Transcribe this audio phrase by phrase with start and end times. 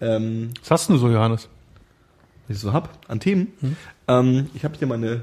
[0.00, 1.48] Ähm, Was hast du so, Johannes?
[2.48, 3.48] was ich so hab an Themen.
[4.08, 5.22] Ähm, ich habe hier meine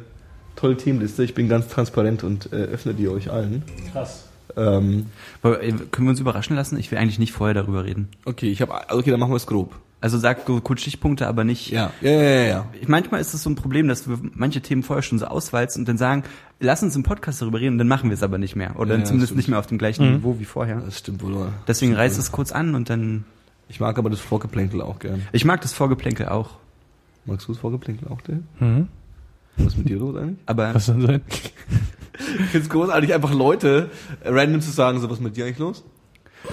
[0.56, 1.24] tolle Themenliste.
[1.24, 3.64] Ich bin ganz transparent und äh, öffne die euch allen.
[3.92, 4.26] Krass.
[4.58, 5.08] Ähm,
[5.42, 6.78] Aber, äh, Können wir uns überraschen lassen?
[6.78, 8.10] Ich will eigentlich nicht vorher darüber reden.
[8.26, 9.74] okay, ich habe okay, dann machen wir es grob.
[10.02, 11.70] Also sag so kurz Stichpunkte, aber nicht.
[11.72, 12.44] Ja, ja, ja, ja.
[12.44, 12.66] ja.
[12.82, 15.84] Ich, manchmal ist es so ein Problem, dass wir manche Themen vorher schon so auswalzen
[15.84, 16.24] und dann sagen,
[16.60, 18.78] lass uns im Podcast darüber reden, und dann machen wir es aber nicht mehr.
[18.78, 20.82] Oder Ja, dann zumindest nicht mehr auf dem gleichen Niveau wie vorher.
[20.82, 21.48] Das stimmt wohl.
[21.70, 22.20] Deswegen Stimmt reiß wohl.
[22.20, 23.24] es kurz an und dann.
[23.70, 25.28] Ich mag aber das Vorgeplänkel auch gern.
[25.32, 26.52] Ich mag das Vorgeplänkel auch.
[27.26, 28.44] Magst du das Vorgeplänkel auch, Dave?
[28.60, 28.88] Mhm.
[29.58, 30.38] Was ist mit dir los eigentlich?
[30.46, 31.22] Aber Was soll sein?
[31.30, 33.90] Ich finde es großartig, einfach Leute
[34.24, 35.84] äh, random zu sagen, so was ist mit dir eigentlich los?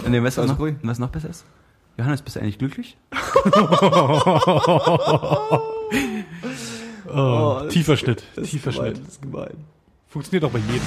[0.09, 0.77] nee, weißt du, was, Also noch, ruhig.
[0.83, 1.45] was noch besser ist?
[1.99, 2.97] Johannes, bist du eigentlich glücklich?
[7.13, 8.23] Oh, das- tiefer Schnitt.
[8.45, 9.07] Tiefer gemein, Schnitt.
[9.07, 9.55] Das ist gemein.
[10.09, 10.83] Funktioniert auch bei jedem.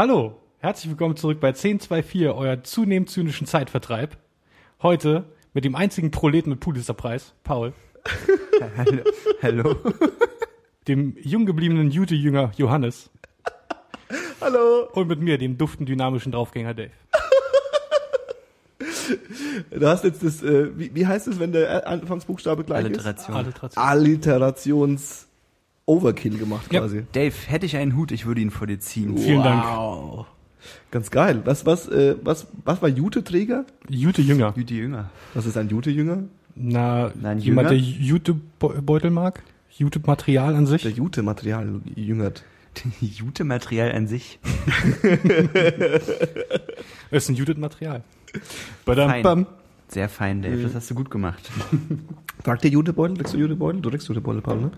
[0.00, 4.16] Hallo, herzlich willkommen zurück bei 1024, euer zunehmend zynischen Zeitvertreib.
[4.80, 7.74] Heute mit dem einzigen Proleten mit Pulitzerpreis, Paul,
[8.78, 9.02] Hallo.
[9.42, 9.76] Hallo.
[10.88, 13.10] dem jung gebliebenen Jute-Jünger Johannes
[14.40, 14.88] Hallo.
[14.94, 16.92] und mit mir, dem duften dynamischen Draufgänger Dave.
[19.70, 23.36] Du hast jetzt das, äh, wie, wie heißt es, wenn der Anfangsbuchstabe gleich Alliteration.
[23.36, 23.84] Alliteration.
[23.84, 23.90] ist?
[23.90, 25.26] Alliterations
[25.90, 26.80] Overkill gemacht Ja.
[26.80, 27.04] quasi.
[27.12, 29.16] Dave, hätte ich einen Hut, ich würde ihn vor dir ziehen.
[29.18, 29.64] Vielen Dank.
[29.64, 30.26] wow.
[30.90, 31.40] Ganz geil.
[31.44, 33.64] Was, was, äh, was, was war Jute-Träger?
[33.88, 34.52] Jute-Jünger.
[34.56, 35.10] Jüdi Jünger.
[35.34, 36.24] Was ist ein Jute-Jünger?
[36.54, 37.70] Na, Nein, jemand, Jünger?
[37.70, 39.42] der Jute-Beutel mag?
[39.70, 40.82] Jute-Material an sich?
[40.82, 42.44] Der Jute-Material jüngert.
[43.00, 44.38] Jute-Material an sich.
[47.10, 48.02] Das ist ein Jute-Material.
[48.84, 49.22] Badam, Fein.
[49.22, 49.46] bam.
[49.88, 50.62] Sehr fein, Dave.
[50.62, 51.50] Das hast du gut gemacht.
[52.44, 53.16] Tragt ihr Jutebeutel?
[53.16, 53.80] Trägst du Jutebeutel?
[53.80, 54.70] Du trägst Jutebeutel, Paul, ne?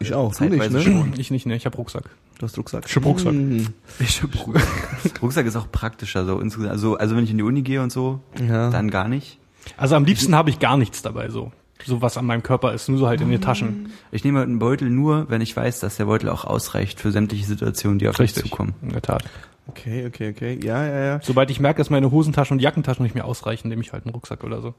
[0.00, 0.34] Ich auch.
[0.34, 0.80] Du nicht, ne?
[0.82, 1.12] schon.
[1.16, 1.56] Ich nicht, ne?
[1.56, 2.04] Ich hab Rucksack.
[2.38, 2.84] Du hast Rucksack.
[2.88, 3.32] Ich hab Rucksack.
[3.32, 3.66] Hm.
[3.98, 4.68] Ich hab Rucksack.
[5.22, 6.24] Rucksack ist auch praktischer.
[6.24, 6.72] So insgesamt.
[6.72, 8.70] Also, also wenn ich in die Uni gehe und so, Ja.
[8.70, 9.38] dann gar nicht.
[9.76, 11.52] Also am liebsten habe ich gar nichts dabei, so.
[11.84, 13.92] So was an meinem Körper ist, nur so halt in den Taschen.
[14.10, 17.46] Ich nehme einen Beutel nur, wenn ich weiß, dass der Beutel auch ausreicht für sämtliche
[17.46, 18.74] Situationen, die auf mich zukommen.
[18.82, 19.24] In der Tat.
[19.68, 20.58] Okay, okay, okay.
[20.62, 21.20] Ja, ja, ja.
[21.22, 24.14] Sobald ich merke, dass meine Hosentaschen und Jackentaschen nicht mehr ausreichen, nehme ich halt einen
[24.14, 24.74] Rucksack oder so.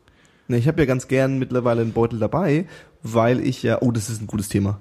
[0.48, 2.66] Ne, ich habe ja ganz gern mittlerweile einen Beutel dabei,
[3.04, 4.80] weil ich ja, oh, das ist ein gutes Thema.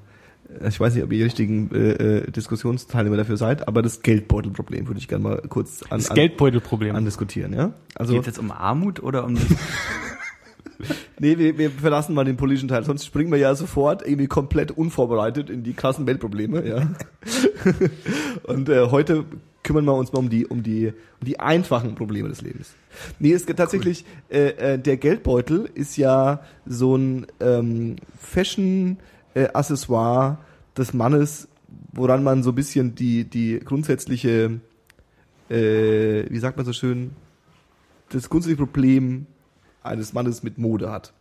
[0.61, 4.03] Äh, Ich weiß nicht, ob ihr die richtigen äh, äh, Diskussionsteilnehmer dafür seid, aber das
[4.03, 6.95] Geldbeutelproblem würde ich gerne mal kurz an, Das an, Geldbeutelproblem.
[6.97, 7.73] andiskutieren, ja?
[7.95, 9.37] Also, Geht jetzt um Armut oder um
[11.19, 14.71] nee, wir, wir verlassen mal den politischen Teil, sonst springen wir ja sofort irgendwie komplett
[14.71, 16.89] unvorbereitet in die krassen Weltprobleme, ja?
[18.45, 19.25] Und äh, heute
[19.65, 20.87] kümmern wir uns mal um die, um die,
[21.21, 22.75] um die einfachen Probleme des Lebens.
[23.19, 27.97] Nee, es gibt tatsächlich, äh, äh, der Geldbeutel ist ja so ein ähm,
[29.35, 30.39] Fashion-Accessoire
[30.77, 31.49] des Mannes,
[31.93, 34.61] woran man so ein bisschen die, die grundsätzliche,
[35.51, 37.13] äh, wie sagt man so schön,
[38.11, 39.27] das grundsätzliche Problem
[39.83, 41.13] eines Mannes mit Mode hat.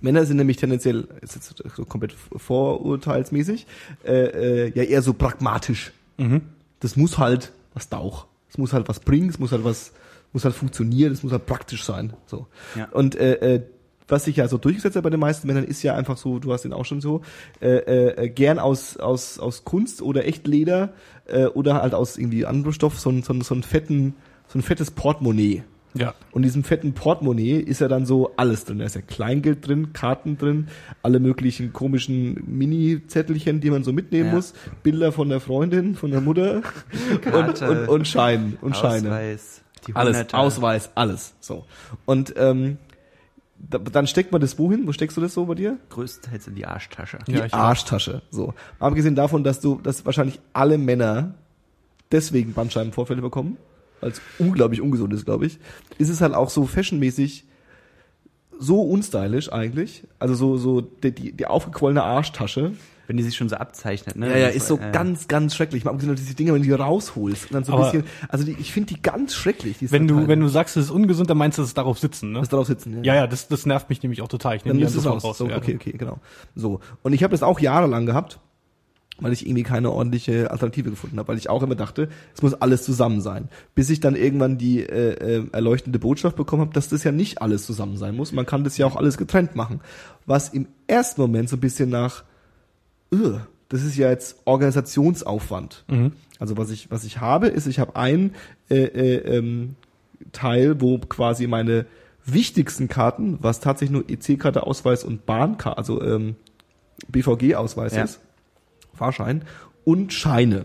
[0.00, 3.66] Männer sind nämlich tendenziell, ist jetzt so komplett vorurteilsmäßig,
[4.04, 5.92] äh, äh, ja eher so pragmatisch.
[6.18, 6.42] Mhm.
[6.80, 8.26] Das muss halt was tauch.
[8.48, 9.92] Es muss halt was bringen, es muss halt was,
[10.32, 12.12] muss halt funktionieren, es muss halt praktisch sein.
[12.26, 12.46] So.
[12.74, 12.88] Ja.
[12.90, 13.62] Und äh, äh,
[14.08, 16.52] was sich ja so durchgesetzt hat bei den meisten Männern, ist ja einfach so, du
[16.52, 17.22] hast ihn auch schon so,
[17.60, 17.76] äh,
[18.24, 20.90] äh, gern aus, aus, aus Kunst oder Echtleder
[21.26, 24.14] äh, oder halt aus irgendwie anderem Stoff so ein, so ein, so ein fetten,
[24.48, 25.64] so ein fettes Portemonnaie.
[25.94, 26.14] Ja.
[26.30, 28.80] Und in diesem fetten Portemonnaie ist ja dann so alles drin.
[28.80, 30.68] Da ist ja Kleingeld drin, Karten drin,
[31.02, 34.34] alle möglichen komischen Mini-Zettelchen, die man so mitnehmen Ja.
[34.34, 36.60] muss, Bilder von der Freundin, von der Mutter
[37.32, 39.08] und, und, und Schein und Scheine.
[39.08, 40.34] Ausweis, die Alles.
[40.34, 41.34] Ausweis, alles.
[41.40, 41.64] So.
[42.04, 42.76] Und ähm,
[43.68, 44.86] da, dann steckt man das wohin?
[44.86, 45.78] Wo steckst du das so bei dir?
[45.90, 47.18] Größtenteils in die Arschtasche.
[47.26, 47.46] Die Ja.
[47.52, 48.22] Arschtasche.
[48.30, 48.54] So.
[48.78, 51.34] Abgesehen davon, dass du, dass wahrscheinlich alle Männer
[52.12, 53.56] deswegen Bandscheibenvorfälle bekommen,
[54.00, 55.58] weil es unglaublich ungesund ist, glaube ich,
[55.98, 57.44] ist es halt auch so fashionmäßig
[58.58, 60.04] so unstylisch eigentlich.
[60.18, 62.72] Also so, so die, die, die aufgequollene Arschtasche
[63.06, 64.30] Wenn die sich schon so abzeichnet, ne?
[64.30, 65.84] Ja, ja, ist so äh, ganz, ganz schrecklich.
[65.84, 68.56] Mal abgesehen, diese Dinger, wenn du die rausholst und dann so ein bisschen, also die,
[68.58, 69.78] ich finde die ganz schrecklich.
[69.78, 71.98] Die Wenn du, wenn du sagst, es ist ungesund, dann meinst du, es ist darauf
[71.98, 72.40] sitzen, ne?
[72.40, 74.56] das darauf sitzen, Ja, ja, das, das nervt mich nämlich auch total.
[74.56, 75.30] Ich dann nehme die nimmst du dann es raus.
[75.30, 75.38] raus.
[75.38, 75.56] So, ja.
[75.56, 76.18] okay, okay, genau.
[76.54, 76.80] So.
[77.02, 78.40] Und ich habe das auch jahrelang gehabt,
[79.18, 82.54] weil ich irgendwie keine ordentliche Alternative gefunden habe, weil ich auch immer dachte, es muss
[82.54, 83.48] alles zusammen sein.
[83.74, 87.40] Bis ich dann irgendwann die äh, äh, erleuchtende Botschaft bekommen habe, dass das ja nicht
[87.40, 88.32] alles zusammen sein muss.
[88.32, 89.80] Man kann das ja auch alles getrennt machen.
[90.26, 92.24] Was im ersten Moment so ein bisschen nach,
[93.12, 95.84] "Ugh, das ist ja jetzt Organisationsaufwand.
[95.88, 96.12] Mhm.
[96.38, 98.34] Also was ich was ich habe, ist, ich habe einen
[98.70, 99.76] äh, äh, ähm,
[100.32, 101.86] Teil, wo quasi meine
[102.24, 106.36] wichtigsten Karten, was tatsächlich nur EC-Karte, Ausweis und Bahnkarte, also ähm,
[107.08, 108.04] BVG-Ausweis Ja.
[108.04, 108.20] ist,
[108.94, 109.42] Fahrschein
[109.84, 110.64] und Scheine,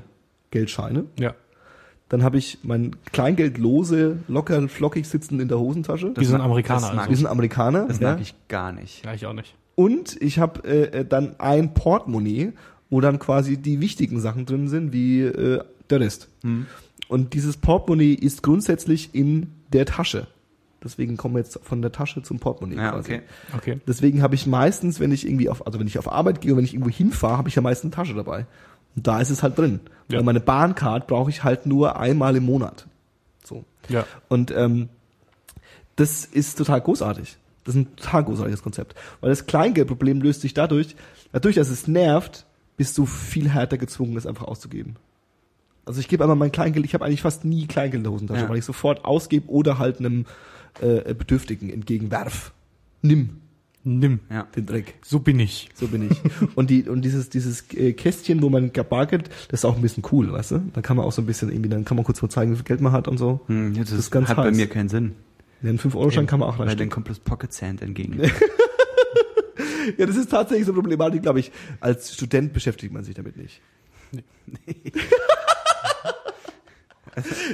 [0.50, 1.06] Geldscheine.
[1.20, 1.36] Ja.
[2.10, 6.14] Dann habe ich mein Kleingeld lose, locker, flockig sitzen in der Hosentasche.
[6.18, 7.10] Die sind mag- Amerikaner, das also.
[7.10, 7.86] Wir sind Amerikaner.
[7.88, 8.12] Das ja.
[8.12, 9.06] mag ich gar nicht.
[9.06, 9.56] Ja, ich auch nicht.
[9.82, 12.54] Und ich habe äh, äh, dann ein Portemonnaie,
[12.90, 16.30] wo dann quasi die wichtigen Sachen drin sind, wie äh, der Rest.
[17.08, 20.28] Und dieses Portemonnaie ist grundsätzlich in der Tasche.
[20.84, 23.14] Deswegen kommen wir jetzt von der Tasche zum Portemonnaie Ja, quasi.
[23.14, 23.22] okay.
[23.56, 23.82] Okay.
[23.88, 26.58] Deswegen habe ich meistens, wenn ich irgendwie auf, also wenn ich auf Arbeit gehe und
[26.58, 28.46] wenn ich irgendwo hinfahre, habe ich ja meistens eine Tasche dabei.
[28.96, 29.80] Und da ist es halt drin.
[30.10, 30.18] Ja.
[30.18, 32.88] Weil meine Bahncard brauche ich halt nur einmal im Monat.
[33.44, 33.64] So.
[33.90, 34.06] Ja.
[34.28, 34.90] Und ähm,
[35.96, 37.38] das ist total großartig.
[37.64, 38.96] Das ist ein total großartiges Konzept.
[39.20, 40.96] Weil das Kleingeldproblem löst sich dadurch,
[41.32, 42.46] dadurch, dass es nervt,
[42.78, 44.96] bist du viel härter gezwungen, es einfach auszugeben.
[45.86, 48.42] Also ich gebe einmal mein Kleingeld, ich habe eigentlich fast nie Kleingeld in der Hosentasche,
[48.44, 48.50] Ja.
[48.50, 50.26] weil ich sofort ausgebe oder halt einem
[50.80, 52.52] äh, Bedürftigen entgegenwerf.
[53.02, 53.38] Nimm
[53.84, 54.20] Nimm.
[54.30, 54.44] Ja.
[54.56, 54.94] den Dreck.
[55.04, 55.70] So bin ich.
[55.74, 56.22] So bin ich.
[56.56, 60.04] und die und dieses dieses äh, Kästchen, wo man Bargeld, das ist auch ein bisschen
[60.12, 60.62] cool, weißt du?
[60.74, 62.58] Dann kann man auch so ein bisschen irgendwie, dann kann man kurz mal zeigen, wie
[62.58, 63.40] viel Geld man hat und so.
[63.48, 64.56] Hm, das, Das ist ganz hat bei heiß.
[64.56, 65.14] mir keinen Sinn.
[65.64, 66.92] Ja, einen 5-Euro-Schein kann man auch Weil dann reinstecken.
[66.92, 68.22] kommt das Pocket Sand entgegen.
[69.98, 71.52] Ja, das ist tatsächlich so eine Problematik, glaube ich.
[71.80, 73.62] Als Student beschäftigt man sich damit nicht.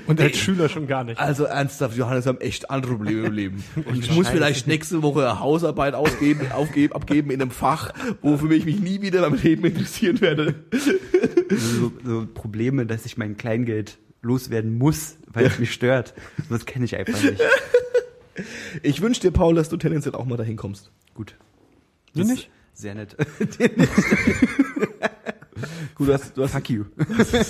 [0.06, 1.20] Und als Schüler schon gar nicht.
[1.20, 3.64] Also ernsthaft, Johannes, wir haben echt andere Probleme im Leben.
[3.86, 8.66] Und ich muss vielleicht nächste Woche Hausarbeit ausgeben, aufgeben, abgeben in einem Fach, wofür ich
[8.66, 10.54] mich nie wieder meinem Leben interessieren werde.
[11.50, 16.14] so, so Probleme, dass ich mein Kleingeld loswerden muss, weil es mich stört.
[16.50, 17.42] Das kenne ich einfach nicht.
[18.84, 20.92] Ich wünsche dir, Paul, dass du tendenziell auch mal dahin kommst.
[21.14, 21.36] Gut.
[22.14, 22.50] Du nicht?
[22.74, 23.16] Sehr nett.
[25.96, 26.84] Gut, du hast, du hast, Fuck you.
[26.96, 27.44] du hast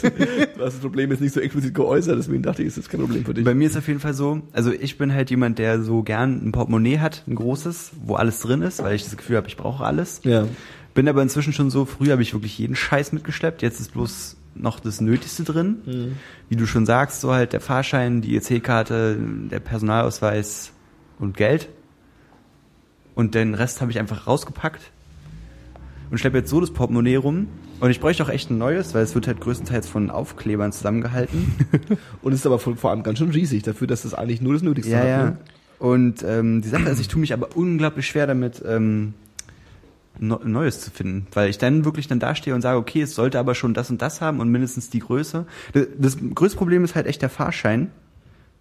[0.57, 3.33] das Problem jetzt nicht so explizit geäußert, deswegen dachte ich, es ist kein Problem für
[3.33, 3.43] dich.
[3.43, 6.47] Bei mir ist auf jeden Fall so, also ich bin halt jemand, der so gern
[6.47, 9.57] ein Portemonnaie hat, ein großes, wo alles drin ist, weil ich das Gefühl habe, ich
[9.57, 10.21] brauche alles.
[10.23, 10.47] Ja.
[10.93, 14.37] Bin aber inzwischen schon so, früher habe ich wirklich jeden Scheiß mitgeschleppt, jetzt ist bloß
[14.55, 16.15] noch das Nötigste drin.
[16.49, 19.17] Wie du schon sagst, so halt der Fahrschein, die EC-Karte,
[19.51, 20.71] der Personalausweis
[21.19, 21.69] und Geld.
[23.15, 24.91] Und den Rest habe ich einfach rausgepackt
[26.11, 27.47] und schleppe jetzt so das Portemonnaie rum.
[27.79, 31.53] Und ich bräuchte auch echt ein neues, weil es wird halt größtenteils von Aufklebern zusammengehalten.
[32.23, 34.93] Und ist aber vor, allem ganz schön riesig dafür, dass das eigentlich nur das Nötigste
[34.93, 35.07] Ja, hat.
[35.07, 35.25] ja.
[35.25, 35.37] Ne?
[35.77, 39.13] Und ähm, die Sache ist, ich tue mich aber unglaublich schwer damit, ähm,
[40.19, 43.53] Neues zu finden, weil ich dann wirklich dann dastehe und sage, okay, es sollte aber
[43.53, 45.45] schon das und das haben und mindestens die Größe.
[45.73, 47.91] Das, das größte Problem ist halt echt der Fahrschein,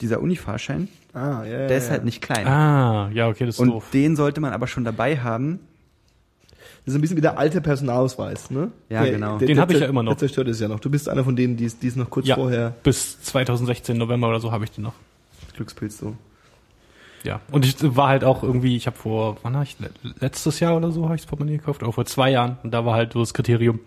[0.01, 0.89] dieser Unifahrschein.
[1.15, 1.93] Ah, ja, ja, Der ist ja.
[1.93, 2.47] halt nicht klein.
[2.47, 3.89] Ah, ja, okay, das ist und doof.
[3.93, 5.61] den sollte man aber schon dabei haben.
[6.85, 8.71] Das ist ein bisschen wie der alte Personalausweis, ne?
[8.89, 9.39] Ja, Der- genau.
[9.39, 10.13] Der, Den der hab ich ja immer noch.
[10.13, 10.79] Der zerstört es ja noch.
[10.79, 13.97] Du bist einer von denen, die es die es noch kurz Ja, vorher bis 2016
[13.99, 14.95] November oder so habe ich den noch.
[15.57, 16.15] Glückspilz so.
[17.25, 19.91] Ja, und ich war halt auch irgendwie, ich habe vor, wann habe ich, le-
[20.21, 22.59] letztes Jahr oder so habe ich das Portemonnaie gekauft, oder vor zwei Jahren.
[22.63, 23.81] Und da war halt so das Kriterium,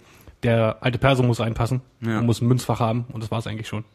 [0.43, 2.19] der alte Perso muss einpassen Ja.
[2.19, 3.85] und muss ein Münzfach haben und das war es eigentlich schon.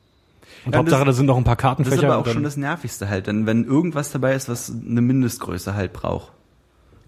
[0.65, 1.97] Und Ja, Hauptsache, das- da sind noch ein paar Das Kartenfächer.
[1.97, 5.75] ist aber auch schon das Nervigste halt, denn wenn irgendwas dabei ist, was eine Mindestgröße
[5.75, 6.33] halt braucht.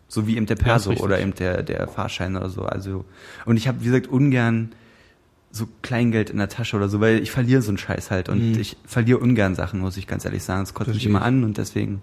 [0.09, 1.05] So wie eben der Perso richtig.
[1.05, 2.63] oder eben der, der Fahrschein oder so.
[2.63, 3.05] Also,
[3.45, 4.71] und ich habe, wie gesagt, ungern
[5.51, 8.53] so Kleingeld in der Tasche oder so, weil ich verliere so einen Scheiß halt und
[8.53, 8.59] Mhm.
[8.61, 10.61] ich verliere ungern Sachen, muss ich ganz ehrlich sagen.
[10.63, 12.03] Das kotzt mich immer an und deswegen.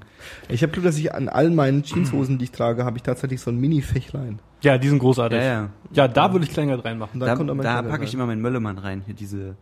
[0.50, 3.40] Ich habe Glück, dass ich an allen meinen Jeanshosen, die ich trage, habe ich tatsächlich
[3.42, 4.40] so ein Mini-Fächlein.
[4.64, 5.38] ja, die sind großartig.
[5.38, 5.70] Ja, ja.
[5.92, 7.20] Ja, da würde ich Kleingeld reinmachen.
[7.20, 8.14] Da, da Kleingeld packe ich rein.
[8.16, 9.56] immer meinen Möllemann rein, hier diese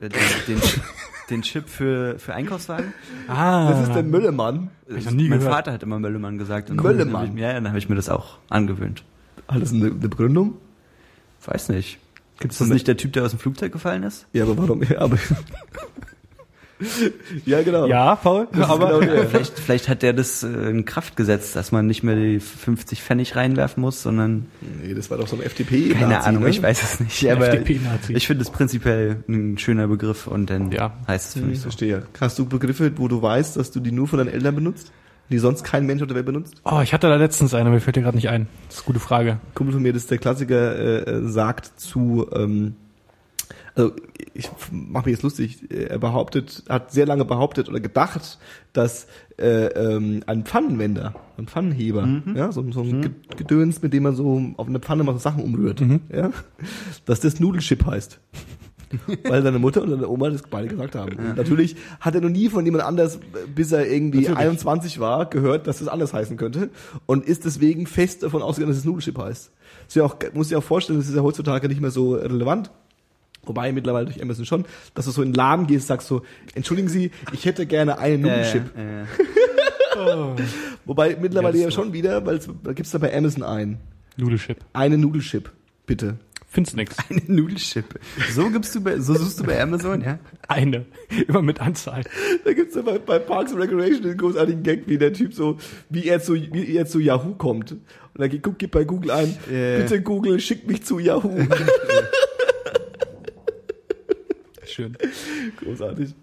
[0.00, 0.10] den,
[0.46, 0.60] den,
[1.30, 2.92] den Chip für, für Einkaufswagen.
[3.26, 4.70] Ah, Das ist der Müllemann.
[4.88, 5.54] ich noch nie mein gehört.
[5.54, 6.70] Vater hat immer Möllemann gesagt.
[6.70, 9.04] Und hab ich- Ja, ja, dann habe ich mir das auch angewöhnt.
[9.48, 10.54] Hat das eine, eine Begründung?
[11.44, 11.98] Weiß nicht.
[12.40, 14.26] Gibt's Ist das nicht der Typ, der aus dem Flugzeug gefallen ist?
[14.32, 14.82] Ja, aber warum?
[14.82, 15.18] Ja, aber
[17.44, 17.86] ja genau.
[17.86, 19.22] Ja, Paul, Das ist aber genau.
[19.28, 23.02] Vielleicht, vielleicht hat der das äh, in Kraft gesetzt, dass man nicht mehr die 50
[23.02, 24.46] Pfennig reinwerfen muss, sondern
[24.82, 25.90] Nee, das war doch so ein FDP.
[25.90, 26.50] keine Nazi, Ahnung, ne?
[26.50, 27.30] ich weiß es nicht.
[27.30, 28.12] Aber FDP-Nazi.
[28.14, 30.92] ich finde es prinzipiell ein schöner Begriff und dann Ja.
[31.06, 31.62] heißt es für mich so.
[31.64, 32.04] verstehe.
[32.20, 34.92] Hast du Begriffe, wo du weißt, dass du die nur von deinen Eltern benutzt?
[35.30, 36.54] die sonst kein Mensch auf der Welt benutzt?
[36.64, 38.48] Oh, ich hatte da letztens eine, mir fällt dir gerade nicht ein.
[38.68, 39.36] Das ist eine gute Frage.
[39.54, 42.76] Kumpel von mir, das ist der Klassiker, äh, äh, sagt zu, ähm,
[43.78, 43.92] also
[44.34, 48.38] ich mache mich jetzt lustig, er behauptet, hat sehr lange behauptet oder gedacht,
[48.72, 49.06] dass
[49.38, 54.14] äh, ähm, ein Pfannenwender, ein Pfannenheber, ja, so, so ein Ge- Gedöns, mit dem man
[54.16, 55.80] so auf eine Pfanne mal so Sachen umrührt,
[56.12, 56.30] ja,
[57.06, 58.20] dass das Nudelchip heißt.
[59.24, 61.14] Weil seine Mutter und seine Oma das beide gesagt haben.
[61.16, 63.20] Und Natürlich hat er noch nie von jemand anders,
[63.54, 64.38] bis er irgendwie Natürlich.
[64.38, 66.70] 21 war, gehört, dass das anders heißen könnte
[67.04, 69.52] und ist deswegen fest davon ausgegangen, dass es Nudelchip heißt.
[69.52, 72.14] Das ist ja auch, muss ich auch vorstellen, das ist ja heutzutage nicht mehr so
[72.14, 72.70] relevant.
[73.44, 74.64] Wobei mittlerweile durch Amazon schon,
[74.94, 76.22] dass du so in den Laden gehst, sagst so,
[76.54, 78.62] entschuldigen Sie, ich hätte gerne einen Nudelchip.
[78.76, 79.02] Äh,
[79.98, 80.36] äh,
[80.84, 83.78] Wobei mittlerweile Ja, schon wieder, weil es- da gibt's da bei Amazon einen.
[84.16, 84.58] Nudelchip.
[84.72, 85.50] Einen Nudelchip,
[85.86, 86.16] bitte.
[86.50, 86.96] Find's nix.
[87.10, 87.98] eine Nudelchip.
[88.32, 90.18] So gibst du bei, so suchst du bei Amazon, ja?
[90.48, 90.86] Eine.
[91.28, 92.02] Immer mit Anzahl.
[92.44, 95.58] Da gibt's ja bei, bei Parks and Recreation den großartigen Gag, wie der Typ so,
[95.90, 97.72] wie er zu, wie er zu Yahoo kommt.
[97.72, 97.80] Und
[98.20, 99.78] er geht, guckt, gibt bei Google ein, Ja.
[99.78, 101.36] bitte Google, schick mich zu Yahoo.
[104.78, 104.96] Schön.
[105.56, 106.14] Großartig.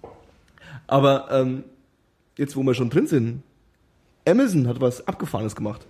[0.87, 1.65] Aber ähm,
[2.37, 3.43] jetzt, wo wir schon drin sind,
[4.25, 5.85] Amazon hat was Abgefahrenes gemacht.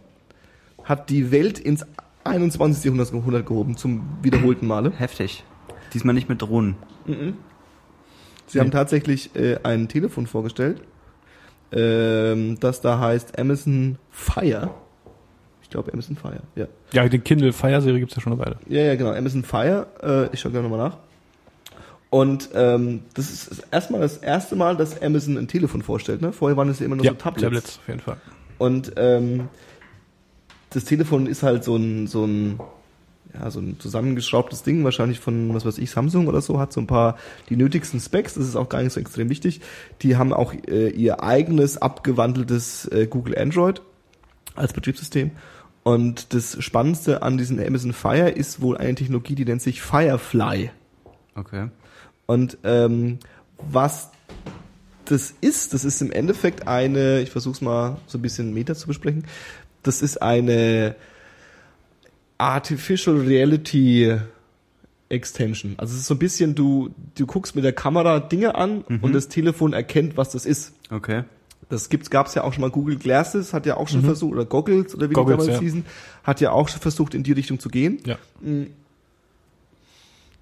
[0.83, 1.85] Hat die Welt ins
[2.23, 2.83] 21.
[2.85, 4.91] Jahrhundert gehoben, zum wiederholten Male.
[4.97, 5.43] Heftig.
[5.93, 6.75] Diesmal nicht mit Drohnen.
[8.47, 10.81] Sie haben tatsächlich äh, ein Telefon vorgestellt,
[11.71, 14.71] ähm, das da heißt Amazon Fire.
[15.61, 16.65] Ich glaube Amazon Fire, ja.
[16.93, 18.57] Ja, die Kindle Fire Serie gibt's ja schon eine Weile.
[18.67, 19.11] Ja, ja, genau.
[19.11, 19.85] Amazon Fire.
[20.01, 20.97] Äh, ich schaue gerne nochmal nach.
[22.15, 26.21] Und ähm, das ist erstmal das erste Mal, dass Amazon ein Telefon vorstellt.
[26.21, 26.31] Ne?
[26.31, 27.43] Vorher waren es ja immer nur ja, so Tablets.
[27.43, 28.15] Tablets auf jeden Fall.
[28.57, 29.49] Und ähm,
[30.69, 32.57] das Telefon ist halt so ein, so ein,
[33.33, 36.79] ja, so ein zusammengeschraubtes Ding, wahrscheinlich von, was weiß ich, Samsung oder so, hat so
[36.79, 37.17] ein paar,
[37.49, 39.59] die nötigsten Specs, das ist auch gar nicht so extrem wichtig.
[40.01, 43.81] Die haben auch äh, ihr eigenes abgewandeltes äh, Google Android
[44.55, 45.31] als Betriebssystem.
[45.83, 50.71] Und das Spannendste an diesem Amazon Fire ist wohl eine Technologie, die nennt sich Firefly.
[51.35, 51.67] Okay.
[52.25, 53.19] Und ähm,
[53.57, 54.09] was
[55.05, 58.75] das ist, das ist im Endeffekt eine, ich versuche es mal so ein bisschen Meta
[58.75, 59.25] zu besprechen,
[59.83, 60.95] das ist eine
[62.37, 64.17] Artificial Reality
[65.09, 65.75] Extension.
[65.77, 69.13] Also es ist so ein bisschen, du, du guckst mit der Kamera Dinge an und
[69.13, 70.73] das Telefon erkennt, was das ist.
[70.89, 71.23] Okay.
[71.69, 72.69] Das gibt's, gab's ja auch schon mal.
[72.69, 75.63] Google Glasses hat ja auch schon versucht, oder Goggles oder wie Goggles, die damals ja.
[75.63, 75.85] hießen,
[76.23, 77.99] hat ja auch schon versucht, in die Richtung zu gehen.
[78.05, 78.17] Ja.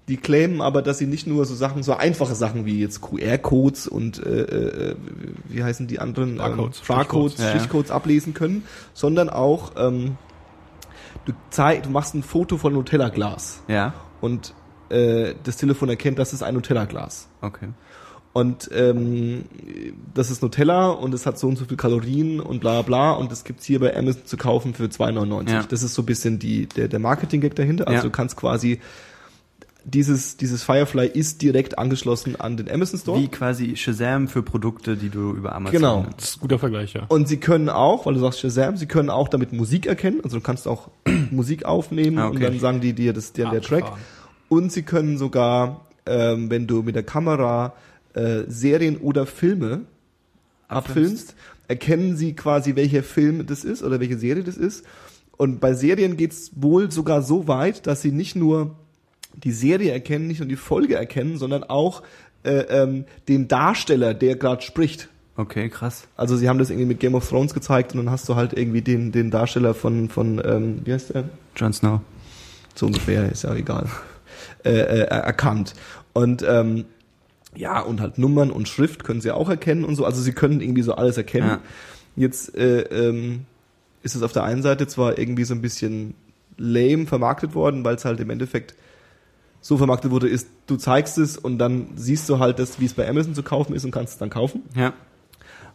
[0.08, 3.88] Die claimen aber, dass sie nicht nur so Sachen, so einfache Sachen wie jetzt QR-Codes
[3.88, 4.96] und äh, äh,
[5.48, 7.96] wie heißen die anderen Barcodes, ähm, Barcodes, Strichcodes, ja, ja.
[7.96, 10.16] Ablesen können, sondern auch ähm,
[11.24, 13.94] du zeig, du machst ein Foto von Nutella-Glas Ja.
[14.20, 14.52] und
[14.90, 17.28] äh, das Telefon erkennt, das ist ein Nutella-Glas.
[17.40, 17.68] Okay.
[18.34, 19.44] Und ähm,
[20.12, 23.30] das ist Nutella und es hat so und so viel Kalorien und bla bla und
[23.32, 25.50] das gibt's hier bei Amazon zu kaufen für 2,99.
[25.50, 25.62] Ja.
[25.62, 27.86] Das ist so ein bisschen die, der, der Marketing-Gag dahinter.
[27.86, 28.02] Also Ja.
[28.02, 28.80] du kannst quasi
[29.84, 33.20] dieses, dieses Firefly ist direkt angeschlossen an den Amazon Store.
[33.20, 35.72] Wie quasi Shazam für Produkte, die du über Amazon.
[35.78, 36.06] Genau.
[36.16, 37.04] Das ist ein guter Vergleich, ja.
[37.08, 40.20] Und sie können auch, weil du sagst Shazam, sie können auch damit Musik erkennen.
[40.24, 40.88] Also du kannst auch
[41.30, 42.36] Musik aufnehmen Ah, okay.
[42.36, 43.84] und dann sagen die dir, das ist der, der Track.
[44.48, 47.74] Und sie können sogar, ähm, wenn du mit der Kamera
[48.14, 49.82] äh, Serien oder Filme
[50.68, 51.34] abfilmst,
[51.68, 54.84] erkennen sie quasi, welcher Film das ist oder welche Serie das ist.
[55.36, 58.76] Und bei Serien geht's wohl sogar so weit, dass sie nicht nur
[59.36, 62.02] die Serie erkennen, nicht nur die Folge erkennen, sondern auch
[62.44, 65.08] äh, ähm, den Darsteller, der gerade spricht.
[65.36, 66.06] Okay, krass.
[66.16, 68.52] Also sie haben das irgendwie mit Game of Thrones gezeigt und dann hast du halt
[68.52, 71.24] irgendwie den, den Darsteller von, von ähm, wie heißt der?
[71.56, 72.00] Jon Snow.
[72.74, 73.88] So ungefähr, ist ja egal.
[74.64, 75.74] Äh, äh, erkannt.
[76.12, 76.84] Und ähm,
[77.56, 80.04] ja, und halt Nummern und Schrift können sie auch erkennen und so.
[80.04, 81.48] Also sie können irgendwie so alles erkennen.
[81.48, 81.60] Ja.
[82.16, 83.46] Jetzt äh, ähm,
[84.02, 86.14] ist es auf der einen Seite zwar irgendwie so ein bisschen
[86.56, 88.74] lame vermarktet worden, weil es halt im Endeffekt
[89.64, 92.92] so vermarktet wurde, ist, du zeigst es und dann siehst du halt das, wie es
[92.92, 94.60] bei Amazon zu kaufen ist und kannst es dann kaufen.
[94.76, 94.92] Ja.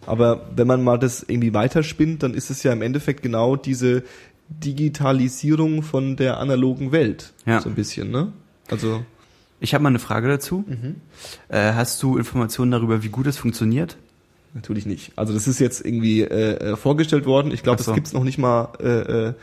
[0.06, 4.04] Aber wenn man mal das irgendwie weiterspinnt, dann ist es ja im Endeffekt genau diese
[4.50, 7.34] Digitalisierung von der analogen Welt.
[7.48, 7.62] Ja.
[7.62, 8.32] So ein bisschen, ne?
[8.70, 9.04] Also,
[9.60, 10.66] Ich habe mal eine Frage dazu.
[11.48, 13.98] Äh, hast du Informationen darüber, wie gut es funktioniert?
[14.54, 15.12] natürlich nicht.
[15.16, 17.52] Also das ist jetzt irgendwie äh, äh, vorgestellt worden.
[17.52, 17.92] Ich glaube, so.
[17.92, 19.34] das gibt's noch nicht mal äh, äh,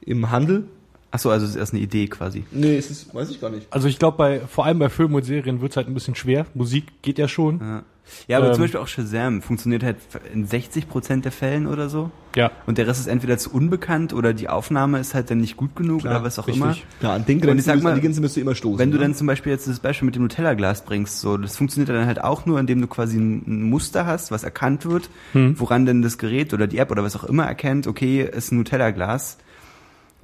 [0.00, 0.64] im Handel.
[1.10, 2.44] Achso, also es ist erst eine Idee quasi.
[2.50, 3.66] Nee, es ist, weiß ich gar nicht.
[3.70, 6.46] Also ich glaube, bei vor allem bei Filmen und Serien wird's halt ein bisschen schwer.
[6.54, 7.60] Musik geht ja schon.
[7.60, 7.82] Ja.
[8.28, 9.96] Ja, aber Ähm, zum Beispiel auch Shazam funktioniert halt
[10.32, 12.12] in 60% der Fällen oder so.
[12.36, 15.56] Ja, Und der Rest ist entweder zu unbekannt oder die Aufnahme ist halt dann nicht
[15.56, 16.62] gut genug Klar, oder was auch richtig.
[16.62, 16.76] immer.
[17.00, 18.78] Ja, an den Und ich Grenzen, mal, an die Grenzen müsst du immer stoßen.
[18.78, 19.02] Wenn du ne?
[19.04, 22.22] dann zum Beispiel jetzt das Beispiel mit dem Nutella-Glas bringst, so, das funktioniert dann halt
[22.22, 25.58] auch nur, indem du quasi ein, ein Muster hast, was erkannt wird, Hm.
[25.58, 28.58] woran denn das Gerät oder die App oder was auch immer erkennt, okay, ist ein
[28.58, 29.38] Nutella-Glas.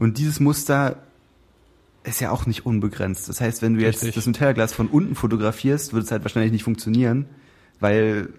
[0.02, 0.96] Und dieses Muster
[2.02, 3.28] ist ja auch nicht unbegrenzt.
[3.28, 4.16] Das heißt, wenn du jetzt Richtig.
[4.16, 7.26] das Nutella-Glas von unten fotografierst, wird es halt wahrscheinlich nicht funktionieren,
[7.78, 8.30] weil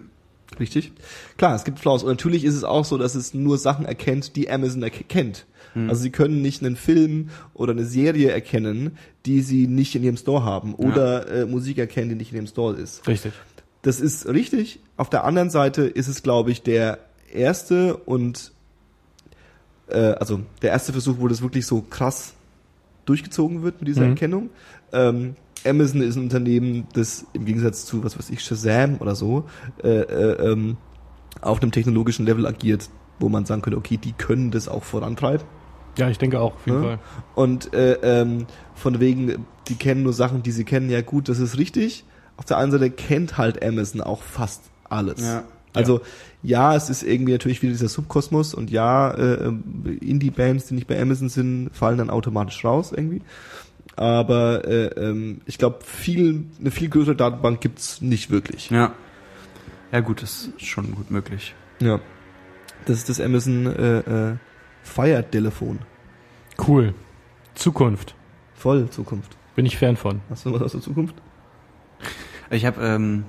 [0.60, 0.92] Richtig.
[1.38, 2.02] Klar, es gibt Flaws.
[2.02, 5.46] Und natürlich ist es auch so, dass es nur Sachen erkennt, die Amazon erkennt.
[5.88, 10.16] Also sie können nicht einen Film oder eine Serie erkennen, die sie nicht in ihrem
[10.18, 10.74] Store haben.
[10.74, 13.08] Oder äh, Musik erkennen, die nicht in ihrem Store ist.
[13.08, 13.32] richtig.
[13.82, 14.80] Das ist richtig.
[14.96, 16.98] Auf der anderen Seite ist es, glaube ich, der
[17.32, 18.53] erste und
[19.94, 22.34] äh, also der erste Versuch, wo das wirklich so krass
[23.06, 24.08] durchgezogen wird mit dieser Mhm.
[24.10, 24.50] Erkennung.
[24.92, 25.36] Ähm,
[25.66, 29.44] Amazon ist ein Unternehmen, das im Gegensatz zu, was weiß ich, Shazam oder so,
[29.82, 30.76] äh, äh, ähm,
[31.40, 35.46] auf einem technologischen Level agiert, wo man sagen könnte, okay, die können das auch vorantreiben.
[35.96, 36.86] Ja, ich denke auch, auf jeden Ne?
[36.86, 36.98] Fall.
[37.34, 41.38] Und äh, ähm, von wegen, die kennen nur Sachen, die sie kennen, ja gut, das
[41.38, 42.04] ist richtig.
[42.36, 45.20] Auf der anderen Seite kennt halt Amazon auch fast alles.
[45.20, 45.44] Ja.
[45.72, 46.00] Also
[46.44, 50.86] ja, es ist irgendwie natürlich wieder dieser Subkosmos und ja, äh, ähm, Indie-Bands, die nicht
[50.86, 53.22] bei Amazon sind, fallen dann automatisch raus irgendwie.
[53.96, 58.70] Aber äh, ähm, ich glaube, viel, eine viel größere Datenbank gibt's nicht wirklich.
[58.70, 58.92] ja.
[59.92, 61.54] Ja gut, das ist schon gut möglich.
[61.78, 62.00] Ja.
[62.84, 64.36] Das ist das Amazon äh, äh,
[64.82, 65.78] Fire-Telefon.
[66.66, 66.94] Cool.
[67.54, 68.16] Zukunft.
[68.54, 69.36] Voll Zukunft.
[69.54, 70.20] Bin ich Fan von.
[70.30, 71.14] Hast du noch was aus der Zukunft?
[72.50, 73.24] Ich habe, ähm,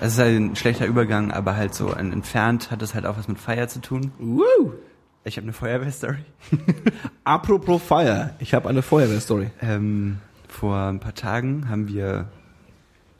[0.00, 3.18] es ist halt ein schlechter Übergang, aber halt so ein, entfernt hat es halt auch
[3.18, 4.12] was mit Feier zu tun.
[4.18, 4.72] Woo!
[5.24, 6.24] Ich habe eine Feuerwehr-Story.
[7.24, 9.50] Apropos Fire, ich habe eine Feuerwehr-Story.
[9.60, 12.28] Ähm, vor ein paar Tagen haben wir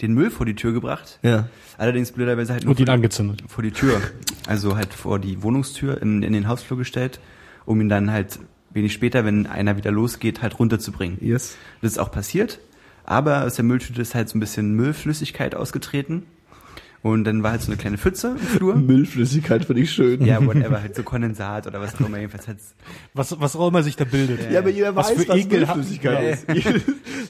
[0.01, 1.19] den Müll vor die Tür gebracht.
[1.23, 1.49] Ja.
[1.77, 3.45] Allerdings blöderweise halt nur Und ihn vor, angezündet.
[3.47, 4.01] vor die Tür.
[4.47, 7.21] Also halt vor die Wohnungstür in, in den Hausflur gestellt,
[7.67, 8.39] um ihn dann halt
[8.71, 11.19] wenig später, wenn einer wieder losgeht, halt runterzubringen.
[11.21, 11.57] Yes.
[11.83, 12.61] Das ist auch passiert,
[13.05, 16.25] aber aus der Mülltüte ist halt so ein bisschen Müllflüssigkeit ausgetreten.
[17.03, 18.75] Und dann war halt so eine kleine Pfütze im Flur.
[18.77, 20.23] Müllflüssigkeit finde ich schön.
[20.25, 22.19] Ja, whatever, halt so Kondensat oder was auch immer.
[22.19, 22.75] Jedenfalls hat's,
[23.15, 24.51] Was, was auch immer sich da bildet.
[24.51, 26.47] Ja, aber jeder Was weiß, für was Ekel- Müllflüssigkeit ist.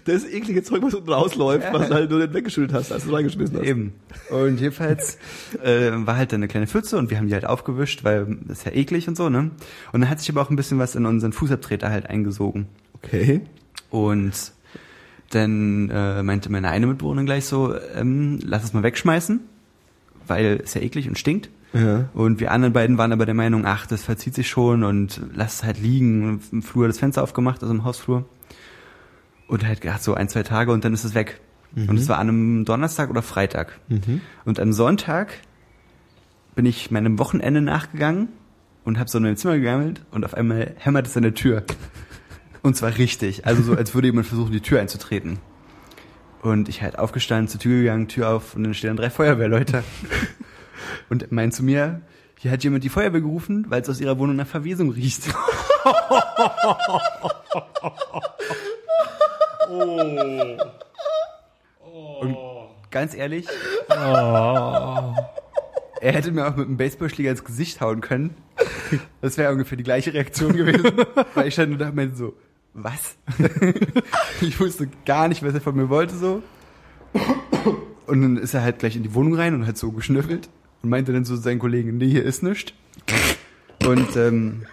[0.07, 3.15] Das eklige Zeug, was unten rausläuft, was du halt nur nicht weggeschüttet hast, als du
[3.15, 3.67] reingeschmissen hast.
[3.67, 3.93] Eben.
[4.31, 5.19] Und jedenfalls
[5.62, 8.61] äh, war halt dann eine kleine Pfütze und wir haben die halt aufgewischt, weil das
[8.61, 9.50] ist ja eklig und so, ne?
[9.93, 12.67] Und dann hat sich aber auch ein bisschen was in unseren Fußabtreter halt eingesogen.
[12.95, 13.43] Okay.
[13.91, 14.33] Und
[15.30, 19.41] dann äh, meinte meine eine Mitbewohnerin gleich so, ähm, lass es mal wegschmeißen,
[20.30, 21.50] weil es ja eklig und stinkt.
[21.73, 22.08] Ja.
[22.14, 25.56] Und wir anderen beiden waren aber der Meinung, ach, das verzieht sich schon und lass
[25.56, 26.40] es halt liegen.
[26.50, 28.25] Im Flur das Fenster aufgemacht, also im Hausflur.
[29.47, 31.40] Und halt gedacht, so ein, zwei Tage und dann ist es weg.
[31.76, 33.78] Und es war an einem Donnerstag oder Freitag.
[33.88, 34.21] Mhm.
[34.45, 35.34] Und am Sonntag
[36.56, 38.28] bin ich meinem Wochenende nachgegangen
[38.84, 41.62] und habe so in mein Zimmer gegammelt und auf einmal hämmert es an der Tür.
[42.62, 43.47] Und zwar richtig.
[43.47, 45.38] Also so, als würde jemand versuchen, die Tür einzutreten.
[46.43, 49.85] Und ich halt aufgestanden, zur Tür gegangen, Tür auf und dann stehen dann drei Feuerwehrleute.
[51.11, 52.00] Und meinen zu mir,
[52.39, 55.25] hier hat jemand die Feuerwehr gerufen, weil es aus ihrer Wohnung nach Verwesung riecht.
[62.21, 62.37] Und
[62.91, 63.47] ganz ehrlich,
[63.89, 65.15] er
[66.00, 68.35] hätte mir auch mit einem Baseballschläger ins Gesicht hauen können.
[69.21, 70.93] Das wäre ungefähr die gleiche Reaktion gewesen.
[71.35, 72.35] Weil ich stand nur da und meinte so,
[72.75, 73.17] was?
[74.41, 76.43] ich wusste gar nicht, was er von mir wollte so.
[78.06, 80.49] Und dann ist er halt gleich in die Wohnung rein und hat so geschnüffelt
[80.83, 82.73] und meinte dann so zu seinen Kollegen, nee, hier ist nichts.
[83.87, 84.67] Und ähm,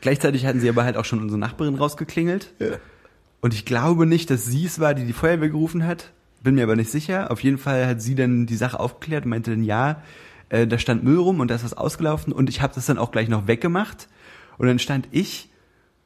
[0.00, 2.52] gleichzeitig hatten sie aber halt auch schon unsere Nachbarin rausgeklingelt.
[3.40, 6.12] Und ich glaube nicht, dass sie es war, die die Feuerwehr gerufen hat.
[6.42, 7.30] Bin mir aber nicht sicher.
[7.30, 10.02] Auf jeden Fall hat sie dann die Sache aufgeklärt und meinte dann, ja,
[10.48, 12.98] äh, da stand Müll rum und da ist was ausgelaufen und ich habe das dann
[12.98, 14.08] auch gleich noch weggemacht.
[14.56, 15.50] Und dann stand ich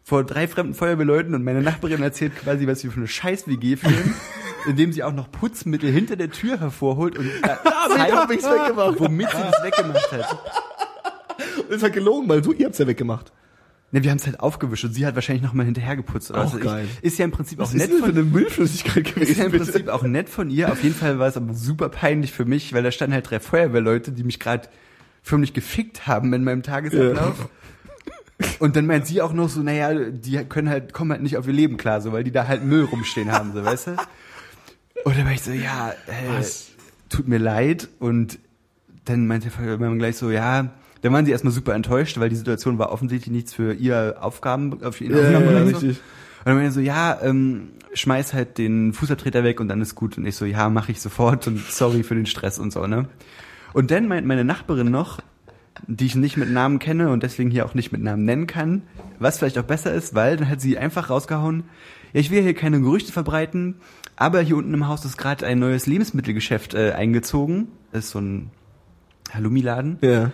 [0.04, 4.14] vor drei fremden Feuerwehrleuten und meine Nachbarin erzählt quasi, was wir für eine Scheiß-WG führen,
[4.66, 7.58] indem sie auch noch Putzmittel hinter der Tür hervorholt und da
[7.94, 8.98] zeigt, hab ich's weggemacht.
[9.00, 10.38] womit sie das weggemacht hat.
[11.68, 13.32] Das ist halt gelogen, weil du, ihr habt's ja weggemacht.
[13.94, 16.30] Ne, wir haben es halt aufgewischt und sie hat wahrscheinlich noch mal hinterher geputzt.
[16.30, 16.62] Oder Auch ich.
[16.62, 16.86] geil.
[17.02, 19.38] Ist ja im Prinzip auch Was nett ist von eine Müllflüssigkeit ist gewesen?
[19.38, 19.64] ja im bitte?
[19.64, 20.72] Prinzip auch nett von ihr.
[20.72, 23.38] Auf jeden Fall war es aber super peinlich für mich, weil da standen halt drei
[23.38, 24.68] Feuerwehrleute, die mich gerade
[25.22, 27.48] förmlich gefickt haben in meinem Tagesablauf.
[28.58, 31.46] Und dann meint sie auch noch so, naja, die können halt, kommen halt nicht auf
[31.46, 33.90] ihr Leben klar, so, weil die da halt Müll rumstehen haben, so, weißt du?
[35.04, 36.42] Und dann war ich so, ja, äh,
[37.08, 37.88] tut mir leid.
[37.98, 38.38] Und
[39.04, 40.70] dann meinte Feuerwehrmann gleich so, ja,
[41.02, 44.82] dann waren sie erstmal super enttäuscht, weil die Situation war offensichtlich nichts für ihr Aufgaben,
[44.84, 45.70] auf ihre Ja, Aufgaben ja, oder so.
[45.78, 45.88] richtig.
[45.90, 49.94] Und dann meinte er so, ja, ähm, schmeiß halt den Fußabtreter weg und dann ist
[49.94, 50.16] gut.
[50.18, 53.08] Und ich so, ja, mache ich sofort und sorry für den Stress und so, ne?
[53.72, 55.20] Und dann meint meine Nachbarin noch,
[55.86, 58.82] die ich nicht mit Namen kenne und deswegen hier auch nicht mit Namen nennen kann,
[59.18, 61.64] was vielleicht auch besser ist, weil dann hat sie einfach rausgehauen,
[62.12, 63.76] ja, ich will hier keine Gerüchte verbreiten,
[64.16, 67.68] aber hier unten im Haus ist gerade ein neues Lebensmittelgeschäft äh, eingezogen.
[67.90, 68.50] Das ist so ein
[69.32, 69.98] Halloumi-Laden.
[70.02, 70.30] Ja.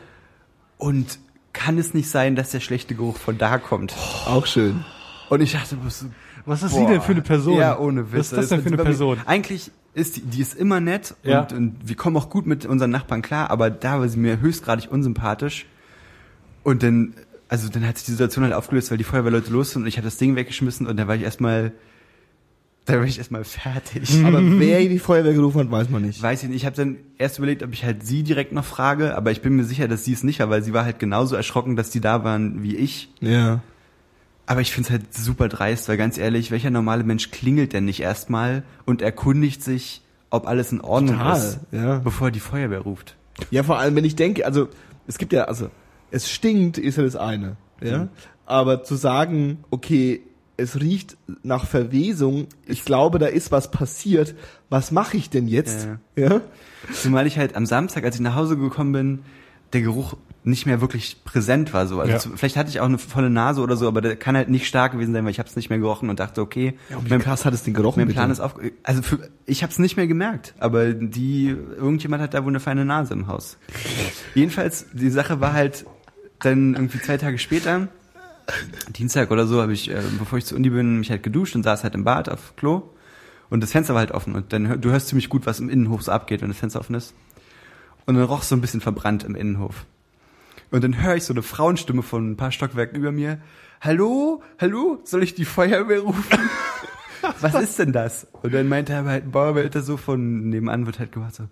[0.76, 1.18] Und
[1.52, 3.94] kann es nicht sein, dass der schlechte Geruch von da kommt?
[4.26, 4.84] Auch schön.
[5.28, 6.06] Und ich dachte, was,
[6.44, 6.80] Was ist boah.
[6.80, 7.58] sie denn für eine Person?
[7.58, 8.18] Ja, ohne Witz.
[8.18, 9.18] Was ist das denn für eine Person?
[9.26, 11.40] Eigentlich ist die, die ist immer nett Ja.
[11.42, 14.40] und, und wir kommen auch gut mit unseren Nachbarn klar, aber da war sie mir
[14.40, 15.66] höchstgradig unsympathisch.
[16.64, 17.14] Und dann,
[17.48, 19.96] also dann hat sich die Situation halt aufgelöst, weil die Feuerwehrleute los sind und ich
[19.96, 21.72] hatte das Ding weggeschmissen und da war ich erstmal,
[22.84, 24.22] da war ich erstmal fertig.
[24.24, 26.22] Aber wer die Feuerwehr gerufen hat, weiß man nicht.
[26.22, 26.56] Weiß ich nicht.
[26.58, 29.56] Ich habe dann erst überlegt, ob ich halt sie direkt noch frage, aber ich bin
[29.56, 32.00] mir sicher, dass sie es nicht war, weil sie war halt genauso erschrocken, dass die
[32.00, 33.10] da waren wie ich.
[33.20, 33.60] Ja.
[34.48, 38.00] Aber ich find's halt super dreist, weil ganz ehrlich, welcher normale Mensch klingelt denn nicht
[38.00, 41.98] erstmal und erkundigt sich, ob alles in Ordnung Total, ist, ja.
[41.98, 43.14] bevor er die Feuerwehr ruft?
[43.50, 44.68] Ja, vor allem, wenn ich denke, also
[45.06, 45.68] es gibt ja, also
[46.10, 48.04] es stinkt, ist ja das eine, ja.
[48.04, 48.08] Mhm.
[48.46, 50.22] Aber zu sagen, okay,
[50.56, 54.34] es riecht nach Verwesung, ich glaube, da ist was passiert.
[54.70, 55.88] Was mache ich denn jetzt?
[56.16, 56.40] Ja.
[56.94, 59.18] Zumal ich halt am Samstag, als ich nach Hause gekommen bin,
[59.74, 60.16] der Geruch
[60.48, 61.86] nicht mehr wirklich präsent war.
[61.86, 62.00] So.
[62.00, 62.18] Also Ja.
[62.18, 64.66] zu- vielleicht hatte ich auch eine volle Nase oder so, aber der kann halt nicht
[64.66, 67.20] stark gewesen sein, weil ich habe es nicht mehr gerochen und dachte, okay, Wie mein,
[67.20, 68.00] krass hat es den gerochen?
[68.00, 68.18] mein bitte?
[68.18, 68.54] Plan ist auf.
[68.82, 72.60] Also für, ich habe es nicht mehr gemerkt, aber die irgendjemand hat da wohl eine
[72.60, 73.58] feine Nase im Haus.
[74.34, 75.84] Jedenfalls die Sache war halt
[76.40, 77.88] dann irgendwie zwei Tage später,
[78.96, 81.62] Dienstag oder so, habe ich, äh, bevor ich zur Uni bin, mich halt geduscht und
[81.62, 82.82] saß halt im Bad auf Klo
[83.50, 86.02] und das Fenster war halt offen und dann du hörst ziemlich gut, was im Innenhof
[86.02, 87.14] so abgeht, wenn das Fenster offen ist.
[88.06, 89.84] Und dann roch so ein bisschen verbrannt im Innenhof.
[90.70, 93.38] Und dann höre ich so eine Frauenstimme von ein paar Stockwerken über mir.
[93.80, 96.38] Hallo, hallo, soll ich die Feuerwehr rufen?
[97.40, 98.26] Was ist denn das?
[98.42, 101.44] Und dann meinte er halt ein Bauarbeiter so von nebenan wird halt gemacht so,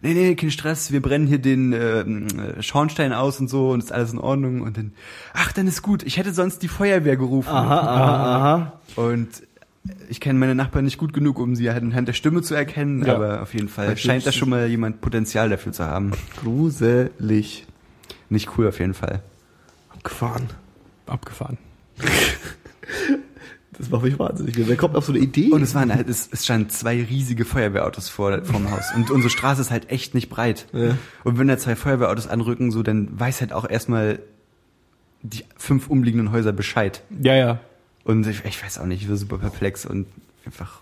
[0.00, 3.80] nee, nee, kein Stress, wir brennen hier den ähm, äh, Schornstein aus und so und
[3.82, 4.62] ist alles in Ordnung.
[4.62, 4.92] Und dann,
[5.34, 7.50] ach, dann ist gut, ich hätte sonst die Feuerwehr gerufen.
[7.50, 8.80] Aha, aha, aha.
[8.96, 9.28] Und
[10.08, 13.04] ich kenne meine Nachbarn nicht gut genug, um sie halt anhand der Stimme zu erkennen,
[13.04, 13.14] Ja.
[13.14, 16.12] aber auf jeden Fall scheint da schon mal jemand Potenzial dafür zu haben.
[16.42, 17.66] Gruselig.
[18.30, 19.22] Nicht cool auf jeden Fall.
[19.90, 20.48] Abgefahren.
[21.06, 21.58] Abgefahren.
[23.78, 24.54] Das macht mich wahnsinnig.
[24.58, 25.48] Wer kommt auf so eine Idee?
[25.52, 28.84] Und es waren halt, es, es standen zwei riesige Feuerwehrautos vor vorm Haus.
[28.94, 30.66] Und unsere Straße ist halt echt nicht breit.
[30.74, 30.98] Ja.
[31.24, 34.18] Und wenn da zwei Feuerwehrautos anrücken, so, dann weiß halt auch erstmal
[35.22, 37.02] die fünf umliegenden Häuser Bescheid.
[37.22, 37.60] Ja, ja.
[38.04, 40.06] Und ich, ich weiß auch nicht, ich war super perplex und
[40.44, 40.80] einfach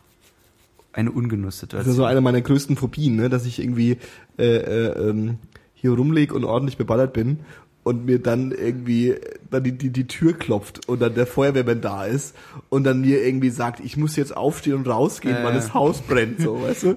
[0.93, 1.91] eine Das Ungenusssituation.
[1.91, 3.29] ist so eine meiner größten Phobien, ne?
[3.29, 3.99] dass ich irgendwie
[4.39, 5.39] äh, äh, ähm,
[5.81, 7.41] hier rumleg und ordentlich beballert bin
[7.85, 9.15] und mir dann irgendwie
[9.51, 12.35] dann die, die, die Tür klopft und dann der Feuerwehrmann da ist
[12.69, 16.03] und dann mir irgendwie sagt, ich muss jetzt aufstehen und rausgehen, Ja, weil das Haus
[16.03, 16.95] brennt, so, weißt du?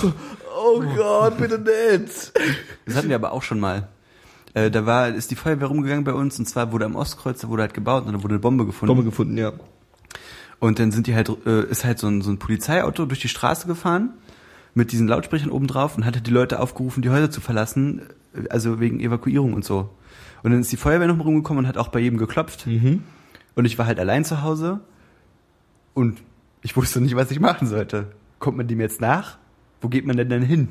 [0.00, 0.12] So,
[0.56, 2.32] oh Gott, bitte nicht.
[2.86, 3.88] Das hatten wir aber auch schon mal.
[4.54, 7.48] Äh, da war, ist die Feuerwehr rumgegangen bei uns und zwar wurde am Ostkreuz, da
[7.48, 8.94] wurde halt gebaut und da wurde eine Bombe gefunden.
[8.94, 9.52] Bombe gefunden, ja.
[10.58, 13.28] Und dann sind die halt, äh, ist halt so ein, so ein Polizeiauto durch die
[13.28, 14.10] Straße gefahren
[14.74, 18.02] mit diesen Lautsprechern oben drauf und hatte die Leute aufgerufen, die Häuser zu verlassen, äh,
[18.48, 19.90] also wegen Evakuierung und so.
[20.42, 22.66] Und dann ist die Feuerwehr noch mal rumgekommen und hat auch bei jedem geklopft.
[22.66, 23.02] Mhm.
[23.54, 24.80] Und ich war halt allein zu Hause
[25.94, 26.18] und
[26.62, 28.12] ich wusste nicht, was ich machen sollte.
[28.38, 29.38] Kommt man dem jetzt nach?
[29.80, 30.68] Wo geht man denn dann hin?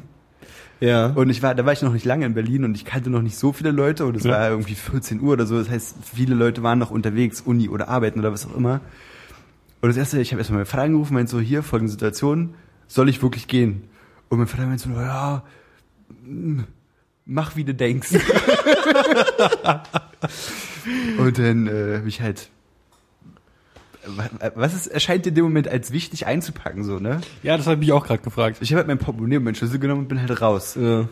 [0.79, 1.07] Ja.
[1.07, 3.21] Und ich war, da war ich noch nicht lange in Berlin und ich kannte noch
[3.21, 4.31] nicht so viele Leute und es Ja.
[4.31, 5.57] war irgendwie 14 Uhr oder so.
[5.57, 8.79] Das heißt, viele Leute waren noch unterwegs, Uni oder arbeiten oder was auch immer.
[9.81, 12.53] Und das erste, ich habe erstmal meinen Vater angerufen, meinte so, hier, folgende Situation,
[12.87, 13.83] soll ich wirklich gehen?
[14.29, 15.43] Und mein Vater meinte so, ja,
[16.25, 16.61] mm,
[17.29, 18.09] mach wie du denkst.
[21.17, 22.49] und dann äh, habe ich halt,
[24.05, 27.21] wa- was ist, erscheint dir in dem Moment als wichtig einzupacken, so, ne?
[27.43, 28.57] Ja, das habe ich mich auch gerade gefragt.
[28.61, 30.77] Ich habe halt mein Portemonnaie und meinen Schlüssel genommen und bin halt raus.
[30.79, 31.07] ja.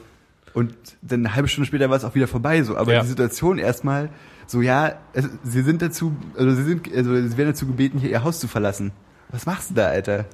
[0.53, 2.77] Und dann eine halbe Stunde später war es auch wieder vorbei, so.
[2.77, 3.01] Aber Ja.
[3.01, 4.09] die Situation erstmal,
[4.47, 8.09] so, ja, also, sie sind dazu, also sie sind, also sie werden dazu gebeten, hier
[8.09, 8.91] ihr Haus zu verlassen.
[9.29, 10.25] Was machst du da, Alter?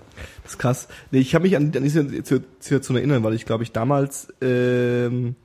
[0.44, 0.88] Das ist krass.
[1.12, 2.08] Nee, ich kann mich an, an diese
[2.60, 5.36] Situation erinnern, weil ich glaube ich damals ähm,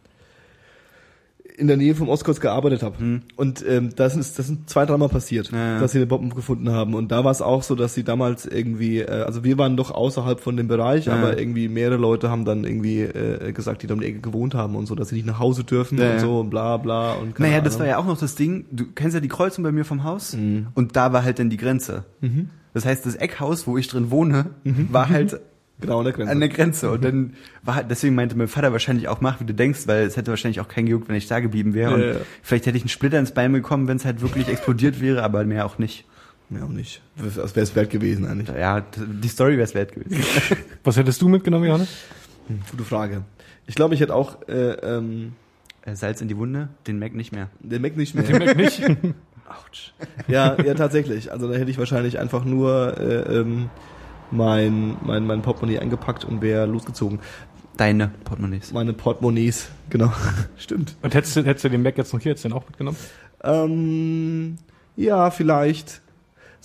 [1.58, 2.98] in der Nähe vom Ostkreuz gearbeitet habe.
[2.98, 3.22] Hm.
[3.36, 5.80] Und ähm, das ist das sind zwei, dreimal passiert, Ja, ja.
[5.80, 6.94] dass sie eine Bombe gefunden haben.
[6.94, 9.90] Und da war es auch so, dass sie damals irgendwie, äh, also wir waren doch
[9.90, 11.14] außerhalb von dem Bereich, Ja.
[11.14, 14.54] aber irgendwie mehrere Leute haben dann irgendwie äh, gesagt, die da um die Ecke gewohnt
[14.54, 17.34] haben und so, dass sie nicht nach Hause dürfen und so und bla bla und
[17.34, 17.80] keine Naja, das Ahnung.
[17.80, 20.34] war ja auch noch das Ding, du kennst ja die Kreuzung bei mir vom Haus
[20.34, 20.68] Mhm.
[20.74, 22.04] und da war halt dann die Grenze.
[22.74, 24.88] Das heißt, das Eckhaus, wo ich drin wohne, Mhm.
[24.92, 25.40] war halt
[25.80, 26.32] genau an der Grenze.
[26.32, 26.90] an der Grenze.
[26.90, 30.02] Und dann war halt, deswegen meinte mein Vater wahrscheinlich auch, mach wie du denkst, weil
[30.06, 31.90] es hätte wahrscheinlich auch keinen gejuckt, wenn ich da geblieben wäre.
[31.90, 32.20] Ja, Und ja.
[32.42, 35.44] vielleicht hätte ich einen Splitter ins Bein bekommen, wenn es halt wirklich explodiert wäre, aber
[35.44, 36.04] mehr auch nicht.
[36.50, 37.02] Mehr auch nicht.
[37.16, 38.48] Das wäre es wert gewesen eigentlich.
[38.56, 40.22] Ja, die Story wäre es wert gewesen.
[40.84, 41.88] Was hättest du mitgenommen, Johannes?
[42.46, 43.22] Hm, Gute Frage.
[43.66, 45.32] Ich glaube, ich hätte auch äh, ähm,
[45.82, 47.50] Äh, Salz in die Wunde, den Mac nicht mehr.
[47.60, 48.24] den Mac nicht mehr.
[48.24, 48.82] Den Mac nicht.
[49.48, 49.92] Autsch.
[50.26, 51.30] Ja, ja, tatsächlich.
[51.32, 53.68] Also da hätte ich wahrscheinlich einfach nur äh, ähm,
[54.30, 57.20] mein, mein, mein Portemonnaie eingepackt und wäre losgezogen.
[57.76, 58.72] Deine Portemonnaies.
[58.72, 60.12] Meine Portemonnaies, genau.
[60.56, 60.96] Stimmt.
[61.02, 62.96] Und hättest du, hättest du den Mac jetzt noch hier, hättest du den auch mitgenommen?
[63.42, 64.56] Ähm,
[64.96, 66.00] ja, vielleicht.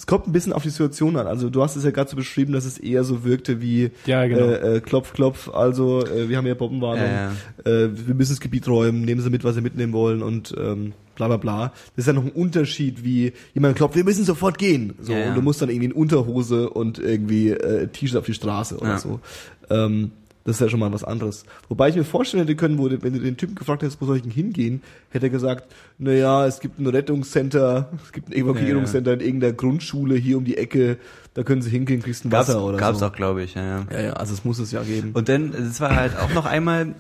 [0.04, 1.28] Es kommt ein bisschen auf die Situation an.
[1.28, 4.26] Also du hast es ja gerade so beschrieben, dass es eher so wirkte wie Ja,
[4.28, 4.48] genau.
[4.50, 7.32] äh, äh, Klopf, Klopf, also äh, wir haben ja Bombenwarnung, Ja,
[7.64, 10.92] Äh, wir müssen das Gebiet räumen, nehmen Sie mit, was Sie mitnehmen wollen und ähm,
[11.16, 11.68] bla bla bla.
[11.96, 14.94] Das ist ja noch ein Unterschied, wie jemand klopft, wir müssen sofort gehen.
[15.00, 15.30] So, Ja, ja.
[15.30, 18.90] Und du musst dann irgendwie in Unterhose und irgendwie äh, T-Shirt auf die Straße oder
[18.90, 18.98] Ja.
[19.00, 19.22] so.
[19.70, 20.12] Ähm,
[20.46, 21.46] das ist ja schon mal was anderes.
[21.70, 24.18] Wobei ich mir vorstellen hätte können, wo, wenn du den Typen gefragt hättest, wo soll
[24.18, 28.34] ich denn hingehen, hätte er gesagt, na ja, es gibt ein Rettungscenter, es gibt ein
[28.34, 30.98] Evakuierungscenter in irgendeiner Grundschule hier um die Ecke,
[31.34, 33.06] da können sie hingehen, kriegst ein Gab's, Wasser oder gab's so.
[33.06, 33.86] auch, glaube ich, ja, ja.
[33.92, 35.12] Ja, ja, also es muss es ja geben.
[35.14, 36.94] Und dann, es war halt auch noch einmal,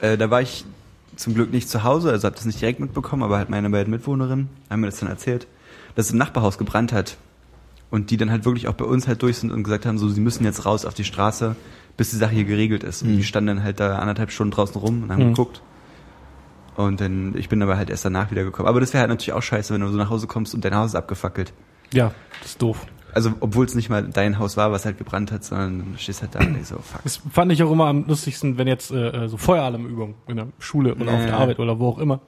[0.00, 0.64] äh, da war ich
[1.14, 3.92] zum Glück nicht zu Hause, also habe das nicht direkt mitbekommen, aber halt meine beiden
[3.92, 5.46] Mitwohnerinnen haben mir das dann erzählt,
[5.94, 7.16] dass es im Nachbarhaus gebrannt hat.
[7.90, 10.08] Und die dann halt wirklich auch bei uns halt durch sind und gesagt haben, so,
[10.08, 11.56] sie müssen jetzt raus auf die Straße,
[11.96, 13.02] bis die Sache hier geregelt ist.
[13.02, 13.16] Und Mhm.
[13.16, 15.28] die standen dann halt da anderthalb Stunden draußen rum und haben Mhm.
[15.30, 15.62] geguckt.
[16.76, 18.68] Und dann, ich bin aber halt erst danach wiedergekommen.
[18.68, 20.74] Aber das wäre halt natürlich auch scheiße, wenn du so nach Hause kommst und dein
[20.76, 21.52] Haus ist abgefackelt.
[21.92, 22.86] ja, das ist doof.
[23.14, 26.20] Also, obwohl es nicht mal dein Haus war, was halt gebrannt hat, sondern du stehst
[26.20, 27.02] halt da und denkst so, fuck.
[27.02, 30.48] Das fand ich auch immer am lustigsten, wenn jetzt äh, äh, so Feueralarmübungen in der
[30.58, 31.26] Schule oder auf Ja.
[31.28, 32.20] der Arbeit oder wo auch immer,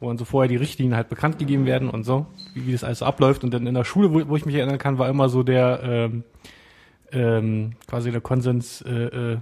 [0.00, 2.84] wo dann so vorher die Richtlinien halt bekannt gegeben werden und so, wie, wie das
[2.84, 3.44] alles so abläuft.
[3.44, 5.80] Und dann in der Schule, wo, wo ich mich erinnern kann, war immer so der
[5.84, 6.24] ähm,
[7.12, 9.38] ähm, quasi der Konsens, äh, äh,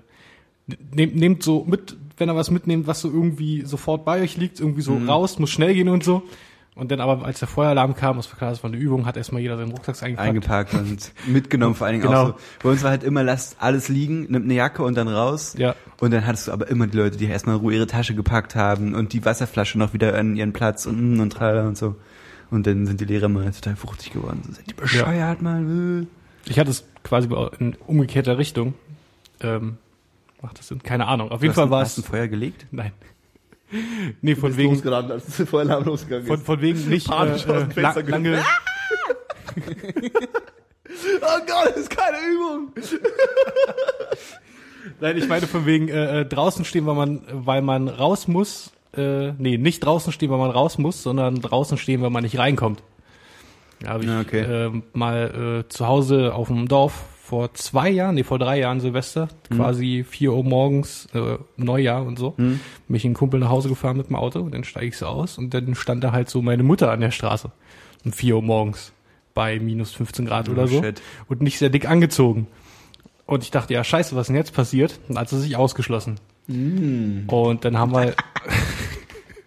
[0.93, 4.59] nehmt, nehmt so mit, wenn er was mitnehmt, was so irgendwie sofort bei euch liegt,
[4.61, 5.09] irgendwie so Mhm.
[5.09, 6.23] raus, muss schnell gehen und so.
[6.79, 9.17] Und dann aber, als der Feueralarm kam, das war klar, das war eine Übung, hat
[9.17, 10.29] erstmal jeder seinen Rucksack eingepackt.
[10.29, 12.23] eingepackt und mitgenommen vor allen Dingen Genau.
[12.23, 12.35] auch so.
[12.63, 15.55] Bei uns war halt immer, lasst alles liegen, nimmt eine Jacke und dann raus.
[15.59, 15.75] Ja.
[16.01, 18.55] Und dann hattest du aber immer die Leute, die erstmal in Ruhe ihre Tasche gepackt
[18.55, 21.97] haben und die Wasserflasche noch wieder an ihren Platz und mm, und tralala und so.
[22.51, 24.41] Und dann sind die Lehrer mal total fruchtig geworden.
[24.47, 26.07] So, seid ihr bescheuert, mal.
[26.47, 28.75] Ich hatte es quasi in umgekehrter Richtung.
[29.41, 29.77] Ähm,
[30.41, 30.83] macht das Sinn?
[30.83, 31.31] Keine Ahnung.
[31.31, 32.07] Auf jeden Fall war Hast du es.
[32.07, 32.67] ein Feuer gelegt?
[32.71, 32.93] Nein.
[34.23, 36.47] Nee, von wegen, losgeraten, als der Feueralarm losgegangen von, ist.
[36.47, 38.43] von wegen nicht Panisch äh, äh, Fenster lang, lange,
[41.21, 42.73] oh Gott, das ist keine Übung.
[45.01, 48.73] Nein, ich meine von wegen äh, äh, draußen stehen, weil man, weil man raus muss.
[48.97, 52.39] Äh, nee, nicht draußen stehen, weil man raus muss, sondern draußen stehen, weil man nicht
[52.39, 52.83] reinkommt.
[53.81, 54.41] Da habe ich Ja, okay.
[54.41, 58.81] ähm, mal äh, zu Hause auf dem Dorf vor zwei Jahren, nee, vor drei Jahren
[58.81, 62.59] Silvester, quasi vier Uhr morgens, äh, Neujahr und so, Hm?
[62.87, 65.05] bin ich einen Kumpel nach Hause gefahren mit dem Auto und dann steige ich so
[65.07, 67.51] aus und dann stand da halt so meine Mutter an der Straße
[68.07, 68.93] um vier Uhr morgens
[69.35, 71.03] bei minus 15 Grad oder Oh, so shit.
[71.29, 72.47] und nicht sehr dick angezogen.
[73.27, 74.99] Und ich dachte, ja, scheiße, was ist denn jetzt passiert?
[75.09, 76.19] Und dann hat sie sich ausgeschlossen.
[76.49, 78.15] Und dann haben wir,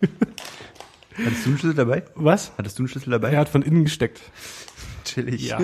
[1.18, 2.04] Hattest du einen Schlüssel dabei?
[2.16, 2.52] was?
[2.58, 3.32] Hattest du einen Schlüssel dabei?
[3.32, 4.22] Er hat von innen gesteckt.
[5.14, 5.48] Chillig.
[5.48, 5.60] Ja.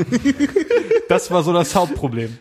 [1.10, 2.38] das war so das Hauptproblem.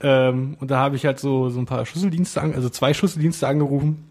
[0.00, 3.46] Ähm, und da habe ich halt so, so ein paar Schlüsseldienste, an, also zwei Schlüsseldienste
[3.46, 4.10] angerufen.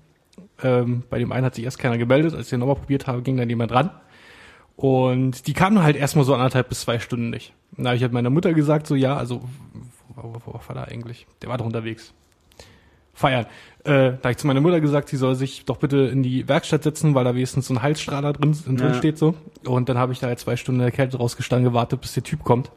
[0.62, 2.34] Ähm, bei dem einen hat sich erst keiner gemeldet.
[2.34, 3.92] Als ich den nochmal probiert habe, ging dann jemand ran.
[4.76, 7.54] Und die kamen halt erstmal so anderthalb bis zwei Stunden nicht.
[7.76, 9.42] Und da habe ich halt meiner Mutter gesagt, so ja, also,
[10.16, 11.28] wo, wo, wo war der eigentlich?
[11.42, 12.14] Der war doch unterwegs.
[13.20, 13.46] Feiern.
[13.84, 16.48] Äh, da habe ich zu meiner Mutter gesagt, sie soll sich doch bitte in die
[16.48, 18.94] Werkstatt setzen, weil da wenigstens so ein Halsstrahler drin, drin Ja.
[18.94, 19.36] steht so.
[19.66, 22.24] Und dann habe ich da halt zwei Stunden in der Kälte rausgestanden, gewartet, bis der
[22.24, 22.70] Typ kommt.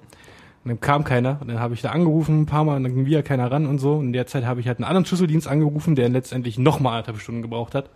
[0.65, 1.39] Und dann kam keiner.
[1.41, 3.67] Und dann habe ich da angerufen ein paar Mal und dann ging wieder keiner ran
[3.67, 3.95] und so.
[3.95, 6.91] Und in der Zeit habe ich halt einen anderen Schlüsseldienst angerufen, der letztendlich noch mal
[6.91, 7.91] anderthalb Stunden gebraucht hat.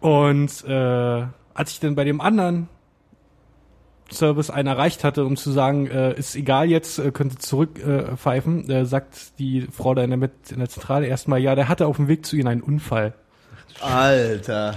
[0.00, 2.68] Und äh, als ich dann bei dem anderen
[4.10, 8.12] Service einen erreicht hatte, um zu sagen, äh, ist egal jetzt, äh, könnt ihr zurückpfeifen,
[8.12, 11.68] äh, pfeifen, äh, sagt die Frau da in der, in der Zentrale erstmal, ja, der
[11.68, 13.14] hatte auf dem Weg zu ihnen einen Unfall.
[13.80, 14.74] Alter.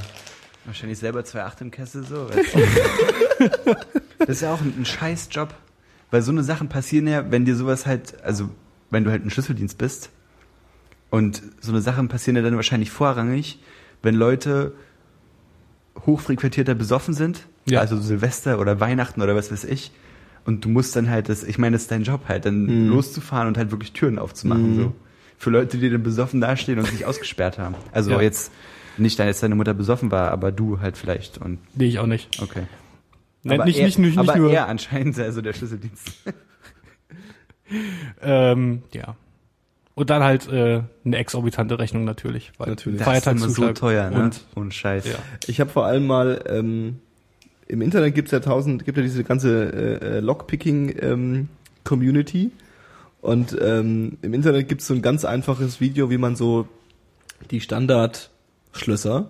[0.65, 2.27] Wahrscheinlich selber 2,8 im Kessel so.
[4.19, 5.53] das ist ja auch ein, ein scheiß Job.
[6.11, 8.49] Weil so eine Sachen passieren ja, wenn dir sowas halt, also
[8.89, 10.09] wenn du halt ein Schlüsseldienst bist
[11.09, 13.59] und so eine Sachen passieren ja dann wahrscheinlich vorrangig,
[14.03, 14.73] wenn Leute
[16.05, 17.79] hochfrequentierter besoffen sind, Ja.
[17.79, 19.91] also Silvester oder Weihnachten oder was weiß ich,
[20.45, 23.47] und du musst dann halt, das, ich meine, das ist dein Job halt, dann loszufahren
[23.47, 24.93] und halt wirklich Türen aufzumachen, so.
[25.37, 27.75] Für Leute, die dann besoffen dastehen und sich ausgesperrt haben.
[27.91, 28.21] Also Ja.
[28.21, 28.51] jetzt
[28.97, 32.41] nicht, dass deine Mutter besoffen war, aber du halt vielleicht und Nee, ich auch nicht.
[32.41, 32.63] okay.
[33.43, 34.51] Nein, aber nicht, er, nicht, nicht, aber nicht nur.
[34.53, 36.11] er anscheinend also der Schlüsseldienst.
[38.21, 39.15] Ähm, ja.
[39.93, 42.53] Und dann halt äh, eine exorbitante Rechnung natürlich.
[42.57, 43.01] Weil Natürlich.
[43.01, 44.23] Das ist immer so teuer, ne?
[44.23, 45.05] Und Und Scheiß.
[45.05, 45.15] ja.
[45.47, 46.99] Ich habe vor allem mal ähm,
[47.67, 52.51] im Internet gibt's ja tausend, gibt ja diese ganze äh, äh, Lockpicking-Community.
[53.21, 56.67] und ähm, im Internet gibt's so ein ganz einfaches Video, wie man so
[57.49, 59.29] die Standardschlösser,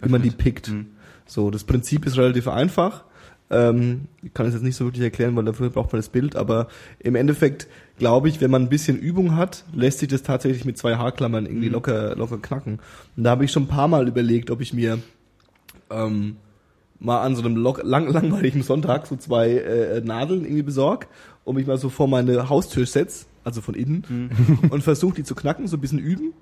[0.00, 0.68] wie man die pickt.
[0.68, 0.86] Mhm.
[1.26, 3.04] So, das Prinzip ist relativ einfach.
[3.50, 6.36] Ähm, ich kann es jetzt nicht so wirklich erklären, weil dafür braucht man das Bild,
[6.36, 6.68] aber
[7.00, 7.66] im Endeffekt
[7.98, 11.46] glaube ich, wenn man ein bisschen Übung hat, lässt sich das tatsächlich mit zwei Haarklammern
[11.46, 11.72] irgendwie Mhm.
[11.74, 12.78] locker, locker knacken.
[13.16, 14.98] Und da habe ich schon ein paar Mal überlegt, ob ich mir
[15.90, 16.36] ähm,
[16.98, 17.80] mal an so einem lang,
[18.12, 21.08] langweiligen Sonntag so zwei äh, Nadeln irgendwie besorg
[21.44, 24.58] und mich mal so vor meine Haustür setz, also von innen, Mhm.
[24.70, 26.32] und versuche die zu knacken, so ein bisschen üben.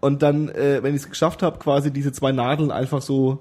[0.00, 3.40] Und dann, äh, wenn ich es geschafft habe, quasi diese zwei Nadeln einfach so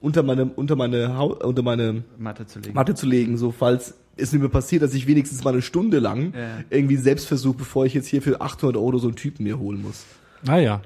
[0.00, 2.74] unter meine, unter meine, unter meine Matte zu legen.
[2.74, 6.32] Matte zu legen, so falls es mir passiert, dass ich wenigstens mal eine Stunde lang
[6.34, 6.64] Ja.
[6.70, 9.82] irgendwie selbst versuche, bevor ich jetzt hier für 800 Euro so einen Typen mir holen
[9.82, 10.04] muss.
[10.42, 10.80] Naja.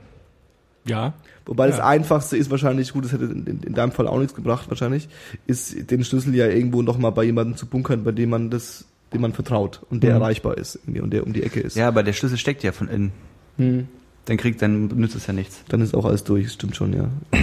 [0.86, 1.14] Ja.
[1.46, 1.86] Wobei das Ja.
[1.86, 5.08] einfachste ist wahrscheinlich, gut, das hätte in, in, in deinem Fall auch nichts gebracht wahrscheinlich,
[5.46, 8.84] ist den Schlüssel ja irgendwo noch mal bei jemandem zu bunkern, bei dem man das,
[9.12, 10.22] dem man vertraut und der Mhm.
[10.22, 11.76] erreichbar ist irgendwie und der um die Ecke ist.
[11.76, 13.12] Ja, aber der Schlüssel steckt ja von innen.
[13.56, 13.88] Hm.
[14.26, 15.62] Dann kriegt, dann nützt es ja nichts.
[15.68, 17.08] Dann ist auch alles durch, stimmt schon, ja.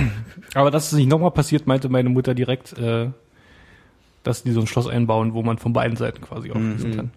[0.55, 3.09] Aber dass es nicht nochmal passiert, meinte meine Mutter direkt, äh,
[4.23, 6.95] dass die so ein Schloss einbauen, wo man von beiden Seiten quasi aufschließen Mhm.
[6.95, 7.11] kann.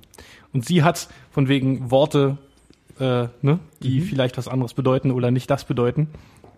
[0.52, 2.36] Und sie hat von wegen Worte,
[3.00, 4.04] äh, ne, die Mhm.
[4.04, 6.08] vielleicht was anderes bedeuten oder nicht das bedeuten.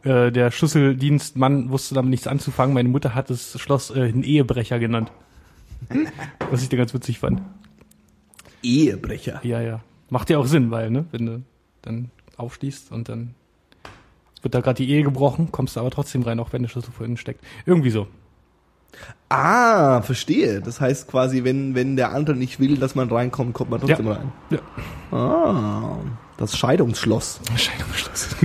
[0.03, 2.75] Äh, der Schlüsseldienstmann wusste damit nichts anzufangen.
[2.75, 5.11] Meine Mutter hat das Schloss äh, einen Ehebrecher genannt.
[6.51, 7.41] Was ich da ganz witzig fand.
[8.63, 9.41] Ehebrecher.
[9.45, 9.81] Ja, ja.
[10.11, 11.43] Macht ja auch Sinn, weil, ne, wenn du
[11.83, 13.35] dann aufschließt und dann
[14.43, 16.93] wird da gerade die Ehe gebrochen, kommst du aber trotzdem rein, auch wenn der Schlüssel
[16.93, 17.45] vorhin steckt.
[17.65, 18.07] Irgendwie so.
[19.29, 20.61] Ah, verstehe.
[20.61, 24.09] Das heißt quasi, wenn, wenn der andere nicht will, dass man reinkommt, kommt man trotzdem
[24.09, 24.33] rein.
[24.51, 25.17] Ja.
[25.17, 25.99] Ah,
[26.37, 27.41] das Scheidungsschloss.
[27.57, 28.37] Scheidungsschloss.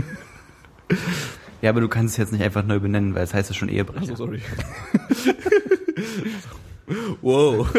[1.61, 3.69] Ja, aber du kannst es jetzt nicht einfach neu benennen, weil es heißt ja schon
[3.69, 4.01] Ehebrecher.
[4.01, 4.41] Achso, sorry.
[7.21, 7.67] wow.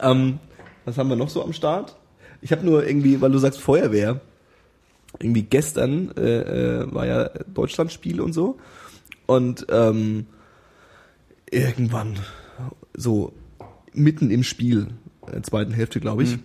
[0.00, 0.38] ähm,
[0.86, 1.94] was haben wir noch so am Start?
[2.40, 4.20] Ich habe nur irgendwie, weil du sagst Feuerwehr,
[5.18, 8.58] irgendwie gestern äh, äh, war ja Deutschlandspiel und so
[9.26, 10.26] und ähm,
[11.50, 12.18] irgendwann
[12.94, 13.32] so
[13.94, 14.88] mitten im Spiel,
[15.32, 16.42] äh, zweiten Hälfte glaube ich, Mhm.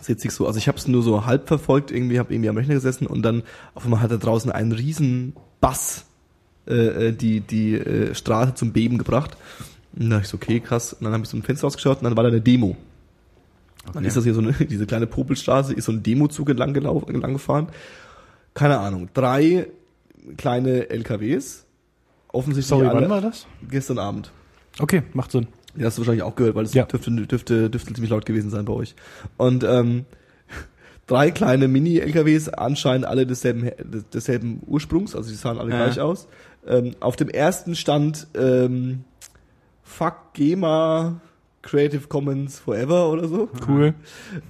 [0.00, 2.56] sitze ich so, also ich habe es nur so halb verfolgt, irgendwie habe irgendwie am
[2.56, 3.42] Rechner gesessen und dann
[3.74, 6.04] auf einmal hat er draußen einen riesen Bass
[6.66, 9.36] äh, äh, die die äh, Straße zum Beben gebracht.
[9.94, 10.92] Und dann dachte ich so, okay, krass.
[10.92, 12.76] Und dann habe ich so ein Fenster rausgeschaut und dann war da eine Demo.
[13.86, 14.06] Dann Okay.
[14.06, 17.32] ist das hier so eine, diese kleine Popelstraße, ist so ein Demozug entlang, gelaufen, entlang
[17.32, 17.68] gefahren.
[18.54, 19.68] Keine Ahnung, drei
[20.36, 21.64] kleine LKWs.
[22.28, 23.46] Offensichtlich Sorry, alle wann war das?
[23.68, 24.30] gestern Abend.
[24.78, 25.48] Okay, macht Sinn.
[25.74, 26.84] Den hast du wahrscheinlich auch gehört, weil es Ja.
[26.84, 28.94] dürfte, dürfte, dürfte ziemlich laut gewesen sein bei euch.
[29.36, 30.04] Und ähm,
[31.06, 35.84] drei kleine Mini-LKWs, anscheinend alle desselben, des- desselben Ursprungs, also die sahen alle Ja.
[35.84, 36.28] gleich aus.
[36.66, 39.04] Ähm, auf dem ersten stand ähm,
[39.82, 41.20] Fuck GEMA
[41.62, 43.48] Creative Commons Forever oder so.
[43.68, 43.94] Cool.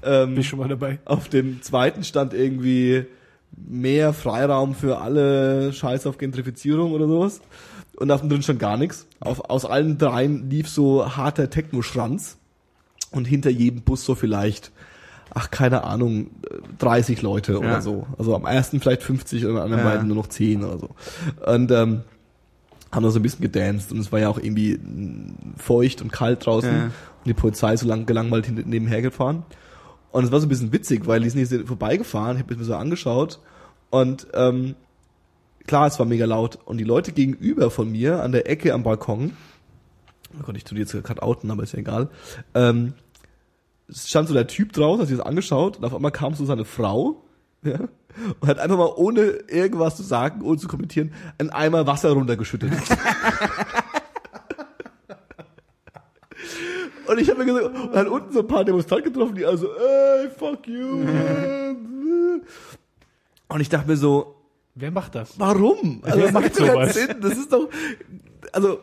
[0.03, 0.99] Ähm, Bin ich schon mal dabei.
[1.05, 3.05] auf dem zweiten stand irgendwie
[3.57, 7.41] mehr Freiraum für alle, Scheiß auf Gentrifizierung oder sowas.
[7.97, 9.07] Und auf dem dritten stand gar nichts.
[9.21, 12.39] Auf, aus allen dreien lief so harter Techno-Schranz.
[13.11, 14.73] Und hinter jedem Bus so vielleicht,
[15.35, 16.31] ach, keine Ahnung,
[16.79, 17.81] 30 Leute oder Ja.
[17.83, 18.07] so.
[18.19, 19.91] Also am ersten vielleicht 50 und am anderen Ja.
[19.91, 20.89] beiden nur noch 10 oder so.
[21.47, 22.01] Und ähm,
[22.93, 24.79] haben da so ein bisschen gedanced und es war ja auch irgendwie
[25.57, 26.85] feucht und kalt draußen Ja.
[26.85, 26.93] und
[27.25, 29.45] die Polizei so lang gelangweilt nebenher gefahren.
[30.11, 32.65] Und es war so ein bisschen witzig, weil die sind hier vorbeigefahren, ich habe mir
[32.65, 33.41] so angeschaut
[33.89, 34.75] und ähm,
[35.67, 38.83] klar, es war mega laut und die Leute gegenüber von mir an der Ecke am
[38.83, 39.33] Balkon,
[40.39, 42.09] oh Gott, ich tu die jetzt gerade outen, aber ist ja egal,
[42.55, 42.93] ähm,
[43.89, 46.45] es stand so der Typ draußen, hat sich das angeschaut und auf einmal kam so
[46.45, 47.25] seine Frau,
[47.65, 47.79] ja,
[48.41, 52.73] und hat einfach mal ohne irgendwas zu sagen, ohne zu kommentieren, einen Eimer Wasser runtergeschüttet.
[57.07, 59.67] Und ich habe mir gesagt, und dann unten so ein paar Demonstranten getroffen, die also,
[59.75, 61.05] ey, fuck you.
[63.49, 64.37] Und ich dachte mir so,
[64.75, 65.39] Wer macht das?
[65.39, 66.01] warum?
[66.03, 66.95] Also, Wer das macht macht doch keinen sowas?
[66.95, 67.17] Sinn.
[67.21, 67.69] Das ist doch,
[68.53, 68.79] also,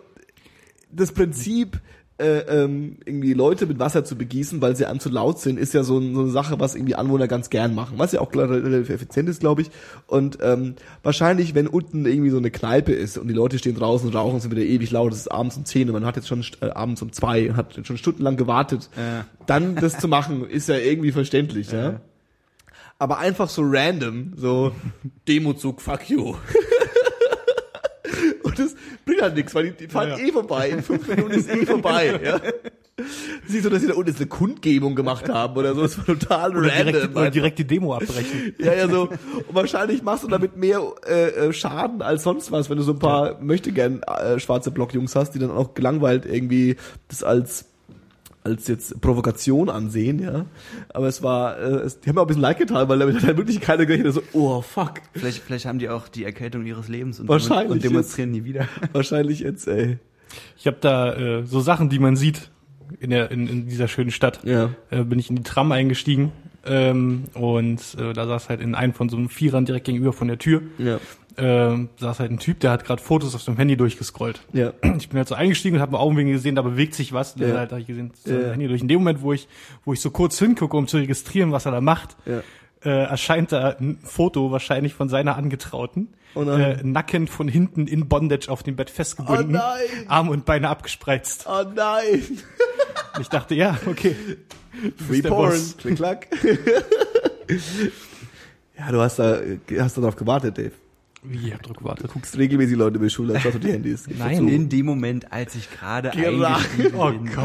[0.91, 1.79] das Prinzip,
[2.19, 5.73] äh, ähm, irgendwie Leute mit Wasser zu begießen, weil sie einem zu laut sind, ist
[5.73, 8.89] ja so, so eine Sache, was irgendwie Anwohner ganz gern machen, was ja auch relativ
[8.89, 9.71] effizient ist, glaube ich.
[10.07, 14.07] Und ähm, wahrscheinlich, wenn unten irgendwie so eine Kneipe ist und die Leute stehen draußen
[14.09, 16.27] und rauchen, sind wieder ewig laut, es ist abends um 10 und man hat jetzt
[16.27, 19.25] schon äh, abends um zwei und hat schon stundenlang gewartet, Ja.
[19.45, 21.71] dann das zu machen, ist ja irgendwie verständlich.
[21.71, 22.01] Ja.
[22.97, 24.73] Aber einfach so random, so
[25.27, 26.35] Demozug, fuck you.
[28.59, 30.25] Das bringt halt nichts, weil die, die fahren Ja, ja.
[30.27, 30.69] eh vorbei.
[30.69, 32.19] In fünf Minuten ist eh vorbei.
[32.23, 32.35] Ja.
[33.47, 35.83] ist nicht so, dass sie da unten eine Kundgebung gemacht haben oder so.
[35.83, 36.93] Das war total Oder random.
[36.93, 38.55] direkt, oder direkt die Demo abbrechen.
[38.59, 39.03] Ja, ja, so.
[39.03, 42.91] Und wahrscheinlich machst du damit mehr äh, äh, Schaden als sonst was, wenn du so
[42.91, 46.75] ein paar möchte gern äh, schwarze Blockjungs hast, die dann auch gelangweilt irgendwie
[47.07, 47.68] das als
[48.43, 50.45] als jetzt Provokation ansehen, ja.
[50.93, 53.17] Aber es war, äh, es, die haben mir auch ein bisschen leid getan, weil damit
[53.17, 54.95] hat halt wirklich keiner gerechnet, so, oh fuck.
[55.13, 58.67] Vielleicht, vielleicht haben die auch die Erkältung ihres Lebens und, Wahrscheinlich und demonstrieren nie wieder.
[58.93, 59.97] Wahrscheinlich jetzt, ey.
[60.57, 62.49] Ich habe da äh, so Sachen, die man sieht
[62.99, 64.39] in, der, in, in dieser schönen Stadt.
[64.43, 64.71] Ja.
[64.89, 66.31] Äh, bin ich in die Tram eingestiegen
[66.65, 70.27] ähm, und äh, da saß halt in einem von so einem Vierern direkt gegenüber von
[70.27, 70.61] der Tür.
[70.77, 70.99] Ja.
[71.37, 74.41] Äh, saß halt ein Typ, der hat gerade Fotos auf dem Handy durchgescrollt.
[74.51, 74.73] Ja.
[74.97, 77.33] Ich bin halt so eingestiegen und habe mit Augenwinkel gesehen, da bewegt sich was.
[77.35, 77.47] Und Ja.
[77.49, 78.51] dann halt habe ich gesehen, so Ja.
[78.51, 78.81] Handy durch.
[78.81, 79.47] In dem Moment, wo ich,
[79.85, 82.41] wo ich so kurz hingucke, um zu registrieren, was er da macht, Ja.
[82.83, 86.09] äh, erscheint da ein Foto wahrscheinlich von seiner Angetrauten.
[86.35, 86.43] Oh.
[86.43, 89.55] Äh, nackend von hinten in Bondage auf dem Bett festgebunden.
[89.55, 90.09] Oh.
[90.09, 91.45] Arm und Beine abgespreizt.
[91.49, 92.21] Oh nein.
[93.19, 94.15] Ich dachte, ja, okay.
[95.07, 95.59] Free Porn.
[95.79, 96.27] Klick, klack.
[98.77, 99.39] ja, du hast da,
[99.79, 100.71] hast darauf gewartet, Dave.
[101.21, 102.09] Wie, ich hab drauf gewartet.
[102.13, 104.07] guckst regelmäßig Leute über die Schule, schaust auf die Handys.
[104.17, 104.47] Nein.
[104.47, 106.47] In dem Moment, als ich gerade Gerade.
[106.47, 107.35] eingestiegen Oh bin, Gott.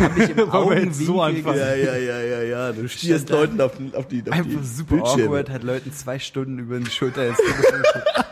[0.00, 0.38] habe ich im
[0.88, 1.58] jetzt so Augenwinkel anfangen?
[1.58, 2.72] Ja, ja, ja, ja, ja.
[2.72, 3.28] Du stierst.
[3.30, 5.24] Leuten auf, den- auf die, auf Einfach die super Bildschirme.
[5.26, 8.24] awkward, hat Leuten zwei Stunden über die Schulter ins Telefon geguckt.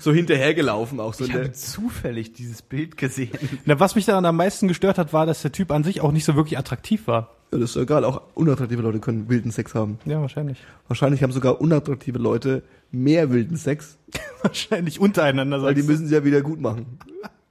[0.00, 1.24] So hinterhergelaufen auch so.
[1.24, 3.30] Ich habe zufällig dieses Bild gesehen.
[3.64, 6.12] Na, was mich daran am meisten gestört hat, war, dass der Typ an sich auch
[6.12, 7.36] nicht so wirklich attraktiv war.
[7.52, 9.98] ja, das ist egal, auch unattraktive Leute können wilden Sex haben.
[10.04, 10.58] Ja, wahrscheinlich.
[10.88, 13.98] Wahrscheinlich haben sogar unattraktive Leute mehr wilden Sex,
[14.42, 15.62] Wahrscheinlich untereinander.
[15.62, 16.98] weil die müssen sie ja wieder gut machen.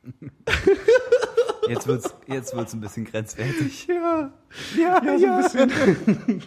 [1.70, 3.88] Jetzt wird's, jetzt wird's ein bisschen grenzwertig.
[3.88, 4.34] Ja,
[4.78, 5.50] ja, ja.
[5.50, 6.44] so ein bisschen.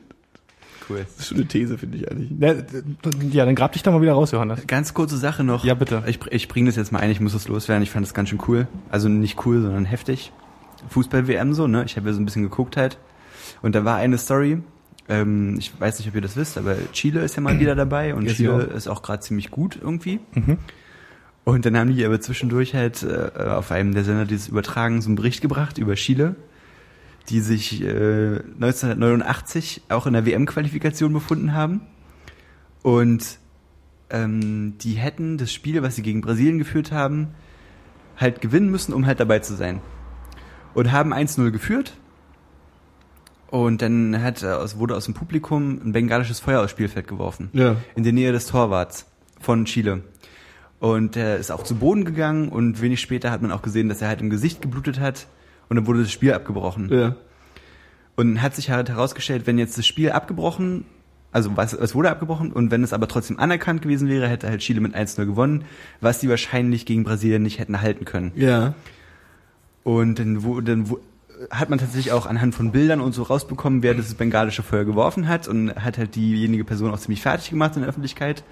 [0.88, 0.98] Cool.
[1.04, 2.30] Das ist schon eine These, finde ich eigentlich.
[3.32, 4.66] Ja, dann grab dich da mal wieder raus, Johannes.
[4.66, 5.64] Ganz kurze Sache noch.
[5.64, 6.02] Ja, bitte.
[6.06, 7.82] Ich, ich bringe das jetzt mal ein, ich muss das loswerden.
[7.82, 8.66] Ich fand das ganz schön cool.
[8.90, 10.32] Also nicht cool, sondern heftig.
[10.88, 11.84] Fußball-WM so, ne?
[11.84, 12.98] Ich habe ja so ein bisschen geguckt halt.
[13.62, 14.62] Und da war eine Story,
[15.08, 18.14] ähm, ich weiß nicht, ob ihr das wisst, aber Chile ist ja mal wieder dabei
[18.14, 18.74] und Ja, Chile auch.
[18.76, 20.20] ist auch gerade ziemlich gut irgendwie.
[20.34, 20.58] Mhm.
[21.44, 25.08] Und dann haben die aber zwischendurch halt äh, auf einem der Sender dieses Übertragen so
[25.08, 26.36] einen Bericht gebracht über Chile,
[27.28, 31.80] die sich äh, 1989 auch in der WM-Qualifikation befunden haben.
[32.82, 33.38] Und
[34.10, 37.28] ähm, die hätten das Spiel, was sie gegen Brasilien geführt haben,
[38.16, 39.80] halt gewinnen müssen, um halt dabei zu sein.
[40.74, 41.94] Und haben 1-0 geführt.
[43.50, 47.76] Und dann hat, äh, wurde aus dem Publikum ein bengalisches Feuer aufs Spielfeld geworfen Ja.
[47.94, 49.06] in der Nähe des Torwarts
[49.40, 50.02] von Chile.
[50.80, 54.00] Und er ist auch zu Boden gegangen und wenig später hat man auch gesehen, dass
[54.02, 55.26] er halt im Gesicht geblutet hat
[55.68, 56.88] und dann wurde das Spiel abgebrochen.
[56.90, 57.16] Ja.
[58.16, 60.84] Und dann hat sich halt herausgestellt, wenn jetzt das Spiel abgebrochen,
[61.30, 64.60] also was, es wurde abgebrochen und wenn es aber trotzdem anerkannt gewesen wäre, hätte halt
[64.60, 65.64] Chile mit 1-0 gewonnen,
[66.00, 68.32] was die wahrscheinlich gegen Brasilien nicht hätten halten können.
[68.34, 68.74] Ja.
[69.84, 71.00] Und dann, wo, dann wo,
[71.50, 75.28] hat man tatsächlich auch anhand von Bildern und so rausbekommen, wer das bengalische Feuer geworfen
[75.28, 78.42] hat und hat halt diejenige Person auch ziemlich fertig gemacht in der Öffentlichkeit.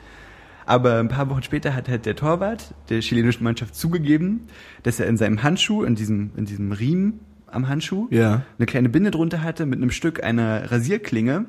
[0.66, 4.48] Aber ein paar Wochen später hat halt der Torwart der chilenischen Mannschaft zugegeben,
[4.82, 8.42] dass er in seinem Handschuh, in diesem, in diesem Riemen am Handschuh, Ja.
[8.58, 11.46] eine kleine Binde drunter hatte mit einem Stück einer Rasierklinge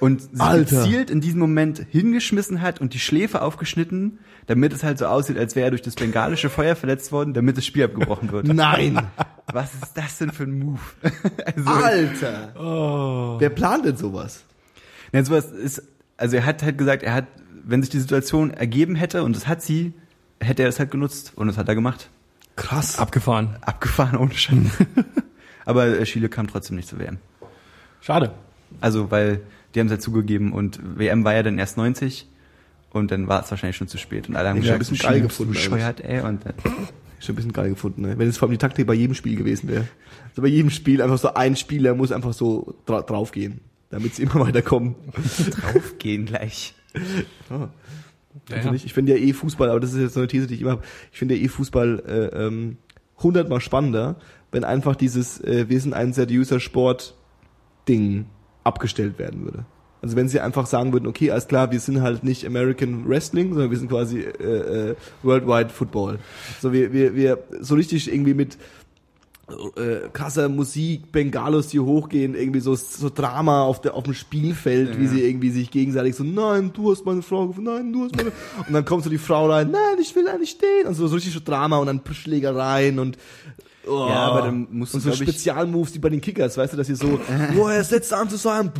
[0.00, 0.82] und sie Alter.
[0.82, 5.38] gezielt in diesem Moment hingeschmissen hat und die Schläfe aufgeschnitten, damit es halt so aussieht,
[5.38, 8.46] als wäre er durch das bengalische Feuer verletzt worden, damit das Spiel abgebrochen wird.
[8.48, 8.98] Nein.
[9.52, 10.80] Was ist das denn für ein Move?
[11.46, 12.54] also, Alter.
[12.58, 13.36] Oh.
[13.38, 14.44] Wer plant denn sowas?
[15.12, 15.82] ja, sowas ist,
[16.16, 17.26] also er hat halt gesagt, er hat,
[17.64, 19.92] wenn sich die Situation ergeben hätte und das hat sie,
[20.40, 22.10] hätte er es halt genutzt und das hat er gemacht.
[22.56, 22.98] Krass.
[22.98, 23.56] Abgefahren.
[23.62, 24.70] Abgefahren ohne Schande.
[25.64, 27.18] Aber Chile kam trotzdem nicht zur WM.
[28.00, 28.32] Schade.
[28.80, 29.40] Also, weil
[29.74, 32.28] die haben es halt zugegeben und WM war ja dann erst 90
[32.90, 34.96] und dann war es wahrscheinlich schon zu spät und alle haben Ich hab gesagt, ein
[34.96, 36.20] bisschen Chile geil gefunden bescheuert, ey.
[36.20, 36.52] Und, äh,
[37.20, 38.18] Schon ein bisschen geil gefunden, ne?
[38.18, 39.88] Wenn es vor allem die Taktik bei jedem Spiel gewesen wäre.
[40.28, 44.24] Also bei jedem Spiel einfach so ein Spieler muss einfach so dra draufgehen, damit sie
[44.24, 44.94] immer weiterkommen.
[45.50, 46.74] draufgehen gleich.
[48.50, 48.84] Also nicht.
[48.84, 50.72] Ich finde ja eh Fußball, aber das ist jetzt so eine These, die ich immer
[50.72, 50.82] habe.
[51.12, 52.78] Ich finde ja eh Fußball äh, ähm,
[53.22, 54.16] hundertmal spannender,
[54.50, 58.26] wenn einfach dieses äh, Wir sind ein seriöser Sport-Ding
[58.64, 59.66] abgestellt werden würde.
[60.02, 63.54] Also wenn sie einfach sagen würden, okay, alles klar, wir sind halt nicht American Wrestling,
[63.54, 66.18] sondern wir sind quasi äh, äh, Worldwide Football.
[66.60, 68.58] So wir, wir, wir so richtig irgendwie mit
[69.76, 74.98] äh, krasser Musik, Bengalos, die hochgehen, irgendwie so, so Drama auf, der, auf dem Spielfeld,
[74.98, 78.16] wie sie irgendwie sich gegenseitig so, nein, du hast meine Frau gefunden, nein, du hast
[78.16, 78.32] meine...
[78.66, 80.86] Und dann kommt so die Frau rein, nein, ich will eigentlich stehen.
[80.86, 83.18] Und so, so richtig so Drama und dann Schlägereien und
[83.86, 84.06] Oh.
[84.08, 86.86] Ja, aber dann musst du, und so Spezialmoves, die bei den Kickers, weißt du, dass
[86.86, 87.20] sie so,
[87.54, 88.72] boah, er ist letzter an zu sein,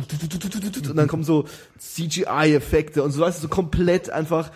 [0.89, 1.45] und dann kommen so
[1.79, 4.51] CGI-Effekte und so, weißt du, so komplett einfach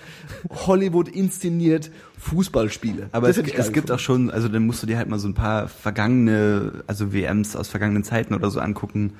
[0.50, 3.10] Hollywood inszeniert Fußballspiele.
[3.12, 5.28] Aber Das es, es gibt auch schon, also dann musst du dir halt mal so
[5.28, 9.14] ein paar vergangene, also WMs aus vergangenen Zeiten oder so angucken,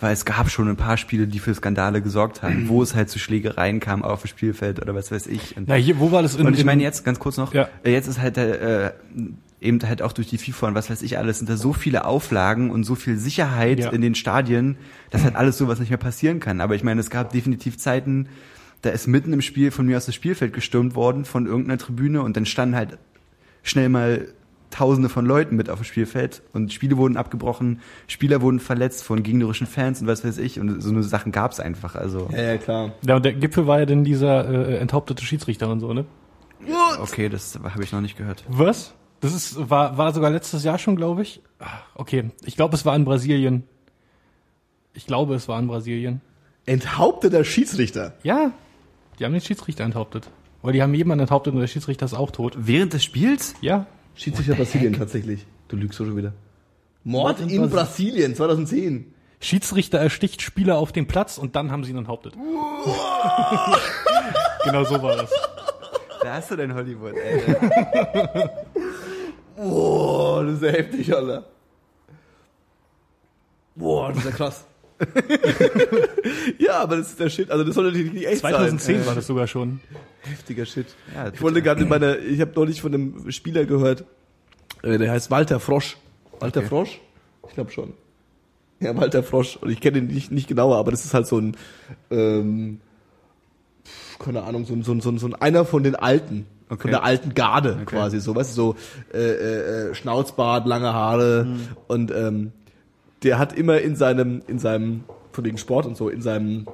[0.00, 3.08] weil es gab schon ein paar Spiele, die für Skandale gesorgt haben, wo es halt
[3.10, 5.56] zu Schlägereien kam auf dem Spielfeld oder was weiß ich.
[5.56, 7.54] Und, Na, hier, wo war das in, und ich in- meine jetzt, ganz kurz noch,
[7.54, 7.68] Ja.
[7.84, 8.90] äh, jetzt ist halt äh,
[9.64, 12.04] eben halt auch durch die FIFA und was weiß ich alles, sind da so viele
[12.04, 13.90] Auflagen und so viel Sicherheit Ja.
[13.90, 14.76] in den Stadien,
[15.10, 16.60] dass halt alles sowas nicht mehr passieren kann.
[16.60, 18.28] Aber ich meine, es gab definitiv Zeiten,
[18.82, 22.22] da ist mitten im Spiel von mir aus das Spielfeld gestürmt worden von irgendeiner Tribüne
[22.22, 22.98] und dann standen halt
[23.62, 24.28] schnell mal
[24.70, 29.22] Tausende von Leuten mit auf dem Spielfeld und Spiele wurden abgebrochen, Spieler wurden verletzt von
[29.22, 31.94] gegnerischen Fans und was weiß ich und so eine Sachen gab's einfach.
[31.94, 32.92] Also Ja, ja, klar.
[33.06, 36.04] Ja, und der Gipfel war ja dann dieser äh, enthauptete Schiedsrichter und so, ne?
[37.00, 38.44] okay, das habe ich noch nicht gehört.
[38.48, 38.94] Was?
[39.24, 41.40] Das ist, war, war sogar letztes Jahr schon, glaube ich.
[41.58, 43.62] Ah, Okay, ich glaube, es war in Brasilien.
[44.92, 46.20] Ich glaube, es war in Brasilien.
[46.66, 48.12] Enthaupteter Schiedsrichter.
[48.22, 48.52] Ja,
[49.18, 50.28] die haben den Schiedsrichter enthauptet.
[50.60, 52.52] Oder die haben jemanden enthauptet und der Schiedsrichter ist auch tot.
[52.58, 53.54] Während des Spiels?
[53.62, 55.46] Ja, Schiedsrichter Brasilien tatsächlich.
[55.68, 56.34] Du lügst so schon wieder.
[57.02, 59.14] Mord Mord in in Brasilien 2010.
[59.40, 62.34] Schiedsrichter ersticht Spieler auf dem Platz und dann haben sie ihn enthauptet.
[64.64, 65.30] genau so war das.
[66.22, 67.42] Da hast du dein Hollywood, ey.
[69.56, 71.44] Boah, das ist ja heftig, Alter.
[73.74, 74.64] Boah, das ist ja krass.
[76.58, 77.50] ja, aber das ist der Shit.
[77.50, 79.06] Also das soll natürlich nicht echt 2010 sein.
[79.06, 79.80] war das sogar schon.
[80.22, 80.86] Heftiger Shit.
[81.14, 84.04] Ja, ich wollte gerade in meiner, ich habe neulich von einem Spieler gehört,
[84.82, 85.96] äh, der heißt Walter Frosch.
[86.38, 86.68] Walter Okay.
[86.68, 87.00] Frosch?
[87.48, 87.92] Ich glaube schon.
[88.80, 89.56] Ja, Walter Frosch.
[89.56, 91.56] Und ich kenne ihn nicht, nicht genauer, aber das ist halt so ein,
[92.10, 92.80] ähm,
[94.18, 96.46] keine Ahnung, so ein, so ein, so ein, so ein einer von den Alten.
[96.68, 96.82] Okay.
[96.82, 97.84] Von der alten Garde Okay.
[97.84, 98.76] quasi, so, weißt du, so
[99.12, 101.46] äh, äh, äh, Schnauzbart, lange Haare
[101.88, 102.52] und ähm,
[103.22, 106.66] der hat immer in seinem, in seinem, von wegen Sport und so, in seinem,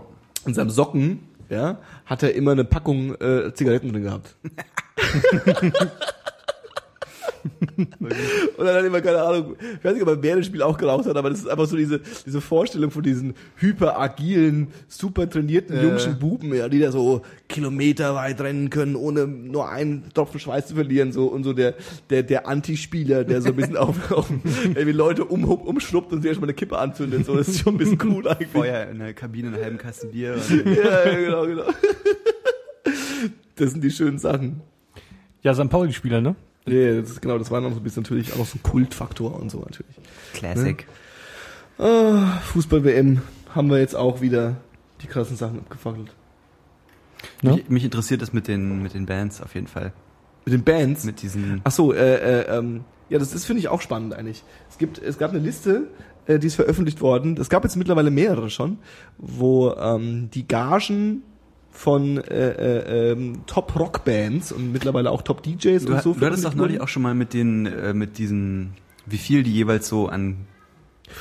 [0.46, 4.36] in seinem Socken, ja, hat er immer eine Packung äh, Zigaretten drin gehabt.
[7.76, 7.88] und
[8.58, 11.06] dann hat er immer, keine Ahnung, ich weiß nicht, ob er während Spiel auch geraucht
[11.06, 15.82] hat, aber das ist einfach so diese, diese Vorstellung von diesen hyperagilen, super trainierten Äh.
[15.82, 20.74] jungschen Buben, ja, die da so kilometerweit rennen können, ohne nur einen Tropfen Schweiß zu
[20.74, 21.74] verlieren, so, und so der,
[22.10, 24.30] der, der Antispieler, der so ein bisschen auf, auf
[24.64, 27.78] irgendwie Leute um, umschrubbt und sich erstmal eine Kippe anzündet, so, das ist schon ein
[27.78, 28.48] bisschen cool eigentlich.
[28.50, 30.36] Vorher in der Kabine einen halben Kasten Bier.
[30.50, 31.64] Ja, genau, genau.
[33.56, 34.62] Das sind die schönen Sachen.
[35.42, 35.68] Ja, St.
[35.68, 36.34] Pauli-Spieler, ne?
[36.66, 38.62] Nee, das ist genau, das war noch so ein bisschen natürlich auch noch so ein
[38.62, 39.96] Kultfaktor und so natürlich.
[40.34, 40.86] Classic.
[41.78, 43.22] Ah, Fußball-WM
[43.54, 44.56] haben wir jetzt auch wieder
[45.02, 46.14] die krassen Sachen abgefackelt.
[47.42, 47.54] Ne?
[47.54, 49.92] Mich, mich interessiert das mit den, mit den Bands auf jeden Fall.
[50.44, 51.04] Mit den Bands.
[51.04, 51.60] Mit diesen.
[51.64, 54.44] Ach so, äh, äh, ähm, ja, das, das finde ich auch spannend eigentlich.
[54.68, 55.88] Es gibt, es gab eine Liste,
[56.26, 57.36] äh, die ist veröffentlicht worden.
[57.38, 58.78] Es gab jetzt mittlerweile mehrere schon,
[59.18, 61.22] wo ähm, die Gagen
[61.72, 66.54] von äh, äh, ähm, Top-Rock-Bands und mittlerweile auch Top-DJs Du, und so du hattest doch
[66.54, 68.74] neulich auch schon mal mit den, äh, mit diesen,
[69.06, 70.46] wie viel die jeweils so an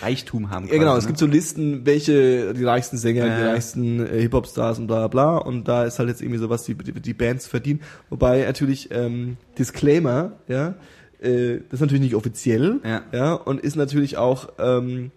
[0.02, 0.68] Reichtum haben.
[0.68, 1.08] Ja, genau, quasi, es ne?
[1.08, 3.50] gibt so Listen, welche die reichsten Sänger, die Ja.
[3.52, 6.76] reichsten äh, Hip-Hop-Stars und bla bla und da ist halt jetzt irgendwie so was, die,
[6.76, 7.82] die, die Bands verdienen.
[8.10, 10.76] Wobei natürlich, ähm, Disclaimer, ja,
[11.22, 13.02] äh, das ist natürlich nicht offiziell, Ja.
[13.12, 15.12] ja, und ist natürlich auch, ähm,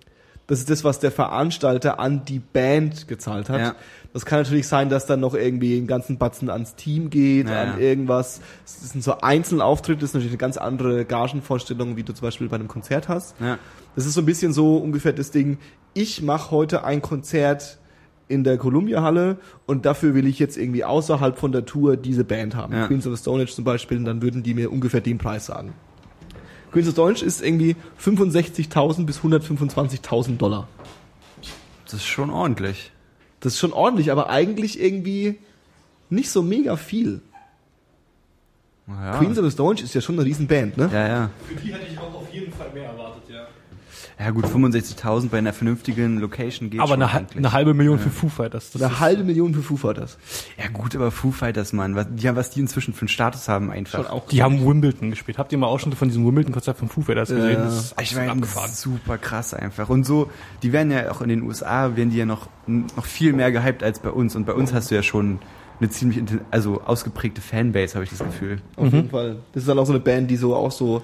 [0.46, 3.60] das ist das, was der Veranstalter an die Band gezahlt hat.
[3.60, 3.74] Ja.
[4.12, 7.62] Das kann natürlich sein, dass dann noch irgendwie einen ganzen Batzen ans Team geht, Ja,
[7.62, 8.40] an irgendwas.
[8.64, 12.26] Das sind so einzelne Auftritte, das ist natürlich eine ganz andere Gagenvorstellung, wie du zum
[12.26, 13.34] Beispiel bei einem Konzert hast.
[13.40, 13.58] Ja.
[13.96, 15.58] Das ist so ein bisschen so ungefähr das Ding,
[15.94, 17.78] ich mache heute ein Konzert
[18.28, 22.24] in der Columbia Halle und dafür will ich jetzt irgendwie außerhalb von der Tour diese
[22.24, 22.72] Band haben.
[22.74, 22.86] Ja.
[22.86, 25.46] Queens of the Stone Age zum Beispiel, und dann würden die mir ungefähr den Preis
[25.46, 25.72] sagen.
[26.70, 30.68] Queens of the Stone Age ist irgendwie 65.000 bis 125.000 Dollar.
[31.84, 32.91] Das ist schon ordentlich.
[33.42, 35.38] Das ist schon ordentlich, aber eigentlich irgendwie
[36.10, 37.20] nicht so mega viel.
[38.86, 39.18] Ja.
[39.18, 40.88] Queens of the Stone Age ist ja schon eine riesen Band, ne?
[40.92, 41.30] ja, ja.
[41.48, 43.46] Für die hätte ich auch auf jeden Fall mehr erwartet, ja.
[44.24, 47.36] Ja gut, 65.000 bei einer vernünftigen Location geht Aber schon eine, eigentlich.
[47.38, 48.70] eine halbe Million für Foo Fighters.
[48.70, 50.16] Das Eine ist- halbe Million für Foo Fighters.
[50.56, 53.70] Ja gut, aber Foo Fighters, Mann, was, ja, was die inzwischen für einen Status haben
[53.72, 53.98] einfach.
[54.04, 54.28] Schon auch.
[54.28, 55.38] Die haben Wimbledon gespielt.
[55.38, 57.52] Habt ihr mal Ausschnitte von diesem Wimbledon-Konzert von Foo Fighters gesehen?
[57.54, 57.64] Ja.
[57.64, 58.70] Das ist Ich meine, abgefahren.
[58.72, 59.88] super krass einfach.
[59.88, 60.30] Und so,
[60.62, 63.82] die werden ja auch in den USA, werden die ja noch, noch viel mehr gehypt
[63.82, 64.36] als bei uns.
[64.36, 65.40] Und bei uns hast du ja schon
[65.80, 68.58] eine ziemlich, also ausgeprägte Fanbase, habe ich das Gefühl.
[68.76, 69.38] Auf jeden Fall.
[69.52, 71.02] Das ist dann auch so eine Band, die so auch so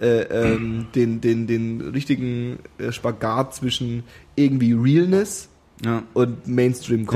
[0.00, 4.04] äh, ähm, den, den, den richtigen äh, Spagat zwischen
[4.36, 5.48] irgendwie Realness
[5.84, 6.02] Ja.
[6.14, 7.06] und Mainstream Ja,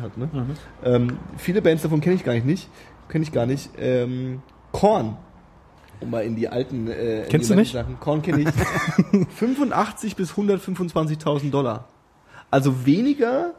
[0.00, 0.16] hat.
[0.16, 0.28] Ne?
[0.84, 2.68] Ähm, viele Bands davon kenne ich gar nicht,
[3.08, 3.70] kenne ich gar nicht.
[3.78, 4.40] Ähm,
[4.72, 5.16] Korn.
[5.98, 7.72] Um mal in die alten äh, Kennst die du nicht?
[7.72, 7.98] Sachen.
[7.98, 9.26] Korn kenne ich.
[9.36, 11.88] 85 bis 125.000 Dollar.
[12.50, 13.54] Also weniger,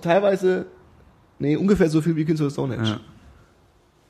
[0.00, 0.66] teilweise,
[1.38, 2.88] nee, ungefähr so viel wie Kings of the Stone Age.
[2.88, 3.00] Ja.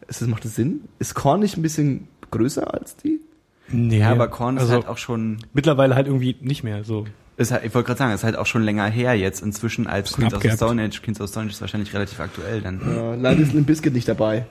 [0.09, 0.83] Ist das, macht das Sinn?
[0.99, 3.21] Ist Korn nicht ein bisschen größer als die?
[3.69, 7.07] Nee, Ja, aber Korn ist also halt auch schon, mittlerweile halt irgendwie nicht mehr so.
[7.39, 10.13] ist halt, ich wollte gerade sagen, ist halt auch schon länger her jetzt inzwischen als
[10.13, 10.51] Queens of the.
[10.51, 11.01] Stone Age.
[11.03, 12.81] Queens of the Stone Age ist wahrscheinlich relativ aktuell dann.
[12.83, 14.47] Äh, leider ist Limp Bizkit nicht dabei.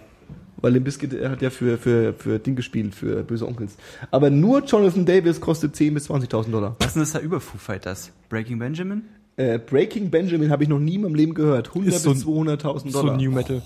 [0.57, 3.75] Weil Limp Bizkit er hat ja für, für, für Ding gespielt, für Böse Onkels.
[4.11, 6.75] Aber nur Jonathan Davis kostet 10.000 bis 20.000 Dollar.
[6.79, 8.11] Was ist denn das da über Foo Fighters?
[8.29, 9.03] Breaking Benjamin?
[9.35, 11.69] Äh, Breaking Benjamin habe ich noch nie in meinem Leben gehört.
[11.69, 13.17] 100 Ist so bis ein- 200.000 So Dollar.
[13.17, 13.61] New Metal,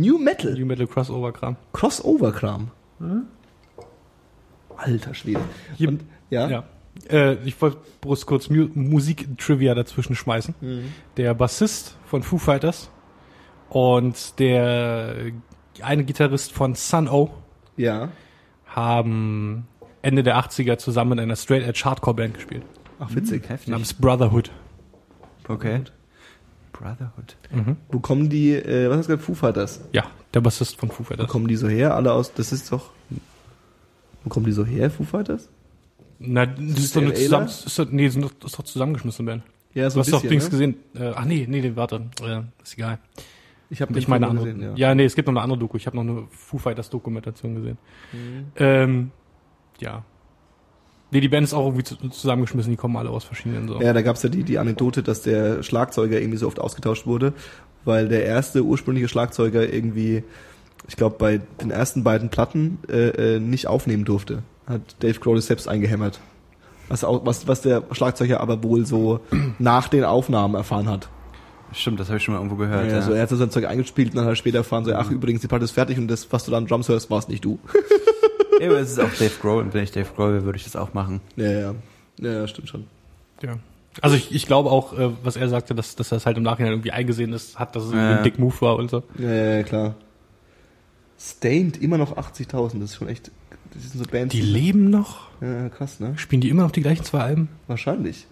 [0.00, 0.54] New Metal?
[0.54, 1.56] New Metal Crossover Kram.
[1.72, 2.70] Crossover-Kram.
[4.76, 5.40] Alter Schwede.
[5.76, 6.48] Hier- Und, ja?
[6.48, 6.64] Ja.
[7.08, 10.54] Äh, ich wollte bloß kurz Mu Musik-Trivia dazwischen schmeißen.
[11.16, 12.90] Der Bassist von Foo Fighters
[13.68, 15.16] und der
[15.82, 17.30] eine Gitarrist von Sun O
[17.76, 18.08] Ja.
[18.66, 19.66] haben
[20.02, 22.62] Ende der 80er zusammen in einer Straight Edge Hardcore Band gespielt.
[22.98, 23.48] Ach, witzig.
[23.48, 23.68] Heftig.
[23.68, 24.50] Namens Brotherhood.
[25.48, 25.82] Okay.
[26.80, 27.36] Brotherhood.
[27.90, 29.80] Wo kommen die, äh, was hast du gesagt, Foo Fighters?
[29.92, 30.04] Ja,
[30.34, 31.28] der Bassist von Foo Wo Fighters.
[31.28, 31.94] kommen die so her?
[31.94, 32.90] Alle aus, das ist doch,
[34.24, 35.48] wo kommen die so her, Foo Fighters?
[36.18, 39.42] Na, das ist doch eine zusammen, ist doch, nee, ist doch- ist doch zusammengeschmissen Band.
[39.72, 40.50] Ja, Du hast doch Dings ne?
[40.50, 40.74] gesehen.
[40.94, 42.10] Äh, ach nee, nee, warte.
[42.22, 42.98] Äh, ist egal.
[43.70, 44.52] Ich habe Ich meine eine andere.
[44.52, 44.88] gesehen, ja.
[44.88, 44.94] ja.
[44.96, 45.76] nee, es gibt noch eine andere Doku.
[45.76, 47.78] Ich habe noch eine Foo Fighters Dokumentation gesehen.
[48.12, 48.46] Mhm.
[48.56, 49.10] Ähm,
[49.80, 50.04] ja.
[51.12, 52.70] Nee, die Band ist auch irgendwie zu- zusammengeschmissen.
[52.70, 53.80] Die kommen alle aus verschiedenen so.
[53.80, 57.32] Ja, da gab's ja die, die Anekdote, dass der Schlagzeuger irgendwie so oft ausgetauscht wurde,
[57.84, 60.22] weil der erste ursprüngliche Schlagzeuger irgendwie,
[60.88, 64.42] ich glaube, bei den ersten beiden Platten äh, äh, nicht aufnehmen durfte.
[64.66, 66.20] Hat Dave Grohl das selbst eingehämmert.
[66.88, 69.20] Was, auch, was, was der Schlagzeuger aber wohl so
[69.58, 71.08] nach den Aufnahmen erfahren hat.
[71.72, 72.86] Stimmt, das habe ich schon mal irgendwo gehört.
[72.86, 74.84] Ja, Ja, so, er hat so sein Zeug eingespielt und dann hat er später erfahren,
[74.84, 77.10] so, ach übrigens, die Platte ist fertig und das, was du da an Drums hörst,
[77.10, 77.58] warst nicht du.
[78.60, 80.64] ja aber es ist auch Dave Grohl und wenn ich Dave Grohl wäre, würde ich
[80.64, 81.20] das auch machen.
[81.36, 81.74] Ja, ja.
[82.20, 82.84] Ja, ja, stimmt schon.
[83.42, 83.56] Ja.
[84.02, 86.42] Also ich, ich glaube auch, äh, was er sagte, dass, dass er es halt im
[86.44, 88.18] Nachhinein irgendwie eingesehen ist, hat, dass es Ja.
[88.18, 89.02] ein Dick Move war und so.
[89.18, 89.94] Ja, ja, ja, klar.
[91.18, 93.30] Stained immer noch 80.000, das ist schon echt,
[93.74, 94.32] das sind so Bands.
[94.34, 95.28] Die leben noch?
[95.40, 96.16] Ja, krass, ne?
[96.16, 97.48] Spielen die immer noch die gleichen zwei Alben?
[97.66, 98.26] Wahrscheinlich.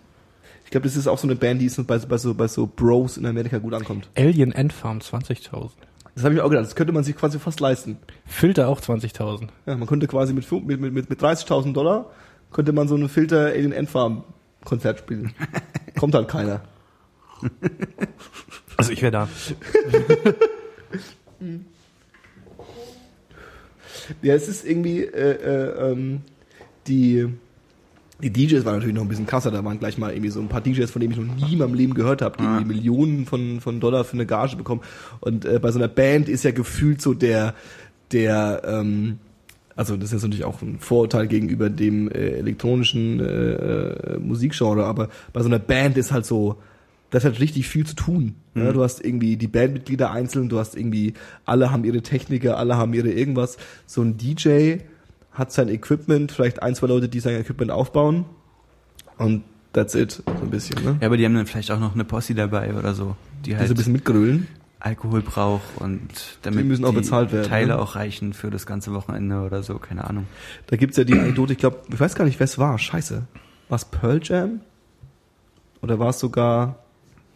[0.65, 2.67] Ich glaube, das ist auch so eine Band, die ist bei, bei, so, bei so
[2.67, 4.09] Bros in Amerika gut ankommt.
[4.17, 5.71] Alien Endfarm 20.000.
[6.19, 7.97] Das habe ich mir auch gedacht, das könnte man sich quasi fast leisten.
[8.27, 9.51] Filter auch 20.000.
[9.67, 12.11] Ja, man könnte quasi mit, mit, mit, mit mit 30.000 Dollar,
[12.51, 14.25] könnte man so eine Filter Alien Endfarm
[14.65, 15.33] Konzert spielen.
[15.97, 16.63] Kommt halt keiner.
[18.77, 19.29] Also ich wäre da.
[24.23, 26.23] Ja, es ist irgendwie, äh, äh, ähm,
[26.89, 27.29] die,
[28.21, 30.49] die DJs waren natürlich noch ein bisschen krasser, da waren gleich mal irgendwie so ein
[30.49, 32.61] paar DJs, von denen ich noch nie in meinem Leben gehört habe, die Ah.
[32.61, 34.81] Millionen von, von Dollar für eine Gage bekommen.
[35.21, 37.55] Und äh, bei so einer Band ist ja gefühlt so der,
[38.11, 39.19] der, ähm,
[39.77, 44.85] also das ist jetzt natürlich auch ein Vorurteil gegenüber dem äh, elektronischen äh, äh, Musikgenre,
[44.85, 46.57] aber bei so einer Band ist halt so,
[47.11, 48.35] das hat richtig viel zu tun.
[48.55, 51.15] Ja, du hast irgendwie die Bandmitglieder einzeln, du hast irgendwie,
[51.47, 53.57] alle haben ihre Techniker, alle haben ihre irgendwas.
[53.87, 54.79] So ein DJ
[55.39, 58.25] hat sein Equipment, vielleicht ein, zwei Leute, die sein Equipment aufbauen
[59.17, 60.97] und that's it, so ein bisschen, ne?
[61.01, 63.15] Ja, aber die haben dann vielleicht auch noch eine Posse dabei oder so,
[63.45, 64.49] die Die halt so ein bisschen mitgrölen.
[64.81, 67.79] Alkohol braucht und damit Die müssen auch bezahlt werden, Teile ne?
[67.81, 70.27] auch reichen für das ganze Wochenende oder so, keine Ahnung.
[70.69, 73.23] Da gibt's ja die Anekdote, ich glaube, ich weiß gar nicht, wer es war, scheiße.
[73.69, 74.61] War es Pearl Jam?
[75.83, 76.79] Oder war es sogar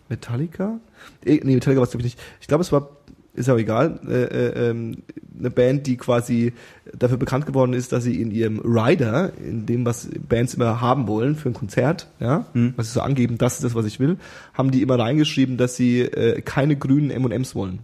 [0.08, 0.78] Metallica?
[1.24, 2.20] Eh, Nee, Metallica war es glaube ich nicht.
[2.40, 2.88] Ich glaube, es war,
[3.34, 4.98] ist ja auch egal, äh, äh, ähm,
[5.38, 6.52] eine Band, die quasi
[6.96, 11.08] dafür bekannt geworden ist, dass sie in ihrem Rider, in dem, was Bands immer haben
[11.08, 12.74] wollen für ein Konzert, ja, Hm.
[12.76, 14.18] was sie so angeben, das ist das, was ich will,
[14.54, 17.80] haben die immer reingeschrieben, dass sie äh, keine grünen M&M's wollen.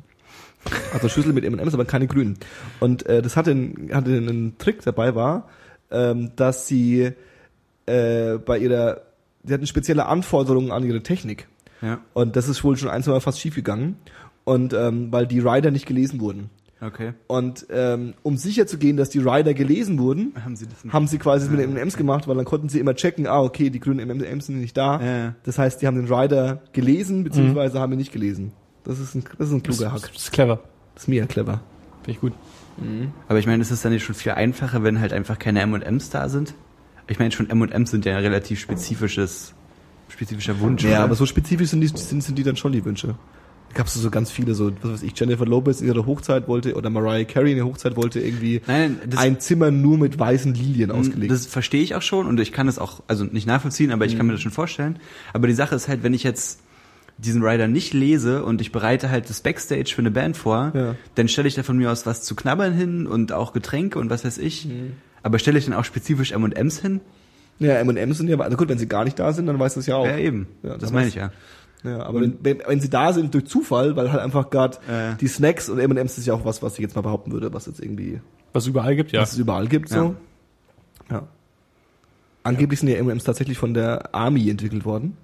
[0.93, 2.37] Also Schüssel mit M&M's, aber keine grünen.
[2.81, 5.49] Und äh, das hatte, einen- hatte einen Trick dabei war,
[5.91, 7.13] ähm, dass sie
[7.87, 9.01] äh, bei ihrer,
[9.45, 11.47] sie hatten spezielle Anforderungen an ihre Technik.
[11.81, 13.97] Ja, Und das ist wohl schon ein, zwei Mal fast schief gegangen.
[14.49, 16.49] Und ähm, weil die Rider nicht gelesen wurden.
[16.81, 17.13] okay.
[17.27, 21.07] Und ähm, um sicher zu gehen, dass die Rider gelesen wurden, Haben sie das haben
[21.07, 23.79] sie quasi mit den M&M's gemacht, weil dann konnten sie immer checken, ah, okay, die
[23.79, 25.01] grünen M&M's sind nicht da.
[25.01, 25.35] Ja, ja.
[25.45, 28.53] Das heißt, die haben den Rider gelesen, beziehungsweise haben ihn nicht gelesen.
[28.85, 30.13] Das ist ein, das ist ein kluger Das, Hack.
[30.15, 30.61] das ist clever.
[30.95, 31.61] Das ist mega clever.
[32.05, 32.33] Finde ich gut.
[33.29, 36.09] Aber ich meine, ist es dann nicht schon viel einfacher, wenn halt einfach keine M&M's
[36.11, 36.55] da sind?
[37.09, 39.53] Ich meine, schon M&M's sind ja ein relativ spezifisches,
[40.09, 40.85] spezifischer Wunsch.
[40.85, 41.01] Ja, oder?
[41.01, 43.15] aber so spezifisch sind die, sind, sind die dann schon die Wünsche.
[43.71, 46.49] Da gab es so ganz viele, so, was weiß ich, Jennifer Lopez in ihrer Hochzeit
[46.49, 50.19] wollte, oder Mariah Carey in ihrer Hochzeit wollte irgendwie Nein, das, ein Zimmer nur mit
[50.19, 51.31] weißen Lilien ausgelegt.
[51.31, 54.17] das verstehe ich auch schon und ich kann es auch, also nicht nachvollziehen, aber ich
[54.17, 54.99] kann mir das schon vorstellen.
[55.33, 56.61] Aber die Sache ist halt, wenn ich jetzt
[57.19, 60.95] diesen Rider nicht lese und ich bereite halt das Backstage für eine Band vor, Ja.
[61.17, 64.09] dann stelle ich da von mir aus was zu knabbern hin und auch Getränke und
[64.09, 64.67] was weiß ich.
[64.67, 64.93] Mhm.
[65.23, 67.01] Aber stelle ich dann auch spezifisch M&M's hin?
[67.59, 69.87] Ja, M&M's sind ja, also gut, wenn sie gar nicht da sind, dann weiß das
[69.87, 70.07] ja auch.
[70.07, 70.47] Ja, eben.
[70.63, 71.33] Ja, das meine weiß- ich ja.
[71.85, 75.17] Ja, aber wenn, wenn, wenn sie da sind durch Zufall, weil halt einfach gerade Äh.
[75.21, 77.67] die Snacks und M&M's ist ja auch was, was ich jetzt mal behaupten würde, was
[77.67, 78.21] jetzt irgendwie,
[78.53, 79.21] Was es überall gibt, ja.
[79.21, 80.17] was es überall gibt, so.
[81.11, 81.29] Ja.
[82.43, 85.17] Angeblich sind ja M&M's tatsächlich von der Army entwickelt worden,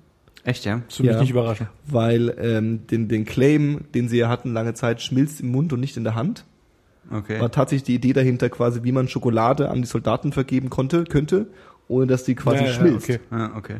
[0.47, 0.83] Echt, ja?
[0.87, 1.21] Das würde mich Ja.
[1.23, 1.69] nicht überraschen.
[1.87, 5.81] weil ähm, den, den Claim, den sie ja hatten lange Zeit, schmilzt im Mund und
[5.81, 6.45] nicht in der Hand,
[7.11, 7.39] Okay.
[7.41, 11.47] war tatsächlich die Idee dahinter quasi, wie man Schokolade an die Soldaten vergeben konnte, könnte,
[11.89, 13.09] ohne dass die quasi Ja, ja, schmilzt.
[13.11, 13.21] okay.
[13.31, 13.77] Ah, okay.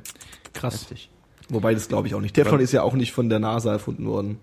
[0.53, 0.83] Krass.
[0.83, 1.11] Heftig.
[1.51, 2.35] Wobei das glaube ich auch nicht.
[2.35, 4.39] Teflon ist ja auch nicht von der NASA erfunden worden.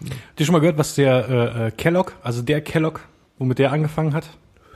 [0.00, 3.00] Habt ihr schon mal gehört, was der äh, äh, Kellogg, also der Kellogg,
[3.38, 4.26] womit der angefangen hat,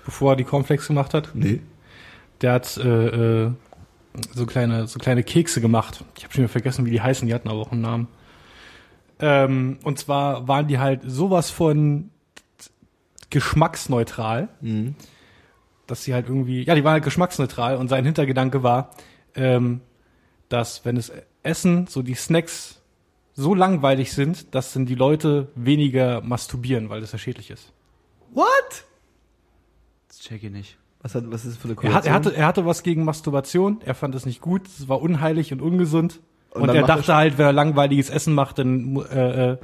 [0.04, 1.30] bevor er die Cornflakes gemacht hat?
[1.34, 1.60] Nee.
[2.42, 3.50] Der hat äh, äh,
[4.34, 6.04] so kleine so kleine Kekse gemacht.
[6.16, 7.26] Ich habe schon wieder vergessen, wie die heißen.
[7.26, 8.08] Die hatten aber auch einen Namen.
[9.18, 12.10] Ähm, und zwar waren die halt sowas von
[13.30, 14.94] geschmacksneutral, Mhm.
[15.86, 18.90] dass sie halt irgendwie, ja, die waren halt geschmacksneutral und sein Hintergedanke war,
[19.34, 19.80] ähm,
[20.48, 22.80] dass wenn es Essen, so die Snacks
[23.34, 27.72] so langweilig sind, dass dann die Leute weniger masturbieren, weil das ja schädlich ist.
[28.32, 28.84] What?
[30.08, 30.78] Das check ich nicht.
[31.02, 33.04] Was, hat, was ist das für eine Er, hat, er, hatte, er hatte was gegen
[33.04, 36.20] Masturbation, er fand es nicht gut, es war unheilig und ungesund.
[36.50, 39.58] Und Und, er er dachte halt, wenn er langweiliges Essen macht, dann äh, äh,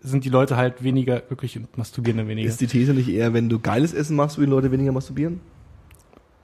[0.00, 2.48] sind die Leute halt weniger glücklich und masturbieren dann weniger.
[2.48, 5.40] Ist die These nicht eher, wenn du geiles Essen machst, würden Leute weniger masturbieren?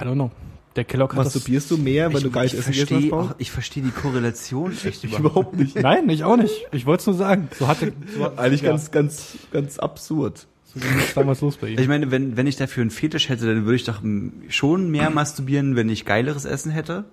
[0.01, 0.31] I don't know.
[0.77, 1.35] Der Kellogg hat das...
[1.35, 3.23] Masturbierst du mehr, wenn du geiles ich Essen gegessen hast, verstehe Paul?
[3.23, 5.21] auch, ich verstehe die Korrelation echt Ich überhaupt.
[5.21, 5.77] überhaupt nicht.
[5.77, 6.67] Nein, ich auch nicht.
[6.73, 7.49] Ich wollte es nur sagen.
[7.59, 10.47] So hatte so, Eigentlich ja, ganz, ganz, ganz absurd.
[10.65, 11.79] So ging es damals los bei ihm.
[11.79, 14.91] Ich meine, wenn, wenn ich dafür einen Fetisch hätte, dann würde ich doch mm, schon
[14.91, 17.05] mehr masturbieren, wenn ich geileres Essen hätte.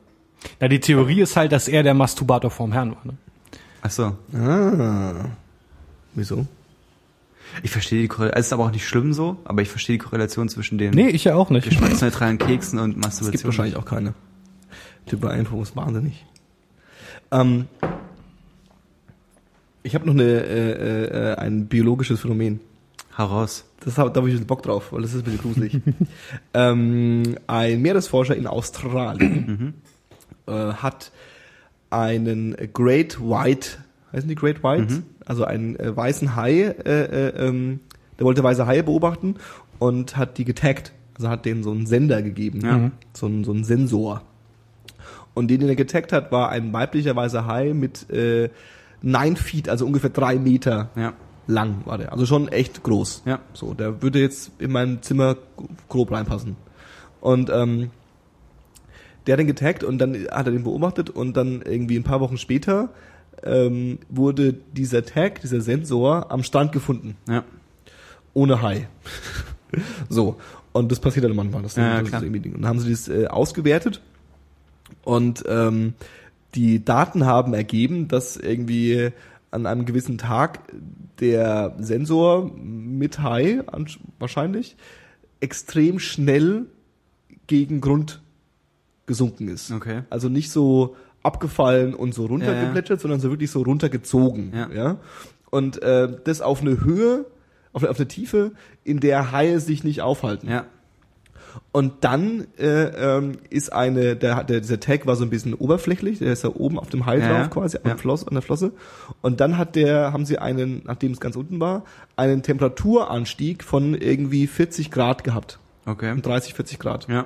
[0.59, 3.05] Na, die Theorie ist halt, dass er der Masturbator vorm Herrn war.
[3.05, 3.13] Ne?
[3.83, 4.15] Ach so.
[4.35, 5.25] Ah.
[6.15, 6.47] Wieso?
[7.63, 8.39] Ich verstehe die Korrelation.
[8.39, 11.09] Es ist aber auch nicht schlimm so, aber ich verstehe die Korrelation zwischen den Nee,
[11.09, 11.67] ich ja auch nicht.
[11.67, 13.31] geschmacksneutralen Keksen und Es Masturbation.
[13.31, 14.13] gibt wahrscheinlich auch keine.
[15.09, 16.25] Die Beeinflussung ist wahnsinnig.
[17.31, 17.65] Ähm,
[19.83, 22.59] ich habe noch eine, äh, äh, ein biologisches Phänomen.
[23.15, 23.65] Heraus.
[23.83, 25.79] Das hab, da habe ich Bock drauf, weil das ist ein bisschen gruselig.
[26.53, 29.73] ähm, ein Meeresforscher in Australien
[30.47, 31.11] äh, hat
[31.89, 33.79] einen Great White,
[34.13, 35.03] heißen die Great White?
[35.31, 37.79] Also einen äh, weißen Hai, äh, äh, ähm,
[38.19, 39.35] der wollte weiße Haie beobachten
[39.79, 40.91] und hat die getaggt.
[41.15, 42.91] Also hat denen so einen Sender gegeben, Ja.
[43.13, 44.23] so, einen, so einen Sensor.
[45.33, 48.49] Und den, den er getaggt hat, war ein weiblicher weißer Hai mit äh,
[49.01, 51.13] nine Feet, also ungefähr drei Meter Ja.
[51.47, 52.11] lang war der.
[52.11, 53.23] Also schon echt groß.
[53.25, 53.39] Ja.
[53.53, 55.37] So, der würde jetzt in mein Zimmer
[55.87, 56.57] grob reinpassen.
[57.21, 57.89] Und ähm,
[59.27, 62.19] der hat den getaggt und dann hat er den beobachtet und dann irgendwie ein paar
[62.19, 62.89] Wochen später
[63.43, 67.15] ähm, wurde dieser Tag, dieser Sensor am Strand gefunden.
[67.27, 67.43] Ja.
[68.33, 68.87] Ohne Hai.
[70.09, 70.37] so.
[70.73, 71.63] Und das passiert dann manchmal.
[71.63, 72.23] Das, Ja, das klar.
[72.23, 72.29] ist.
[72.29, 74.01] Und dann haben sie das äh, ausgewertet
[75.03, 75.93] und ähm,
[76.55, 79.09] die Daten haben ergeben, dass irgendwie
[79.51, 80.59] an einem gewissen Tag
[81.19, 84.75] der Sensor mit Hai ansch- wahrscheinlich
[85.41, 86.65] extrem schnell
[87.47, 88.21] gegen Grund
[89.07, 89.71] gesunken ist.
[89.71, 90.03] Okay.
[90.09, 94.53] Also nicht so abgefallen und so runtergeplätschert, sondern so wirklich so runtergezogen.
[94.73, 94.97] Ja.
[95.49, 97.25] Und äh, das auf eine Höhe,
[97.73, 98.51] auf eine, auf eine Tiefe,
[98.83, 100.49] in der Haie sich nicht aufhalten.
[100.49, 100.65] Ja.
[101.73, 106.19] Und dann äh, ähm, ist eine, der, der, dieser Tag war so ein bisschen oberflächlich,
[106.19, 107.97] der ist ja oben auf dem Hai Ja, drauf quasi, Ja.
[107.97, 108.71] Floss, an der Flosse.
[109.21, 111.83] Und dann hat der, haben sie einen, nachdem es ganz unten war,
[112.15, 115.59] einen Temperaturanstieg von irgendwie 40 Grad gehabt.
[115.85, 116.15] Okay.
[116.19, 117.07] 30, 40 Grad.
[117.09, 117.25] Ja.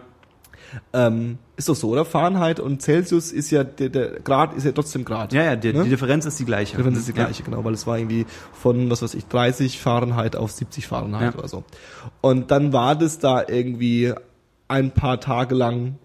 [0.94, 2.06] Ähm, ist doch so, oder?
[2.06, 5.32] Fahrenheit und Celsius ist ja, der, der Grad ist ja trotzdem Grad.
[5.34, 5.84] Ja, ja, die, Ne?
[5.84, 6.72] die Differenz ist die gleiche.
[6.72, 9.80] Die Differenz ist die gleiche, genau, weil es war irgendwie von, was weiß ich, 30
[9.80, 11.40] Fahrenheit auf 70 Fahrenheit Ja.
[11.40, 11.64] oder so.
[12.22, 14.14] Und dann war das da irgendwie
[14.68, 15.96] ein paar Tage lang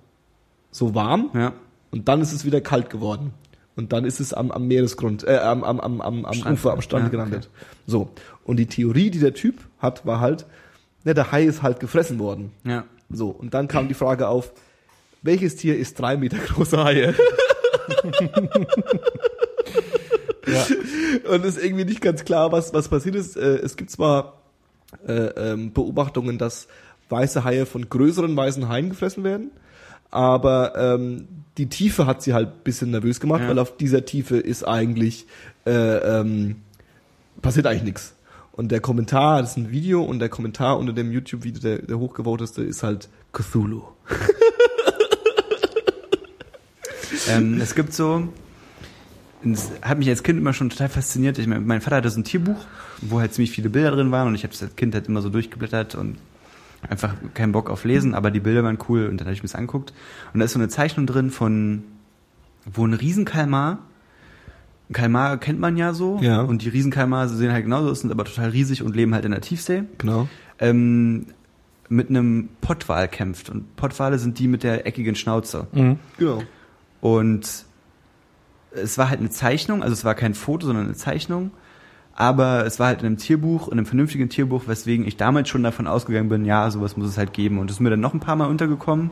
[0.71, 1.53] so warm Ja.
[1.91, 3.33] und dann ist es wieder kalt geworden.
[3.77, 6.59] Und dann ist es am, am Meeresgrund, äh, am, am, am, am, am Strand.
[6.59, 7.49] Ufer, am Strand Ja, gelandet.
[7.87, 8.11] So.
[8.45, 10.45] Und die Theorie, die der Typ hat, war halt,
[11.05, 12.51] ne, der Hai ist halt gefressen worden.
[12.65, 12.85] Ja.
[13.13, 13.29] So.
[13.29, 14.53] Und dann kam die Frage auf,
[15.23, 17.15] welches Tier ist drei Meter große Haie?
[20.47, 20.67] Ja.
[21.33, 23.37] Und es ist irgendwie nicht ganz klar, was, was passiert ist.
[23.37, 24.41] Äh, Es gibt zwar
[25.07, 26.67] äh, ähm, Beobachtungen, dass
[27.09, 29.51] weiße Haie von größeren weißen Haien gefressen werden,
[30.11, 33.49] aber ähm, die Tiefe hat sie halt ein bisschen nervös gemacht, Ja.
[33.49, 35.27] weil auf dieser Tiefe ist eigentlich
[35.67, 35.71] äh,
[36.21, 36.57] ähm,
[37.43, 38.15] passiert eigentlich nichts.
[38.61, 41.99] Und der Kommentar, das ist ein Video und der Kommentar unter dem YouTube-Video, der, der
[41.99, 43.83] hochgevoteste, ist halt Cthulhu.
[47.29, 48.29] Ähm, es gibt so,
[49.45, 51.39] es hat mich als Kind immer schon total fasziniert.
[51.39, 52.65] Ich mein, mein Vater hatte so ein Tierbuch,
[53.03, 55.29] wo halt ziemlich viele Bilder drin waren und ich habe als Kind halt immer so
[55.29, 56.17] durchgeblättert und
[56.89, 59.49] einfach keinen Bock auf Lesen, aber die Bilder waren cool und dann habe ich mir
[59.49, 59.93] das angeguckt.
[60.33, 61.85] Und da ist so eine Zeichnung drin von,
[62.65, 63.79] wo ein Riesenkalmar,
[64.91, 66.41] ein Kalmar kennt man ja so, Ja.
[66.43, 69.31] und die Riesenkalmar sehen halt genauso aus, sind aber total riesig und leben halt in
[69.31, 70.29] der Tiefsee, Genau.
[70.59, 71.27] ähm,
[71.89, 73.51] mit einem Pottwal kämpft.
[73.51, 75.67] Und Pottwale sind die mit der eckigen Schnauze.
[75.73, 75.99] Mhm.
[76.19, 76.43] Genau.
[77.01, 77.65] Und
[78.73, 81.51] es war halt eine Zeichnung, also es war kein Foto, sondern eine Zeichnung.
[82.15, 85.63] Aber es war halt in einem Tierbuch, in einem vernünftigen Tierbuch, weswegen ich damals schon
[85.63, 87.59] davon ausgegangen bin, ja, sowas muss es halt geben.
[87.59, 89.11] Und es ist mir dann noch ein paar Mal untergekommen.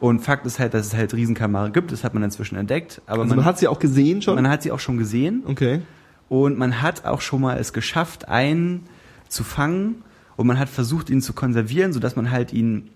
[0.00, 1.92] Und Fakt ist halt, dass es halt Riesenkalmare gibt.
[1.92, 3.02] Das hat man inzwischen entdeckt.
[3.06, 4.34] Aber Also man, hat sie auch gesehen schon.
[4.34, 5.42] man hat sie auch schon gesehen.
[5.46, 5.82] okay.
[6.28, 8.84] Und man hat auch schon mal es geschafft, einen
[9.28, 10.02] zu fangen.
[10.36, 12.88] Und man hat versucht, ihn zu konservieren, sodass man halt ihn,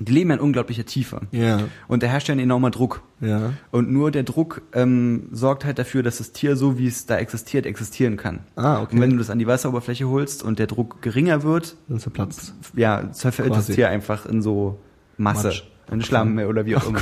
[0.00, 1.22] die leben ja in unglaublicher Tiefe.
[1.30, 1.60] Ja.
[1.88, 3.02] Und da herrscht ja ein enormer Druck.
[3.20, 3.52] Ja.
[3.70, 7.16] Und nur der Druck ähm, sorgt halt dafür, dass das Tier so, wie es da
[7.16, 8.40] existiert, existieren kann.
[8.56, 8.96] Ah, okay.
[8.96, 12.52] Und wenn du das an die Wasseroberfläche holst und der Druck geringer wird, Dann Platz.
[12.74, 13.68] ja, zerfällt Quasi.
[13.68, 14.78] das Tier einfach in so
[15.16, 15.46] Masse.
[15.48, 15.62] Matsch.
[15.90, 17.00] In Schlamm oder wie auch immer.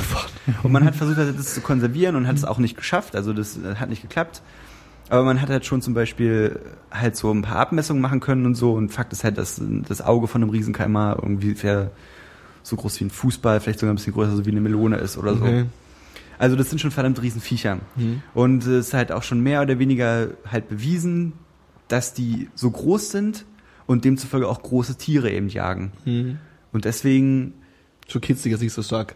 [0.63, 3.15] Und man hat versucht, das zu konservieren und hat es auch nicht geschafft.
[3.15, 4.41] Also das äh, hat nicht geklappt.
[5.09, 6.59] Aber man hat halt schon zum Beispiel
[6.91, 8.73] halt so ein paar Abmessungen machen können und so.
[8.73, 11.55] Und Fakt ist halt, dass das Auge von einem Riesenkalmar irgendwie
[12.63, 15.17] so groß wie ein Fußball, vielleicht sogar ein bisschen größer, so wie eine Melone ist
[15.17, 15.43] oder so.
[15.43, 15.65] Okay.
[16.37, 17.79] Also das sind schon verdammt Riesenviecher.
[17.95, 18.21] Mhm.
[18.33, 21.33] Und es ist halt auch schon mehr oder weniger halt bewiesen,
[21.87, 23.45] dass die so groß sind
[23.85, 25.91] und demzufolge auch große Tiere eben jagen.
[26.03, 26.39] Mhm.
[26.73, 27.53] Und deswegen,
[28.07, 29.15] Dich jetzt nicht so stark.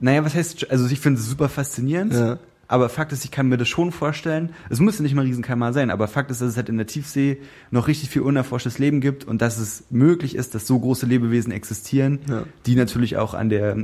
[0.00, 2.12] naja, was heißt, also ich finde es super faszinierend.
[2.12, 2.38] Ja.
[2.66, 4.54] Aber Fakt ist, ich kann mir das schon vorstellen.
[4.70, 6.78] Es muss ja nicht mal ein Riesenkalmar sein, aber Fakt ist, dass es halt in
[6.78, 7.36] der Tiefsee
[7.70, 11.52] noch richtig viel unerforschtes Leben gibt und dass es möglich ist, dass so große Lebewesen
[11.52, 12.44] existieren, Ja.
[12.64, 13.76] die natürlich auch an der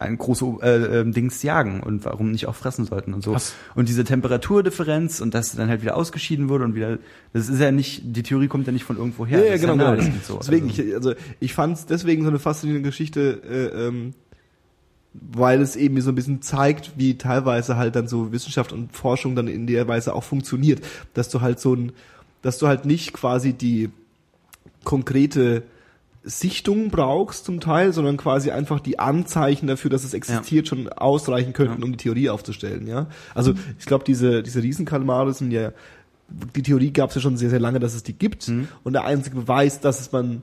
[0.00, 3.34] an große äh, äh, Dings jagen und warum nicht auch fressen sollten und so.
[3.34, 3.54] Was?
[3.74, 6.98] Und diese Temperaturdifferenz und dass dann halt wieder ausgeschieden wurde und wieder,
[7.34, 9.40] das ist ja nicht, die Theorie kommt ja nicht von irgendwo her.
[9.40, 9.84] Ja, ja, genau, genau.
[9.90, 10.38] naheliegend So.
[10.38, 14.14] Deswegen, also, ich, also ich fand es deswegen so eine faszinierende Geschichte, äh, ähm,
[15.12, 19.36] weil es eben so ein bisschen zeigt, wie teilweise halt dann so Wissenschaft und Forschung
[19.36, 20.80] dann in der Weise auch funktioniert,
[21.12, 21.92] dass du halt so ein,
[22.40, 23.90] dass du halt nicht quasi die
[24.84, 25.62] konkrete
[26.22, 31.52] Sichtung brauchst zum Teil, sondern quasi einfach die Anzeichen dafür, dass es existiert, schon ausreichen
[31.54, 31.84] könnten, Ja.
[31.86, 33.06] um die Theorie aufzustellen, ja.
[33.34, 35.72] Also ich glaube, diese, diese Riesenkalmare sind ja,
[36.54, 38.48] die Theorie gab es ja schon sehr, sehr lange, dass es die gibt.
[38.48, 38.68] Mhm.
[38.84, 40.42] Und der einzige Beweis, dass es man,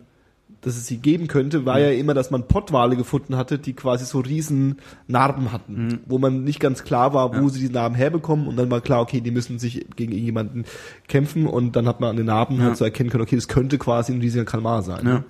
[0.62, 1.66] dass es sie geben könnte, Mhm.
[1.66, 6.00] war ja immer, dass man Pottwale gefunden hatte, die quasi so riesen Narben hatten, Mhm.
[6.08, 7.50] wo man nicht ganz klar war, wo Ja.
[7.50, 8.48] sie die Narben herbekommen.
[8.48, 10.66] Und dann war klar, okay, die müssen sich gegen irgendjemanden
[11.08, 11.46] kämpfen.
[11.46, 12.64] Und dann hat man an den Narben Ja.
[12.64, 15.06] halt so erkennen können, okay, das könnte quasi ein riesiger Kalmar sein.
[15.06, 15.24] ja.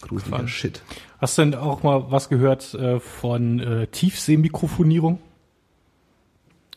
[0.00, 0.50] Gruseliger Spannend.
[0.50, 0.82] Shit.
[1.20, 5.18] Hast du denn auch mal was gehört äh, von äh, Tiefseemikrofonierung?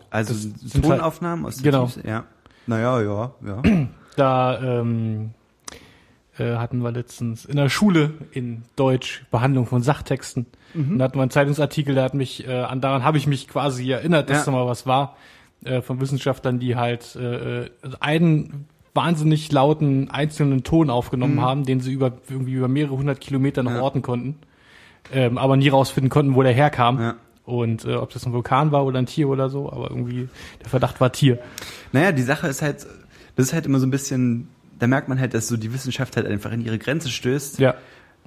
[0.09, 1.85] Also Das sind halt- Tonaufnahmen aus der Genau.
[1.85, 2.23] Tiefsee, ja.
[2.67, 3.61] Naja, ja, ja.
[4.15, 5.31] Da ähm,
[6.37, 10.45] äh, hatten wir letztens in der Schule in Deutsch Behandlung von Sachtexten.
[10.75, 13.47] Und da hatten wir einen Zeitungsartikel, der hat mich, äh, an daran habe ich mich
[13.47, 14.45] quasi erinnert, dass Ja.
[14.45, 15.17] da mal was war,
[15.65, 17.69] äh, von Wissenschaftlern, die halt äh, äh,
[17.99, 23.63] einen wahnsinnig lauten einzelnen Ton aufgenommen haben, den sie über irgendwie über mehrere hundert Kilometer
[23.63, 23.81] noch Ja.
[23.81, 24.35] orten konnten,
[25.11, 26.99] ähm, aber nie rausfinden konnten, wo der herkam.
[26.99, 27.15] ja.
[27.45, 30.29] Und äh, ob das ein Vulkan war oder ein Tier oder so, aber irgendwie
[30.61, 31.39] der Verdacht war Tier.
[31.91, 32.87] Naja, die Sache ist halt,
[33.35, 34.47] das ist halt immer so ein bisschen,
[34.79, 37.59] da merkt man halt, dass so die Wissenschaft halt einfach in ihre Grenze stößt.
[37.59, 37.73] Ja.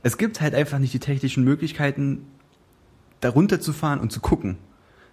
[0.03, 2.27] Es gibt halt einfach nicht die technischen Möglichkeiten,
[3.21, 4.59] da runterzufahren und zu gucken.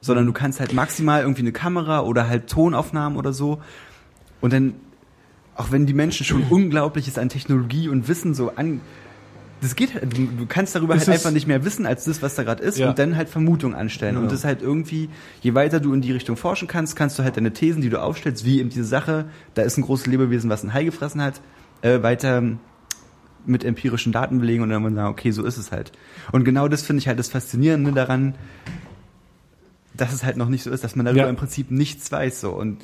[0.01, 3.61] Sondern du kannst halt maximal irgendwie eine Kamera oder halt Tonaufnahmen oder so.
[4.41, 4.73] Und dann,
[5.55, 8.81] auch wenn die Menschen schon Unglaubliches an Technologie und Wissen so an,
[9.61, 12.21] das geht halt, du, du kannst darüber Es halt einfach nicht mehr wissen als das,
[12.21, 12.89] was da gerade ist Ja.
[12.89, 14.15] und dann halt Vermutungen anstellen.
[14.15, 14.19] Ja.
[14.21, 15.09] Und das ist halt irgendwie,
[15.41, 18.01] je weiter du in die Richtung forschen kannst, kannst du halt deine Thesen, die du
[18.01, 21.39] aufstellst, wie eben diese Sache, da ist ein großes Lebewesen, was ein Hai gefressen hat,
[21.81, 22.43] äh, weiter
[23.45, 25.91] mit empirischen Daten belegen und dann sagen, okay, so ist es halt.
[26.33, 28.35] Und genau das finde ich halt das Faszinierende daran,
[29.93, 31.29] dass es halt noch nicht so ist, dass man darüber Ja.
[31.29, 32.79] im Prinzip nichts weiß so und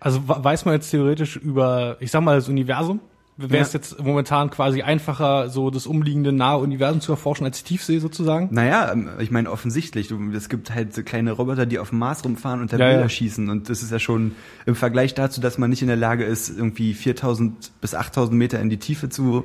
[0.00, 3.00] Also weiß man jetzt theoretisch über, ich sag mal, das Universum?
[3.36, 3.78] Wäre es Ja.
[3.78, 8.48] jetzt momentan quasi einfacher, so das umliegende nahe Universum zu erforschen als Tiefsee sozusagen?
[8.50, 12.00] Naja, ähm, ich meine offensichtlich, du, es gibt halt so kleine Roboter, die auf dem
[12.00, 13.08] Mars rumfahren und da Ja, Bilder ja.
[13.08, 14.32] schießen und das ist ja schon
[14.66, 18.60] im Vergleich dazu, dass man nicht in der Lage ist, irgendwie 4000 bis 8000 Meter
[18.60, 19.44] in die Tiefe zu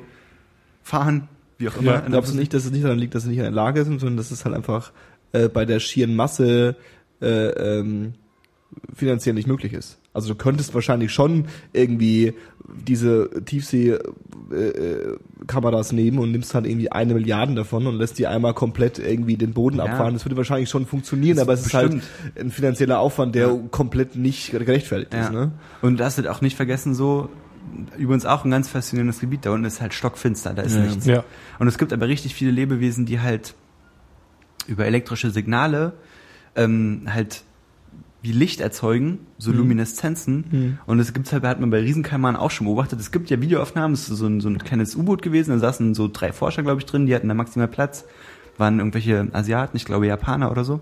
[0.82, 1.94] fahren, wie auch immer.
[1.94, 3.82] Ja, Glaubst du nicht, dass es nicht daran liegt, dass sie nicht in der Lage
[3.84, 4.92] sind, sondern dass es halt einfach
[5.32, 6.76] äh, bei der schieren Masse
[7.22, 8.12] äh, ähm,
[8.94, 9.98] finanziell nicht möglich ist?
[10.16, 12.32] Also du könntest wahrscheinlich schon irgendwie
[12.86, 13.28] diese
[14.50, 19.36] Tiefsee-Kameras nehmen und nimmst halt irgendwie eine Milliarde davon und lässt die einmal komplett irgendwie
[19.36, 19.84] den Boden Ja.
[19.84, 20.14] abfahren.
[20.14, 22.10] Das würde wahrscheinlich schon funktionieren, Das aber es ist halt bestimmt.
[22.38, 23.58] ein finanzieller Aufwand, der Ja.
[23.70, 25.24] komplett nicht gerechtfertigt Ja.
[25.26, 25.32] ist.
[25.32, 25.52] Ne?
[25.82, 27.28] Und das wird auch nicht vergessen, so,
[27.98, 30.80] übrigens auch ein ganz faszinierendes Gebiet, da unten ist halt stockfinster, da ist Ja.
[30.82, 31.06] nichts.
[31.06, 31.24] Ja.
[31.58, 33.54] Und es gibt aber richtig viele Lebewesen, die halt
[34.66, 35.92] über elektrische Signale
[36.56, 37.42] ähm, halt
[38.26, 39.58] wie Licht erzeugen, so Mhm.
[39.58, 40.44] Lumineszenzen.
[40.50, 40.78] Mhm.
[40.86, 42.98] Und es gibt's halt, hat man bei Riesenkaimanen auch schon beobachtet.
[42.98, 45.94] Es gibt ja Videoaufnahmen, es ist so ein, so ein kleines U-Boot gewesen, da saßen
[45.94, 48.04] so drei Forscher, glaube ich, drin, die hatten da maximal Platz,
[48.58, 50.80] waren irgendwelche Asiaten, ich glaube Japaner oder so.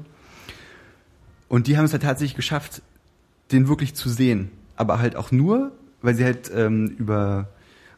[1.49, 2.83] Und die haben es halt tatsächlich geschafft,
[3.53, 4.51] den wirklich zu sehen.
[4.77, 5.73] Aber halt auch nur,
[6.03, 7.49] weil sie halt ähm, über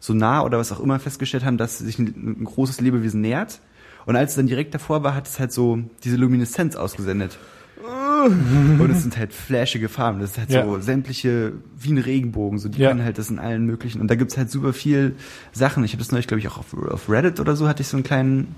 [0.01, 3.61] Sonar oder was auch immer festgestellt haben, dass sich ein, ein großes Lebewesen nähert.
[4.05, 7.39] Und als es dann direkt davor war, hat es halt so diese Lumineszenz ausgesendet.
[7.89, 10.20] Und es sind halt flashige Farben.
[10.20, 10.64] Das ist halt Ja.
[10.64, 12.59] so sämtliche, wie ein Regenbogen.
[12.59, 12.89] So, die Ja.
[12.91, 14.01] können halt das in allen möglichen.
[14.01, 15.14] Und da gibt's halt super viel
[15.53, 15.84] Sachen.
[15.84, 17.97] Ich habe das neulich, glaube ich, auch auf, auf Reddit oder so, hatte ich so
[17.97, 18.55] einen kleinen,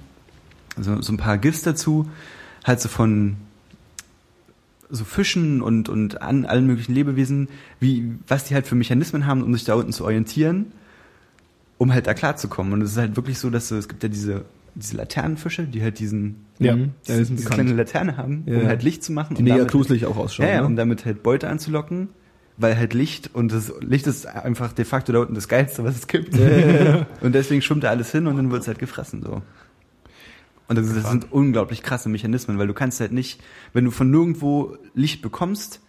[0.81, 2.09] so, so ein paar GIFs dazu.
[2.65, 3.37] Halt so von
[4.91, 7.49] so Fischen und, und an allen möglichen Lebewesen,
[7.79, 10.73] wie, was die halt für Mechanismen haben, um sich da unten zu orientieren,
[11.77, 12.73] um halt da klarzukommen.
[12.73, 14.45] Und es ist halt wirklich so, dass so, es gibt ja diese,
[14.79, 16.77] diese Laternenfische, die halt diesen, Ja.
[16.77, 16.93] Mhm.
[17.07, 17.55] ja die sind diese bekannt.
[17.69, 18.59] kleine Laterne haben, Ja.
[18.61, 19.35] um halt Licht zu machen.
[19.35, 20.47] Die und mega damit- gruselig auch ausschauen.
[20.47, 20.67] ja, ja, ne?
[20.67, 22.09] um damit halt Beute anzulocken,
[22.57, 25.97] weil halt Licht und das Licht ist einfach de facto da unten das Geilste, was
[25.97, 26.35] es gibt.
[27.21, 29.43] und deswegen schwimmt da alles hin und dann wird es halt gefressen so.
[30.69, 33.41] Und das, das sind unglaublich krasse Mechanismen, weil du kannst halt nicht,
[33.73, 35.81] wenn du von nirgendwo Licht bekommst,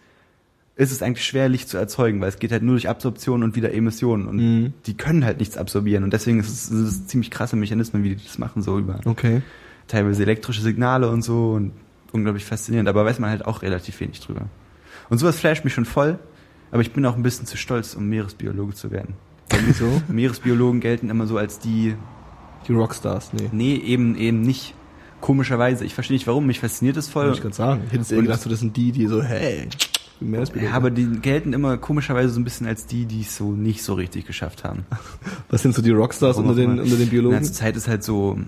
[0.76, 3.54] ist es eigentlich schwer, Licht zu erzeugen, weil es geht halt nur durch Absorption und
[3.56, 4.72] wieder Emission und Mhm.
[4.86, 8.14] die können halt nichts absorbieren und deswegen ist es, sind es ziemlich krasse Mechanismen, wie
[8.14, 9.42] die das machen, so über Okay.
[9.88, 11.72] teilweise elektrische Signale und so und
[12.12, 14.46] unglaublich faszinierend, aber weiß man halt auch relativ wenig drüber.
[15.10, 16.18] Und sowas flasht mich schon voll,
[16.72, 19.14] aber ich bin auch ein bisschen zu stolz, um Meeresbiologe zu werden.
[19.66, 20.00] Wieso?
[20.08, 21.94] Meeresbiologen gelten immer so als die,
[22.68, 23.48] Die Rockstars, nee.
[23.52, 24.74] nee, eben, eben nicht.
[25.20, 27.24] Komischerweise, ich verstehe nicht warum, mich fasziniert es voll.
[27.24, 27.82] Wollte ich gerade sagen.
[27.86, 29.68] Ich hätte gedacht, so, das sind die, die so, hey,
[30.20, 33.82] Ja, aber die gelten immer komischerweise so ein bisschen als die, die es so nicht
[33.82, 34.84] so richtig geschafft haben.
[35.48, 37.38] Was sind so die Rockstars Warum unter den, unter den Biologen?
[37.38, 38.38] Na, zur Zeit ist halt so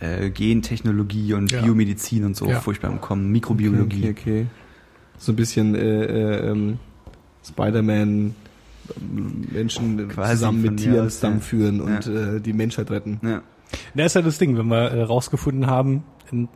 [0.00, 1.62] äh, Gentechnologie und Ja.
[1.62, 2.60] Biomedizin und so Ja.
[2.60, 4.10] furchtbar im Kommen, Mikrobiologie.
[4.10, 4.46] Okay, okay.
[5.18, 6.78] So ein bisschen äh, äh, ähm,
[7.46, 8.34] Spider-Man
[9.52, 11.82] Menschen Quasi zusammen mit Tieren aus, zusammenführen ja.
[11.84, 13.20] und äh, die Menschheit retten.
[13.22, 13.42] Ja.
[13.94, 16.48] Da ist ja das Ding, wenn wir äh, rausgefunden haben, in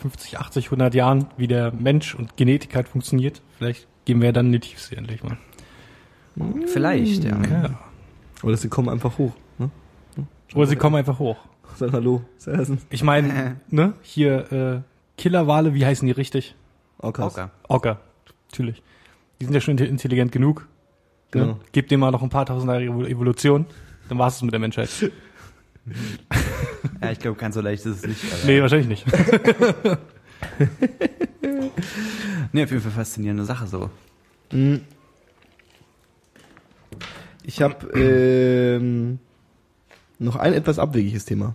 [0.00, 4.46] 50, 80, 100 Jahren, wie der Mensch und Genetik halt funktioniert, vielleicht gehen wir dann
[4.46, 5.36] in die Tiefsee endlich mal.
[6.66, 7.38] Vielleicht, ja.
[7.42, 7.78] Ja.
[8.42, 9.32] Oder sie kommen einfach hoch.
[9.58, 9.70] Ne?
[10.54, 11.36] Oder sie kommen einfach hoch.
[11.76, 12.78] Sag Hallo, Sersen.
[12.90, 14.80] Ich meine, ne, hier äh,
[15.20, 16.54] Killerwale, wie heißen die richtig?
[16.98, 17.24] Orcas.
[17.24, 17.50] Orca.
[17.68, 18.00] Orca,
[18.50, 18.82] natürlich.
[19.40, 20.66] Die sind ja schon inte- intelligent genug.
[21.34, 21.42] Ne?
[21.42, 21.60] Genau.
[21.72, 23.66] Gebt dem mal noch ein paar tausend Jahre Evo- Evolution,
[24.08, 24.88] dann war es mit der Menschheit.
[27.02, 28.24] Ja, ich glaube, ganz so leicht ist es nicht.
[28.32, 29.06] Aber Nee, wahrscheinlich nicht.
[32.52, 33.90] nee, auf jeden Fall faszinierende Sache so.
[34.52, 34.80] Mhm.
[37.44, 39.18] Ich habe ähm,
[40.18, 41.54] noch ein etwas abwegiges Thema.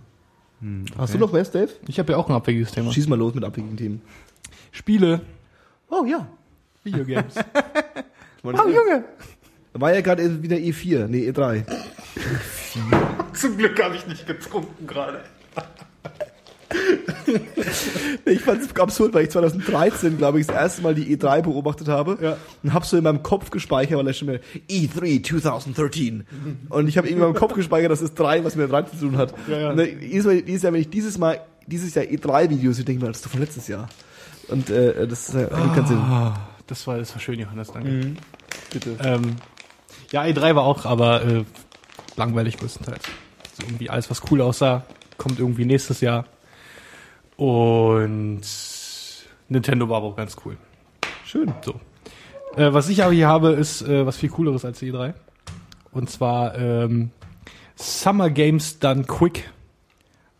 [0.60, 1.26] Hm, Hast du okay.
[1.26, 1.70] noch was, Dave?
[1.86, 2.92] Ich habe ja auch ein abwegiges Thema.
[2.92, 4.02] Schieß mal los mit abwegigen Themen.
[4.72, 5.20] Spiele,
[5.88, 6.26] Oh ja.
[6.84, 7.34] Videogames.
[8.42, 9.04] Oh Junge.
[9.72, 11.64] War ja gerade wieder E4, nee, E E3.
[13.36, 15.20] Zum Glück habe ich nicht getrunken gerade.
[18.24, 21.88] Ich fand es absurd, weil ich 2013, glaube ich, das erste Mal die E3 beobachtet
[21.88, 22.36] habe Ja.
[22.62, 26.26] und habe so in meinem Kopf gespeichert, weil er schon mehr E3 2013
[26.68, 28.90] und ich habe irgendwie in meinem Kopf gespeichert, dass es drei, was mit der 3
[28.90, 29.32] zu tun hat.
[29.48, 29.70] Ja, ja.
[29.70, 33.08] Und jedes, Mal, jedes Jahr, wenn ich dieses Mal dieses Jahr E3-Videos, ich denke mir,
[33.08, 33.88] das ist doch von letztes Jahr.
[34.48, 35.98] Und äh, das äh, ergibt keinen Sinn.
[35.98, 37.90] Ah, das war, das war schön, Johannes, danke.
[37.90, 38.16] Mhm.
[38.72, 38.96] Bitte.
[39.02, 39.36] Ähm,
[40.12, 41.44] ja, E3 war auch, aber äh,
[42.16, 43.02] langweilig größtenteils.
[43.56, 44.84] So irgendwie alles, was cool aussah,
[45.16, 46.26] kommt irgendwie nächstes Jahr.
[47.36, 48.42] Und
[49.48, 50.56] Nintendo war aber auch ganz cool.
[51.24, 51.52] Schön.
[51.62, 51.80] So.
[52.56, 55.14] Äh, was ich aber hier habe, ist äh, was viel cooleres als die E3.
[55.92, 57.10] Und zwar ähm,
[57.76, 59.50] Summer Games Done Quick.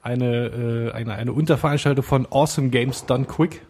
[0.03, 3.63] Eine, äh, eine, eine Unterveranstaltung von Awesome Games Done Quick.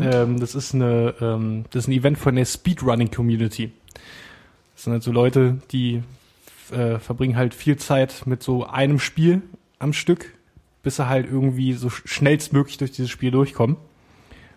[0.00, 3.72] Ähm, das ist eine, ähm, das ist ein Event von der Speedrunning Community.
[4.74, 6.02] Das sind halt so Leute, die
[6.72, 9.42] äh, verbringen halt viel Zeit mit so einem Spiel
[9.78, 10.34] am Stück,
[10.82, 13.76] bis sie halt irgendwie so sch- schnellstmöglich durch dieses Spiel durchkommen.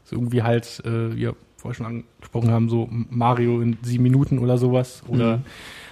[0.04, 4.40] So irgendwie halt, äh, wie wir vorher schon angesprochen haben, so Mario in sieben Minuten
[4.40, 5.04] oder sowas.
[5.08, 5.42] Oder Mhm.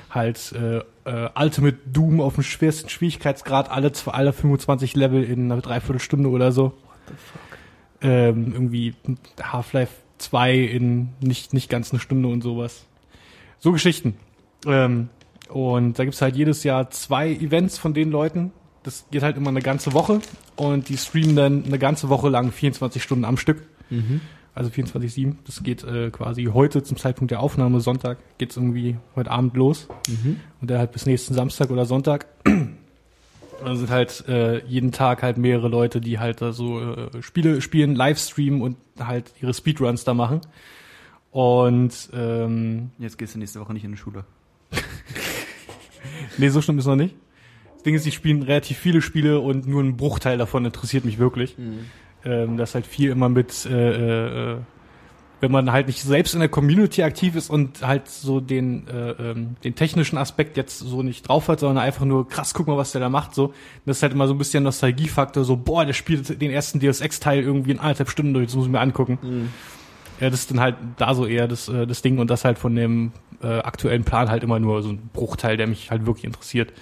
[0.09, 5.61] halt äh, äh, Ultimate Doom auf dem schwersten Schwierigkeitsgrad, alle, alle 25 Level in einer
[5.61, 6.73] Dreiviertelstunde oder so.
[8.01, 8.95] Ähm, irgendwie
[9.41, 12.85] Half-Life 2 in nicht, nicht ganz eine Stunde und sowas.
[13.59, 14.15] So Geschichten.
[14.65, 15.09] Ähm,
[15.49, 18.51] und da gibt's halt jedes Jahr zwei Events von den Leuten.
[18.83, 20.21] Das geht halt immer eine ganze Woche
[20.55, 23.63] und die streamen dann eine ganze Woche lang 24 Stunden am Stück.
[24.55, 25.35] Also 24-7.
[25.45, 29.87] Das geht äh, quasi heute zum Zeitpunkt der Aufnahme, Sonntag, geht's irgendwie heute Abend los.
[30.61, 32.27] Und der halt bis nächsten Samstag oder Sonntag.
[33.61, 37.59] Da sind halt äh, jeden Tag halt mehrere Leute, die halt da so äh, Spiele
[37.59, 40.39] spielen, Livestreamen und halt ihre Speedruns da machen.
[41.31, 44.23] Und ähm, Jetzt gehst du nächste Woche nicht in die Schule.
[46.39, 47.15] Nee, so schlimm ist noch nicht.
[47.73, 51.17] Das Ding ist, die spielen relativ viele Spiele und nur ein Bruchteil davon interessiert mich
[51.19, 51.55] wirklich.
[52.25, 54.57] Ähm, das ist halt viel immer mit, äh, äh,
[55.39, 59.11] wenn man halt nicht selbst in der Community aktiv ist und halt so den, äh,
[59.11, 62.75] ähm, den technischen Aspekt jetzt so nicht drauf hat, sondern einfach nur krass, guck mal,
[62.75, 63.53] was der da macht, so.
[63.85, 66.99] Das ist halt immer so ein bisschen Nostalgiefaktor, so, boah, der spielt den ersten Deus
[66.99, 69.17] Ex-Teil irgendwie in anderthalb Stunden durch, das muss ich mir angucken.
[70.19, 72.59] Ja, das ist dann halt da so eher das, äh, das Ding und das halt
[72.59, 73.11] von dem
[73.41, 76.73] äh, aktuellen Plan halt immer nur so ein Bruchteil, der mich halt wirklich interessiert.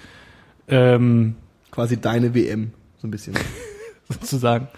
[0.66, 1.36] Ähm,
[1.70, 3.34] Quasi deine WM, so ein bisschen.
[4.08, 4.68] sozusagen.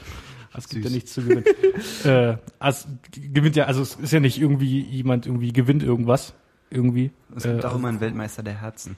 [0.52, 1.44] Es gibt ja nichts zu gewinnen.
[2.04, 6.34] äh, also gewinnt ja, also es ist ja nicht irgendwie jemand irgendwie gewinnt irgendwas.
[6.70, 7.12] Irgendwie.
[7.36, 8.96] Es gibt Äh, auch immer einen Weltmeister der Herzen.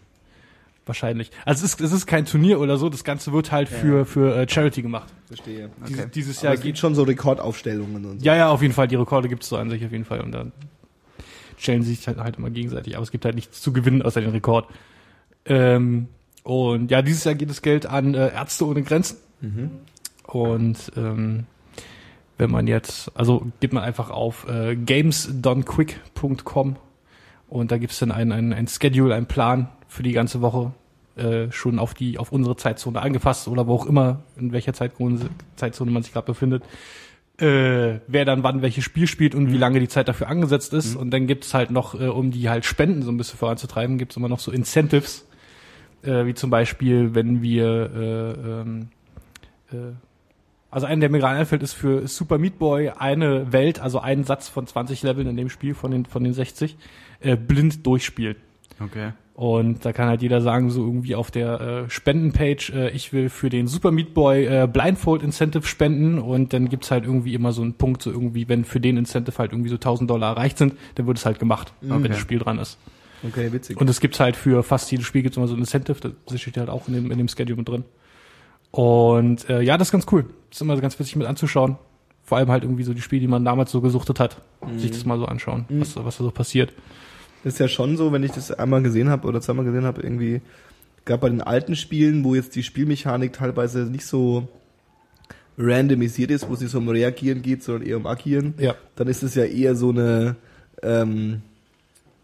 [0.87, 1.31] Wahrscheinlich.
[1.45, 4.37] Also es ist, es ist kein Turnier oder so, das Ganze wird halt für, für
[4.37, 5.13] äh, Charity gemacht.
[5.27, 5.71] Verstehe.
[5.89, 6.11] Dies, Okay.
[6.15, 6.79] dieses Aber Jahr es gibt geht.
[6.79, 8.25] schon so Rekordaufstellungen und so.
[8.25, 8.89] Ja, ja, auf jeden Fall.
[8.89, 10.21] Die Rekorde gibt's so an sich auf jeden Fall.
[10.21, 10.53] Und dann
[11.57, 12.97] stellen sie sich halt, halt immer gegenseitig.
[12.97, 14.69] Aber es gibt halt nichts zu gewinnen außer den Rekord.
[15.45, 16.09] Ähm,
[16.43, 19.17] und ja, dieses Jahr geht das Geld an äh, Ärzte ohne Grenzen.
[20.27, 21.47] Und ähm,
[22.39, 26.77] wenn man jetzt, also geht man einfach auf äh, gamesdonequick.com
[27.49, 30.73] und da gibt's dann ein, ein, ein Schedule, einen Plan für die ganze Woche,
[31.17, 35.21] äh, schon auf die, auf unsere Zeitzone angepasst oder wo auch immer, in welcher Zeitzone,
[35.57, 36.65] Zeitzone man sich gerade befindet,
[37.39, 40.97] äh, wer dann wann welches Spiel spielt und wie lange die Zeit dafür angesetzt ist.
[40.97, 44.17] Und dann gibt's halt noch, äh, um die halt Spenden so ein bisschen voranzutreiben, gibt's
[44.17, 45.27] immer noch so Incentives,
[46.03, 48.89] äh, wie zum Beispiel, wenn wir äh, ähm,
[49.71, 49.77] äh,
[50.71, 54.25] also einen, der mir gerade einfällt, ist für Super Meat Boy eine Welt, also einen
[54.25, 56.79] Satz von 20 Leveln in dem Spiel von den, von den 60,
[57.21, 58.39] äh, blind durchspielt.
[58.81, 59.13] Okay.
[59.43, 63.29] Und da kann halt jeder sagen, so irgendwie auf der äh, Spendenpage, äh, ich will
[63.29, 67.51] für den Super Meat Boy äh, Blindfold Incentive spenden und dann gibt's halt irgendwie immer
[67.51, 70.59] so einen Punkt, so irgendwie, wenn für den Incentive halt irgendwie so 1000 Dollar erreicht
[70.59, 72.79] sind, dann wird es halt gemacht, wenn das Spiel dran ist.
[73.27, 73.81] Okay, witzig.
[73.81, 76.57] Und es gibt's halt für fast jedes Spiel gibt's immer so ein Incentive, das steht
[76.57, 77.83] halt auch in dem, in dem Schedule mit drin.
[78.71, 80.23] Und äh, ja, das ist ganz cool.
[80.51, 81.79] Das ist immer ganz witzig mit anzuschauen.
[82.23, 84.37] Vor allem halt irgendwie so die Spiele, die man damals so gesuchtet hat.
[84.77, 86.73] Sich das mal so anschauen, was, was da so passiert.
[87.45, 90.01] Das ist ja schon so, wenn ich das einmal gesehen habe oder zweimal gesehen habe,
[90.03, 90.41] irgendwie
[91.05, 94.49] gab bei den alten Spielen, wo jetzt die Spielmechanik teilweise nicht so
[95.59, 98.75] randomisiert ist, wo es nicht so um Reagieren geht, sondern eher um Agieren, Ja.
[98.97, 100.37] dann ist es ja eher so eine,
[100.83, 101.43] ähm,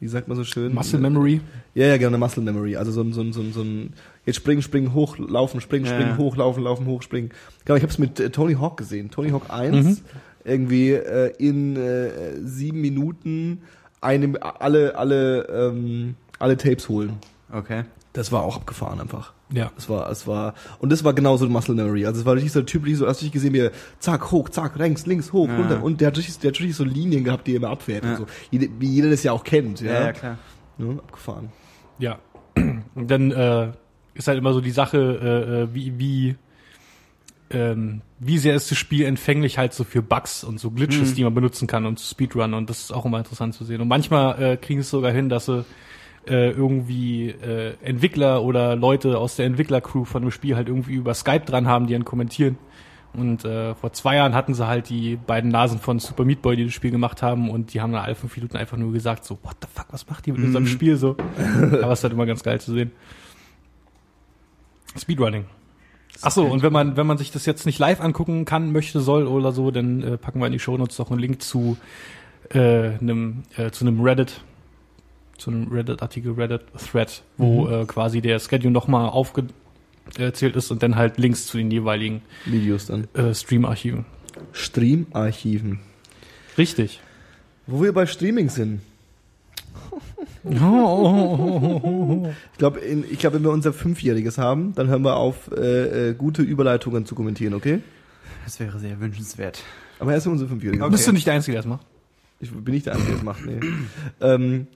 [0.00, 0.72] wie sagt man so schön?
[0.72, 1.40] Muscle Memory.
[1.74, 2.76] Ja, ja, genau, eine Muscle Memory.
[2.76, 3.92] Also so ein, so ein, so ein, so ein
[4.24, 7.30] jetzt springen, springen, hoch, laufen, springen, Ja, springen, hoch, laufen, laufen, hoch, springen.
[7.64, 9.10] Genau, ich habe es mit äh, Tony Hawk gesehen.
[9.10, 9.96] Tony Hawk 1, Mhm.
[10.44, 12.10] irgendwie äh, in äh,
[12.44, 13.62] sieben Minuten
[14.00, 17.18] eine, alle, alle, ähm, alle Tapes holen.
[17.52, 17.84] Okay.
[18.12, 19.32] Das war auch abgefahren einfach.
[19.52, 19.70] Ja.
[19.76, 22.04] Das war, es war, und das war genauso eine Muscle Memory.
[22.06, 24.48] Also es war richtig so typisch, so hast du dich gesehen, wie er zack, hoch,
[24.50, 25.56] zack, links, links, hoch, Ja.
[25.56, 25.82] runter.
[25.82, 28.10] Und der hat richtig, der hat richtig so Linien gehabt, die er immer abfährt Ja.
[28.10, 28.26] und so.
[28.50, 29.92] Jede, wie jeder das ja auch kennt, ja.
[29.92, 30.38] Ja, ja, klar.
[30.78, 31.48] Ja, abgefahren.
[31.98, 32.18] Ja.
[32.94, 33.68] Und dann äh,
[34.14, 36.36] ist halt immer so die Sache, äh, äh, wie, wie,
[37.50, 41.14] ähm, wie sehr ist das Spiel empfänglich halt so für Bugs und so Glitches, Mhm.
[41.14, 43.80] die man benutzen kann und Speedrun und das ist auch immer interessant zu sehen.
[43.80, 45.64] Und manchmal äh, kriegen es sogar hin, dass sie
[46.26, 51.14] äh, irgendwie äh, Entwickler oder Leute aus der Entwicklercrew von dem Spiel halt irgendwie über
[51.14, 52.58] Skype dran haben, die dann kommentieren.
[53.14, 56.56] Und äh, vor zwei Jahren hatten sie halt die beiden Nasen von Super Meat Boy,
[56.56, 59.24] die das Spiel gemacht haben, und die haben nach alle fünf Minuten einfach nur gesagt,
[59.24, 61.16] so, what the fuck, was macht die mit unserem Spiel so?
[61.82, 62.92] Aber es ist halt immer ganz geil zu sehen.
[64.98, 65.46] Speedrunning.
[66.22, 69.00] Ach so, und wenn man, wenn man sich das jetzt nicht live angucken kann, möchte,
[69.00, 71.76] soll oder so, dann äh, packen wir in die Shownotes noch einen Link zu
[72.50, 72.58] äh,
[72.98, 74.40] einem, äh, zu einem Reddit,
[75.36, 77.72] zu einem Reddit-Artikel, Reddit-Thread, wo Mhm.
[77.72, 82.86] äh, quasi der Schedule nochmal aufgezählt ist und dann halt Links zu den jeweiligen Videos
[82.86, 83.06] dann.
[83.14, 84.04] äh, Stream-Archiven.
[84.52, 85.80] Stream-Archiven.
[86.56, 87.00] Richtig.
[87.66, 88.80] Wo wir bei Streaming sind.
[90.44, 96.10] Oh, Ich glaube, ich glaub, wenn wir unser Fünfjähriges haben, dann hören wir auf, äh,
[96.10, 97.80] äh, gute Überleitungen zu kommentieren, okay?
[98.44, 99.62] Das wäre sehr wünschenswert.
[99.98, 100.82] Aber erst unser Fünfjähriges.
[100.82, 100.92] Okay.
[100.92, 101.86] Bist du nicht der Einzige, der das macht?
[102.40, 103.58] Ich bin nicht der Einzige, der das macht, nee.
[104.20, 104.66] ähm,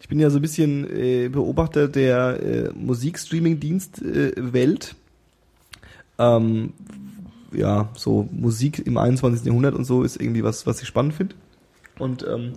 [0.00, 4.94] ich bin ja so ein bisschen äh, Beobachter der äh, Musikstreaming-Dienst-Welt.
[6.18, 6.72] ähm,
[7.52, 9.44] ja, so Musik im 21.
[9.44, 11.34] Jahrhundert und so ist irgendwie was, was ich spannend finde.
[11.98, 12.52] Und ähm,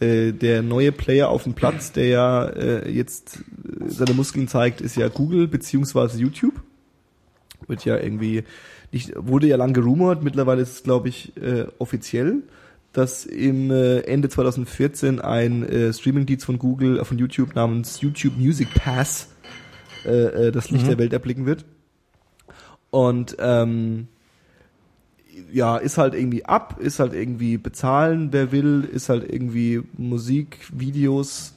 [0.00, 4.80] äh, der neue Player auf dem Platz, der ja äh, jetzt äh, seine Muskeln zeigt,
[4.80, 6.54] ist ja Google beziehungsweise YouTube.
[7.66, 8.44] Wird ja irgendwie
[8.92, 12.42] nicht, wurde ja lang gerumort, mittlerweile ist es, glaube ich, äh, offiziell,
[12.92, 18.36] dass im äh, Ende 2014 ein äh, Streaming-Dienst von Google, äh, von YouTube namens YouTube
[18.36, 19.28] Music Pass
[20.04, 20.88] äh, äh, das Licht Mhm.
[20.90, 21.64] der Welt erblicken wird.
[22.90, 24.06] Und ähm,
[25.52, 30.58] ja, ist halt irgendwie ab, ist halt irgendwie bezahlen, wer will, ist halt irgendwie Musik,
[30.72, 31.54] Videos,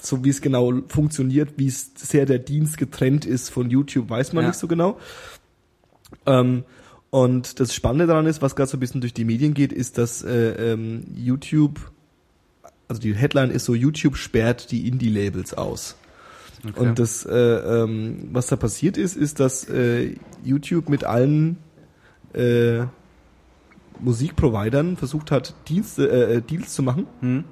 [0.00, 4.32] so wie es genau funktioniert, wie es sehr der Dienst getrennt ist von YouTube, weiß
[4.32, 4.48] man Ja.
[4.50, 4.98] nicht so genau.
[6.26, 6.64] Ähm,
[7.10, 9.96] und das Spannende daran ist, was gerade so ein bisschen durch die Medien geht, ist,
[9.98, 11.90] dass äh, ähm, YouTube,
[12.88, 15.96] also die Headline ist so, YouTube sperrt die Indie-Labels aus.
[16.68, 16.80] Okay.
[16.80, 20.14] Und das, äh, ähm, was da passiert ist, ist, dass äh,
[20.44, 21.58] YouTube mit allen
[22.32, 22.84] äh,
[24.00, 27.06] Musikprovidern versucht hat, Dienste, äh, Deals zu machen.
[27.20, 27.44] Hm?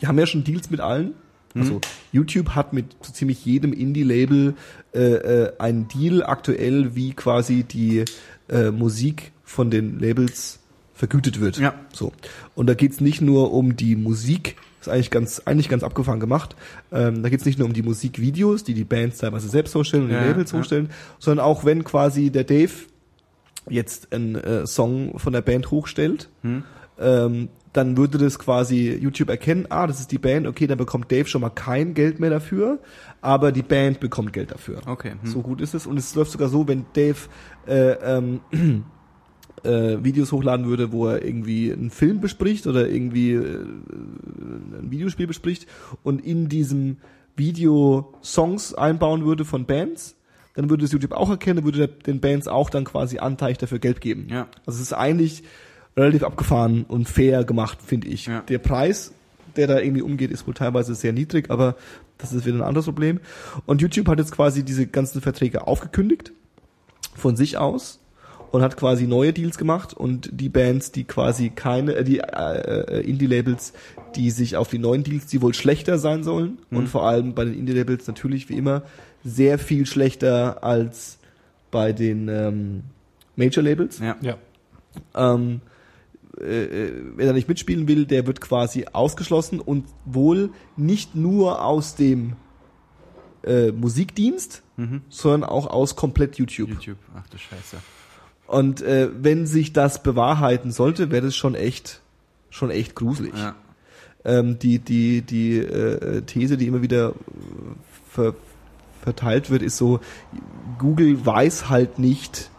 [0.00, 1.14] Die haben ja schon Deals mit allen.
[1.54, 1.60] Mhm.
[1.60, 1.80] Also
[2.12, 4.54] YouTube hat mit so ziemlich jedem Indie-Label
[4.94, 8.04] äh, äh, einen Deal aktuell, wie quasi die
[8.48, 10.60] äh, Musik von den Labels
[10.94, 11.58] vergütet wird.
[11.58, 11.74] Ja.
[11.92, 12.12] So.
[12.54, 16.56] Und da geht's nicht nur um die Musik, ist eigentlich ganz, eigentlich ganz abgefahren gemacht.
[16.90, 20.12] Ähm, da geht's nicht nur um die Musikvideos, die die Bands teilweise selbst hochstellen und
[20.12, 20.58] Ja, die Labels ja.
[20.58, 22.72] hochstellen, sondern auch wenn quasi der Dave
[23.68, 26.64] jetzt einen äh, Song von der Band hochstellt, Hm?
[26.98, 31.10] ähm, dann würde das quasi YouTube erkennen, ah, das ist die Band, okay, dann bekommt
[31.10, 32.80] Dave schon mal kein Geld mehr dafür,
[33.22, 34.80] aber die Band bekommt Geld dafür.
[34.86, 35.12] Okay.
[35.12, 35.30] Hm.
[35.30, 35.86] So gut ist es.
[35.86, 37.16] Und es läuft sogar so, wenn Dave
[37.66, 38.40] äh, ähm,
[39.64, 45.26] äh, Videos hochladen würde, wo er irgendwie einen Film bespricht oder irgendwie äh, ein Videospiel
[45.26, 45.66] bespricht
[46.02, 46.98] und in diesem
[47.36, 50.16] Video Songs einbauen würde von Bands,
[50.54, 54.00] dann würde es YouTube auch erkennen, würde den Bands auch dann quasi anteilig dafür Geld
[54.00, 54.26] geben.
[54.30, 54.48] Ja.
[54.66, 55.42] Also es ist eigentlich
[55.96, 58.26] relativ abgefahren und fair gemacht, finde ich.
[58.26, 58.40] Ja.
[58.42, 59.12] Der Preis,
[59.56, 61.76] der da irgendwie umgeht, ist wohl teilweise sehr niedrig, aber
[62.18, 63.20] das ist wieder ein anderes Problem.
[63.66, 66.32] Und YouTube hat jetzt quasi diese ganzen Verträge aufgekündigt
[67.14, 68.00] von sich aus
[68.52, 73.00] und hat quasi neue Deals gemacht und die Bands, die quasi keine, äh, die äh,
[73.00, 73.72] äh, Indie-Labels,
[74.14, 77.44] die sich auf die neuen Deals, die wohl schlechter sein sollen und vor allem bei
[77.44, 78.82] den Indie-Labels natürlich wie immer
[79.24, 81.18] sehr viel schlechter als
[81.70, 82.82] bei den ähm,
[83.36, 83.98] Major-Labels.
[83.98, 84.16] Ja.
[84.20, 84.36] Ja.
[85.14, 85.60] Ähm,
[86.40, 91.64] äh, äh, wer da nicht mitspielen will, der wird quasi ausgeschlossen und wohl nicht nur
[91.64, 92.34] aus dem
[93.44, 95.02] äh, Musikdienst, Mhm.
[95.10, 96.70] sondern auch aus komplett YouTube.
[96.70, 96.96] YouTube.
[97.14, 97.76] Ach du Scheiße.
[98.46, 102.00] Und äh, wenn sich das bewahrheiten sollte, wäre das schon echt,
[102.48, 103.34] schon echt gruselig.
[103.36, 103.54] Ja.
[104.24, 107.12] Ähm, die die die äh, These, die immer wieder äh,
[108.08, 108.34] ver,
[109.02, 110.00] verteilt wird, ist so:
[110.78, 112.50] Google weiß halt nicht,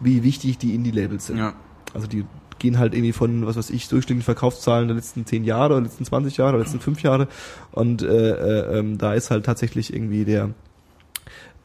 [0.00, 1.38] wie wichtig die Indie-Labels sind.
[1.38, 1.54] Ja.
[1.94, 2.24] Also die
[2.58, 6.04] gehen halt irgendwie von, was weiß ich, durchschnittlichen Verkaufszahlen der letzten zehn Jahre oder letzten
[6.04, 7.26] 20 Jahre oder letzten fünf Jahre.
[7.72, 10.50] Und äh, äh, ähm, da ist halt tatsächlich irgendwie der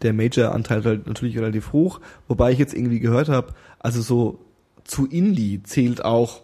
[0.01, 1.99] der Major-Anteil halt natürlich relativ hoch.
[2.27, 4.39] Wobei ich jetzt irgendwie gehört habe, also so
[4.83, 6.41] zu Indie zählt auch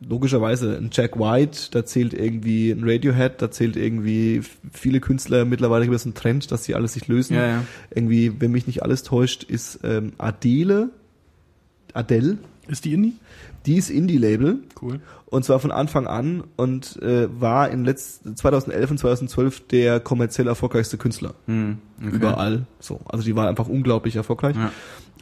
[0.00, 4.42] logischerweise ein Jack White, da zählt irgendwie ein Radiohead, da zählt irgendwie
[4.72, 7.34] viele Künstler, mittlerweile gibt es einen Trend, dass sie alles sich lösen.
[7.34, 7.64] Ja, ja.
[7.94, 10.90] Irgendwie, wenn mich nicht alles täuscht, ist ähm, Adele,
[11.94, 12.38] Adele,
[12.68, 13.14] Ist die Indie?
[13.66, 15.00] die ist Indie-Label Cool.
[15.26, 20.46] und zwar von Anfang an und äh, war in letzt 2011 und 2012 der kommerziell
[20.46, 21.78] erfolgreichste Künstler Hm.
[22.00, 22.14] Okay.
[22.16, 22.66] überall.
[22.78, 24.70] So, also die war einfach unglaublich erfolgreich Ja.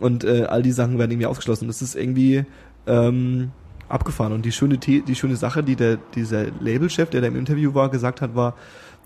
[0.00, 1.66] und äh, all die Sachen werden irgendwie ausgeschlossen.
[1.66, 2.44] Das ist irgendwie
[2.86, 3.50] ähm,
[3.88, 7.36] abgefahren und die schöne The die schöne Sache, die der dieser Labelchef, der da im
[7.36, 8.56] Interview war, gesagt hat, war,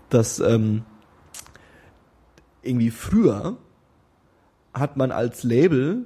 [0.09, 0.83] dass ähm,
[2.63, 3.57] irgendwie früher
[4.73, 6.05] hat man als Label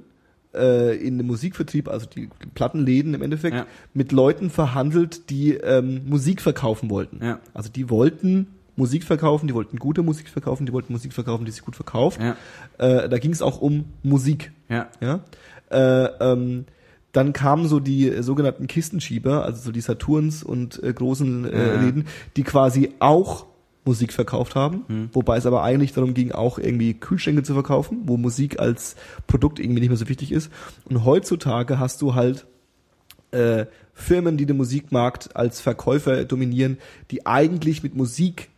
[0.54, 3.66] äh, in dem Musikvertrieb, also die Plattenläden im Endeffekt, Ja.
[3.94, 7.24] mit Leuten verhandelt, die ähm, Musik verkaufen wollten.
[7.24, 7.40] Ja.
[7.54, 11.50] Also die wollten Musik verkaufen, die wollten gute Musik verkaufen, die wollten Musik verkaufen, die
[11.50, 12.20] sich gut verkauft.
[12.20, 12.36] Ja.
[12.78, 14.52] Äh, da ging es auch um Musik.
[14.68, 14.88] Ja.
[15.00, 15.20] Ja.
[15.70, 16.64] Äh, ähm,
[17.16, 21.74] dann kamen so die äh, sogenannten Kistenschieber, also so die Saturns und äh, großen äh,
[21.74, 21.80] Ja.
[21.80, 22.06] Läden,
[22.36, 23.46] die quasi auch
[23.84, 25.10] Musik verkauft haben, Hm.
[25.12, 28.96] wobei es aber eigentlich darum ging, auch irgendwie Kühlschränke zu verkaufen, wo Musik als
[29.28, 30.50] Produkt irgendwie nicht mehr so wichtig ist.
[30.84, 32.46] Und heutzutage hast du halt
[33.30, 36.78] äh, Firmen, die den Musikmarkt als Verkäufer dominieren,
[37.10, 38.48] die eigentlich mit Musik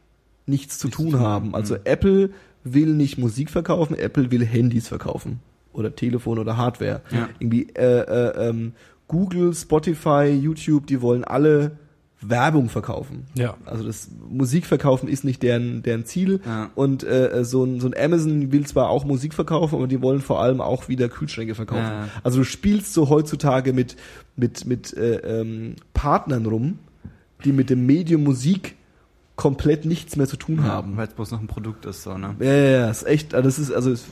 [0.46, 1.54] nichts zu tun haben.
[1.54, 2.30] Also Apple
[2.64, 5.40] will nicht Musik verkaufen, Apple will Handys verkaufen
[5.72, 7.02] oder Telefon oder Hardware.
[7.10, 7.28] Ja.
[7.38, 8.72] Irgendwie äh, äh, ähm,
[9.06, 11.72] Google, Spotify, YouTube, die wollen alle
[12.20, 13.26] Werbung verkaufen.
[13.34, 13.56] Ja.
[13.64, 16.40] Also das Musikverkaufen ist nicht deren, deren Ziel.
[16.44, 16.70] Ja.
[16.74, 20.20] Und äh, so, ein, so ein Amazon will zwar auch Musik verkaufen, aber die wollen
[20.20, 21.84] vor allem auch wieder Kühlschränke verkaufen.
[21.84, 22.08] Ja.
[22.24, 23.96] Also du spielst so heutzutage mit,
[24.36, 26.78] mit, mit äh, ähm, Partnern rum,
[27.44, 28.74] die mit dem Medium Musik
[29.36, 30.96] komplett nichts mehr zu tun haben.
[30.96, 32.34] Weil es bloß noch ein Produkt ist, so, ne?
[32.40, 34.06] Ja, ja, ja, ist echt, also das ist, also es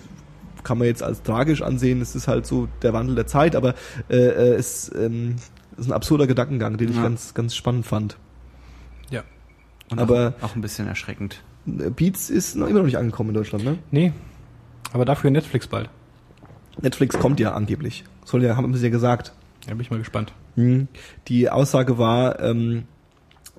[0.66, 3.74] kann man jetzt als tragisch ansehen, es ist halt so der Wandel der Zeit, aber
[4.10, 5.36] äh, äh, es ähm,
[5.78, 7.02] ist ein absurder Gedankengang, den ich Ja.
[7.04, 8.16] ganz, ganz spannend fand.
[9.10, 9.22] Ja.
[9.90, 11.42] Und Aber- auch, auch ein bisschen erschreckend.
[11.68, 13.78] Äh, Beats ist noch immer noch nicht angekommen in Deutschland, ne?
[13.92, 14.12] Nee.
[14.92, 15.88] Aber dafür Netflix bald.
[16.82, 18.04] Netflix kommt ja angeblich.
[18.24, 19.32] Soll ja, haben sie ja gesagt.
[19.66, 20.32] Da bin ich mal gespannt.
[20.56, 20.88] Hm.
[21.28, 22.84] Die Aussage war, ähm,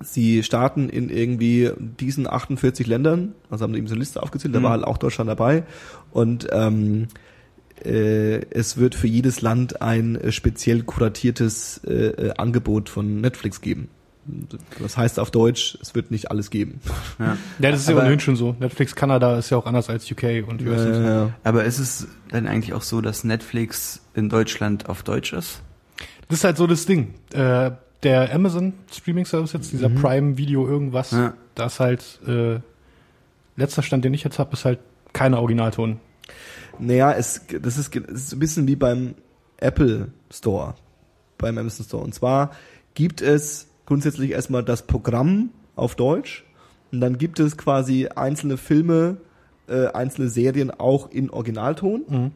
[0.00, 4.54] sie starten in irgendwie diesen 48 Ländern, also haben sie eben so eine Liste aufgezählt,
[4.54, 4.64] da Mhm.
[4.64, 5.64] war halt auch Deutschland dabei
[6.12, 7.08] und ähm,
[7.84, 13.60] äh, es wird für jedes Land ein äh, speziell kuratiertes äh, äh, Angebot von Netflix
[13.60, 13.88] geben.
[14.82, 16.80] Das heißt auf Deutsch, es wird nicht alles geben.
[17.18, 17.38] Ja.
[17.60, 18.54] Ja, das ist ja Aber- ohnehin schon so.
[18.60, 20.84] Netflix Kanada ist ja auch anders als UK und US.
[20.86, 21.00] und so.
[21.00, 25.62] Äh, Aber ist es dann eigentlich auch so, dass Netflix in Deutschland auf Deutsch ist?
[26.28, 27.14] Das ist halt so das Ding.
[27.32, 27.70] Äh,
[28.02, 31.34] der Amazon Streaming Service jetzt, dieser Prime Video irgendwas, Ja.
[31.54, 32.60] da ist halt äh,
[33.56, 34.78] letzter Stand, den ich jetzt habe, ist halt
[35.12, 35.98] keine Originalton.
[36.78, 39.14] Naja, es, das, ist, es ist ein bisschen wie beim
[39.56, 40.74] Apple Store,
[41.38, 42.04] beim Amazon Store.
[42.04, 42.52] Und zwar
[42.94, 46.44] gibt es grundsätzlich erstmal das Programm auf Deutsch
[46.92, 49.16] und dann gibt es quasi einzelne Filme,
[49.68, 52.32] äh, einzelne Serien auch in Originalton.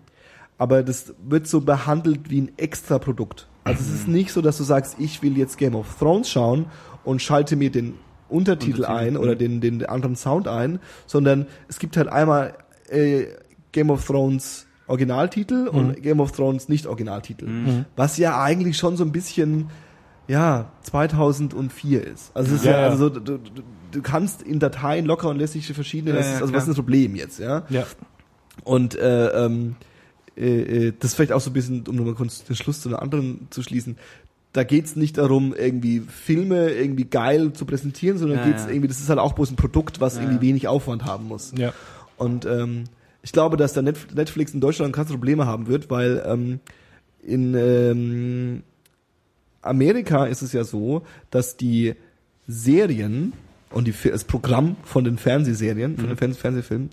[0.59, 3.47] Aber das wird so behandelt wie ein Extraprodukt.
[3.64, 6.66] Also es ist nicht so, dass du sagst, ich will jetzt Game of Thrones schauen
[7.05, 7.94] und schalte mir den
[8.28, 9.20] Untertitel Untertitel, ein mhm.
[9.20, 12.55] oder den, den anderen Sound ein, sondern es gibt halt einmal
[12.89, 13.26] äh,
[13.72, 17.84] Game of Thrones Originaltitel und Game of Thrones nicht Originaltitel.
[17.97, 19.70] Was ja eigentlich schon so ein bisschen
[20.28, 22.30] ja, 2004 ist.
[22.34, 25.39] Also es ist ja, Ja, also so, du, du, du kannst in Dateien locker und
[25.39, 26.56] lässig verschiedene, Ja, das ja, ist, also klar.
[26.56, 27.64] was ist das Problem jetzt, ja?
[27.68, 27.84] Ja.
[28.64, 29.76] Und äh, ähm,
[30.36, 32.88] äh, äh, das ist vielleicht auch so ein bisschen, um nochmal kurz den Schluss zu
[32.88, 33.96] einer anderen zu schließen,
[34.52, 38.70] da geht's nicht darum, irgendwie Filme irgendwie geil zu präsentieren, sondern Ja, geht's ja.
[38.70, 41.52] irgendwie, das ist halt auch bloß ein Produkt, was Ja, irgendwie wenig Aufwand haben muss.
[41.56, 41.72] Ja.
[42.18, 42.84] Und ähm,
[43.22, 46.60] ich glaube, dass der Netf- Netflix in Deutschland krasse Probleme haben wird, weil ähm,
[47.22, 48.62] in ähm,
[49.62, 51.94] Amerika ist es ja so, dass die
[52.46, 53.32] Serien
[53.70, 56.90] und die, das Programm von den Fernsehserien, von den Fern Fernsehfilmen,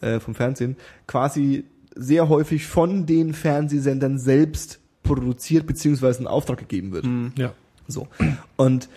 [0.00, 0.76] äh, vom Fernsehen,
[1.06, 7.06] quasi sehr häufig von den Fernsehsendern selbst produziert beziehungsweise in Auftrag gegeben wird.
[7.36, 7.52] Ja.
[7.88, 8.08] So.
[8.56, 8.88] Und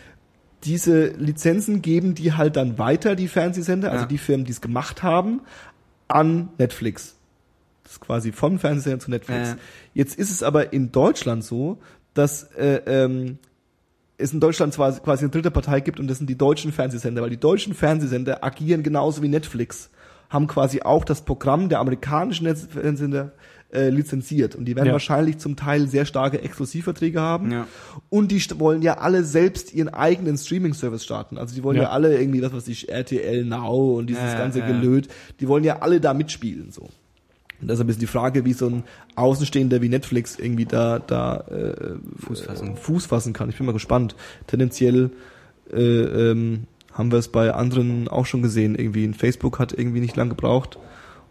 [0.63, 4.07] diese Lizenzen geben die halt dann weiter, die Fernsehsender, also Ja.
[4.07, 5.41] die Firmen, die es gemacht haben,
[6.07, 7.15] an Netflix.
[7.84, 9.49] Das ist quasi von Fernsehsender zu Netflix.
[9.49, 9.57] Ja.
[9.93, 11.77] Jetzt ist es aber in Deutschland so,
[12.13, 13.38] dass äh, ähm,
[14.17, 17.22] es in Deutschland zwar quasi eine dritte Partei gibt und das sind die deutschen Fernsehsender,
[17.22, 19.89] weil die deutschen Fernsehsender agieren genauso wie Netflix,
[20.30, 23.31] haben quasi auch das Programm der amerikanischen Fernsehsender
[23.73, 24.93] äh, lizenziert und die werden Ja.
[24.93, 27.68] wahrscheinlich zum Teil sehr starke Exklusivverträge haben Ja.
[28.10, 31.38] und die wollen ja alle selbst ihren eigenen Streaming-Service starten.
[31.38, 31.84] Also die wollen ja.
[31.84, 31.89] Ja.
[31.89, 34.61] alle irgendwie, was weiß ich, RTL Now und dieses ganze.
[34.61, 35.07] Gelöt,
[35.39, 36.84] die wollen ja alle da mitspielen, so.
[37.61, 38.84] Und das ist ein bisschen die Frage, wie so ein
[39.15, 41.95] Außenstehender wie Netflix irgendwie da, da äh,
[42.26, 42.76] Fuß fassen.
[42.76, 43.49] Fuß fassen kann.
[43.49, 44.15] Ich bin mal gespannt.
[44.47, 45.10] Tendenziell
[45.73, 46.65] äh, ähm,
[46.95, 48.76] haben wir es bei anderen auch schon gesehen.
[48.76, 50.80] Irgendwie Facebook hat irgendwie nicht lang gebraucht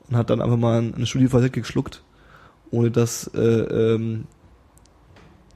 [0.09, 2.05] und hat dann einfach mal eine Studie geschluckt,
[2.71, 4.27] ohne dass äh, ähm,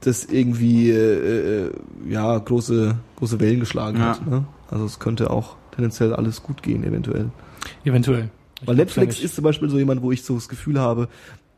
[0.01, 1.71] das irgendwie äh, äh,
[2.07, 4.05] ja große große Wellen geschlagen Ja.
[4.09, 4.27] hat.
[4.27, 4.45] Ne?
[4.71, 7.29] Also es könnte auch tendenziell alles gut gehen eventuell.
[7.83, 8.29] Eventuell.
[8.61, 11.07] Ich Weil Netflix ist zum Beispiel so jemand, wo ich so das Gefühl habe,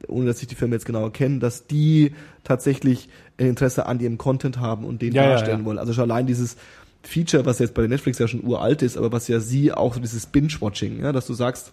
[0.07, 2.13] ohne dass ich die Firma jetzt genauer kenne, dass die
[2.43, 3.09] tatsächlich
[3.39, 5.65] ein Interesse an ihrem Content haben und den ja, darstellen ja.
[5.65, 5.77] wollen.
[5.77, 6.57] Also schon allein dieses
[7.03, 9.99] Feature, was jetzt bei Netflix ja schon uralt ist, aber was ja sie auch so
[9.99, 11.71] dieses Binge-Watching, ja, dass du sagst,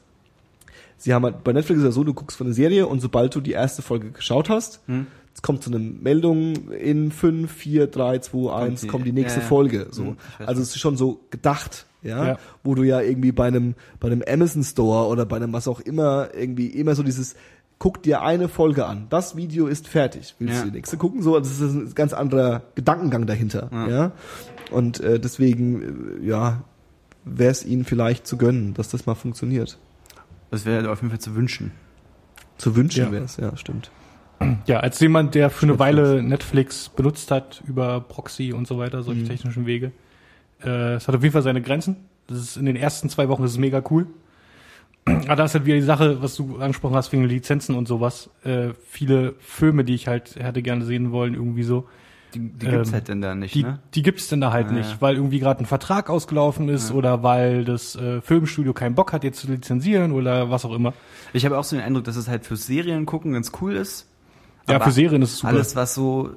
[0.96, 3.34] sie haben halt, bei Netflix ist ja so, du guckst von eine Serie und sobald
[3.34, 5.06] du die erste Folge geschaut hast, Hm?
[5.34, 9.38] es kommt so eine Meldung in 5, 4, 3, 2, 1, die- kommt die nächste
[9.38, 9.48] ja, ja.
[9.48, 9.86] Folge.
[9.90, 10.02] So.
[10.06, 12.26] Hm, also es ist schon so gedacht, ja?
[12.26, 12.38] Ja.
[12.64, 15.80] wo du ja irgendwie bei einem, bei einem Amazon Store oder bei einem was auch
[15.80, 17.34] immer, irgendwie immer so dieses,
[17.78, 20.62] guck dir eine Folge an, das Video ist fertig, willst Ja.
[20.64, 21.22] du die nächste gucken?
[21.22, 23.88] So, das ist ein ganz anderer Gedankengang dahinter, ja.
[23.88, 24.12] Ja.
[24.70, 26.62] Und äh, deswegen, äh, ja,
[27.24, 29.78] wäre es ihnen vielleicht zu gönnen, dass das mal funktioniert.
[30.50, 31.72] Das wäre auf jeden Fall zu wünschen.
[32.56, 33.12] Zu wünschen Ja.
[33.12, 33.90] wäre es, ja, stimmt.
[34.66, 35.78] Ja, als jemand, der für eine Netflix.
[35.98, 39.26] Weile Netflix benutzt hat über Proxy und so weiter, solche Mhm.
[39.28, 39.90] technischen Wege,
[40.64, 41.96] äh, es hat auf jeden Fall seine Grenzen.
[42.28, 44.06] Das ist in den ersten zwei Wochen ist es mega cool.
[45.26, 48.30] Aber da ist halt wieder die Sache, was du angesprochen hast wegen Lizenzen und sowas.
[48.44, 51.86] Äh, viele Filme, die ich halt hätte gerne sehen wollen, irgendwie so,
[52.35, 53.78] Die, die gibt's Ähm, halt denn da nicht, die, ne?
[53.94, 54.97] die gibt's denn da halt Ah, nicht, ja.
[55.01, 56.94] weil irgendwie gerade ein Vertrag ausgelaufen ist Ja.
[56.97, 60.93] oder weil das äh, Filmstudio keinen Bock hat, jetzt zu lizenzieren oder was auch immer.
[61.32, 64.06] Ich habe auch so den Eindruck, dass es halt für Serien gucken ganz cool ist.
[64.68, 65.55] Ja, für Serien ist es super.
[65.55, 66.30] Alles, was so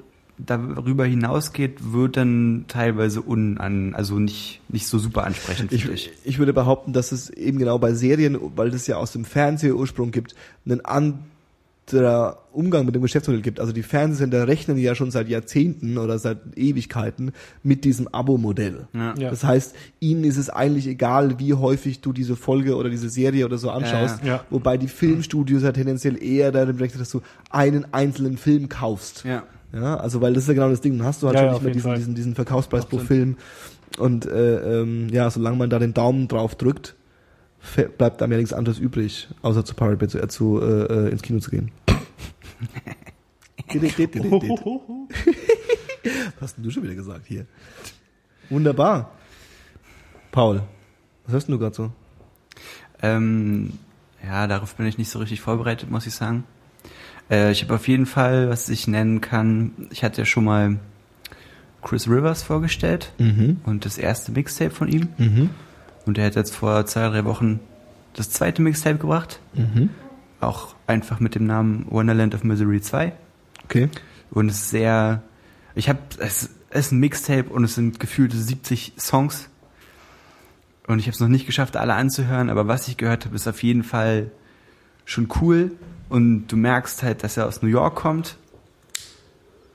[0.45, 6.11] darüber hinausgeht, wird dann teilweise unan, also nicht, nicht so super ansprechend, Ich, finde ich.
[6.23, 10.11] ich würde behaupten, dass es eben genau bei Serien, weil das ja aus dem Fernsehursprung
[10.11, 10.35] gibt,
[10.65, 13.59] einen anderer Umgang mit dem Geschäftsmodell gibt.
[13.59, 17.31] Also die Fernsehsender rechnen ja schon seit Jahrzehnten oder seit Ewigkeiten
[17.63, 18.87] mit diesem Abo-Modell.
[18.93, 19.13] Ja.
[19.17, 19.29] Ja.
[19.29, 23.45] Das heißt, ihnen ist es eigentlich egal, wie häufig du diese Folge oder diese Serie
[23.45, 24.19] oder so anschaust.
[24.21, 24.45] Ja, ja.
[24.49, 29.23] Wobei die Filmstudios ja tendenziell eher darin rechnen, dass du einen einzelnen Film kaufst.
[29.73, 29.97] Ja.
[29.97, 31.53] Also weil das ist ja genau das Ding, dann hast du halt Ja, schon ja,
[31.53, 33.37] nicht mehr diesen, diesen, diesen Verkaufspreis pro Film.
[33.97, 36.95] Und äh, ähm, ja, solange man da den Daumen drauf drückt,
[37.97, 41.09] bleibt einem ja nichts anderes übrig, außer zu Pirate Bay zu, äh, zu äh, äh,
[41.09, 41.71] ins Kino zu gehen.
[46.39, 47.45] Was hast denn du schon wieder gesagt hier?
[48.49, 49.11] Wunderbar.
[50.31, 50.63] Paul,
[51.25, 51.91] was hörst denn du gerade so?
[53.01, 53.73] Ähm,
[54.25, 56.45] ja, darauf bin ich nicht so richtig vorbereitet, muss ich sagen.
[57.31, 60.77] Äh, ich habe auf jeden Fall, was ich nennen kann, ich hatte ja schon mal
[61.81, 63.57] Chris Rivers vorgestellt Mhm.
[63.63, 65.07] und das erste Mixtape von ihm.
[65.17, 65.49] Mhm.
[66.05, 67.59] Und er hat jetzt vor zwei, drei Wochen
[68.13, 69.39] das zweite Mixtape gebracht.
[69.53, 69.89] Mhm.
[70.41, 73.13] Auch einfach mit dem Namen Wonderland of Misery 2.
[73.63, 73.89] Okay.
[74.31, 75.21] Und es ist sehr,
[75.75, 79.49] ich habe, es, ist ein Mixtape und es sind gefühlte 70 Songs.
[80.87, 83.47] Und ich habe es noch nicht geschafft, alle anzuhören, aber was ich gehört habe, ist
[83.47, 84.31] auf jeden Fall
[85.05, 85.71] schon cool.
[86.11, 88.35] Und du merkst halt, dass er aus New York kommt.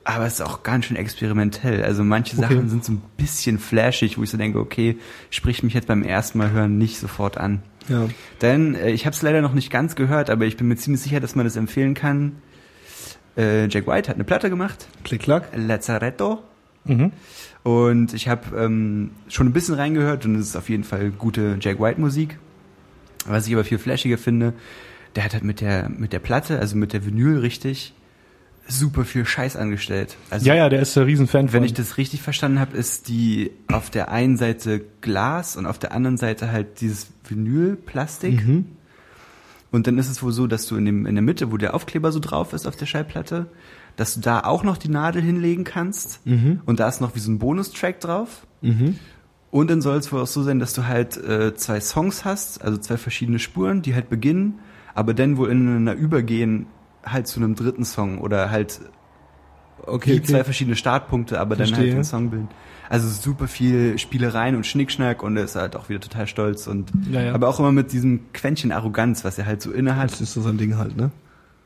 [0.04, 1.82] Aber es ist auch ganz schön experimentell.
[1.82, 2.42] Also manche Okay.
[2.54, 4.98] Sachen sind so ein bisschen flashig, wo ich so denke, okay,
[5.30, 7.62] spricht mich jetzt beim ersten Mal hören nicht sofort an.
[7.88, 8.06] Ja.
[8.42, 11.00] Denn äh, ich habe es leider noch nicht ganz gehört, aber ich bin mir ziemlich
[11.00, 12.36] sicher, dass man das empfehlen kann.
[13.36, 15.48] Äh, Jack White hat eine Platte gemacht, Klick, klack.
[15.56, 16.42] Lazzaretto.
[16.84, 17.12] Mhm.
[17.62, 21.56] Und ich habe ähm, schon ein bisschen reingehört und es ist auf jeden Fall gute
[21.60, 22.38] Jack White Musik.
[23.26, 24.52] Was ich aber viel flashiger finde,
[25.16, 27.94] der hat halt mit der mit der Platte, also mit der Vinyl richtig
[28.68, 30.16] super viel Scheiß angestellt.
[30.30, 31.64] Also Ja, ja, der ist ein Riesenfan wenn von.
[31.64, 35.92] ich das richtig verstanden habe, ist die auf der einen Seite Glas und auf der
[35.92, 38.46] anderen Seite halt dieses Vinylplastik.
[38.46, 38.66] Mhm.
[39.70, 41.74] Und dann ist es wohl so, dass du in, dem, in der Mitte, wo der
[41.74, 43.46] Aufkleber so drauf ist auf der Schallplatte,
[43.96, 46.24] dass du da auch noch die Nadel hinlegen kannst.
[46.26, 46.60] Mhm.
[46.66, 48.46] Und da ist noch wie so ein Bonustrack drauf.
[48.62, 48.98] Mhm.
[49.50, 52.62] Und dann soll es wohl auch so sein, dass du halt äh, zwei Songs hast,
[52.62, 54.58] also zwei verschiedene Spuren, die halt beginnen,
[54.96, 56.66] aber dann wohl ineinander übergehen
[57.04, 58.80] halt zu einem dritten Song oder halt
[59.86, 60.26] Okay, wie okay.
[60.26, 61.94] zwei verschiedene Startpunkte, aber dann halt Verstehe.
[61.94, 62.48] den Song bilden.
[62.88, 66.90] Also super viel Spielereien und Schnickschnack und er ist halt auch wieder total stolz und
[67.10, 67.34] Ja, ja.
[67.34, 70.10] aber auch immer mit diesem Quäntchen Arroganz, was er halt so inne hat.
[70.10, 71.10] Das ist so sein Ding halt, ne?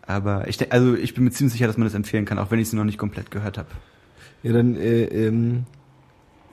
[0.07, 2.51] Aber ich denke, also ich bin mir ziemlich sicher, dass man das empfehlen kann, auch
[2.51, 3.69] wenn ich es noch nicht komplett gehört habe.
[4.43, 5.65] Ja, dann äh, ähm,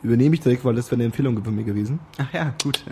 [0.04, 2.00] übernehme ich direkt, weil das wäre eine Empfehlung von mir gewesen.
[2.20, 2.86] Ach ja, gut.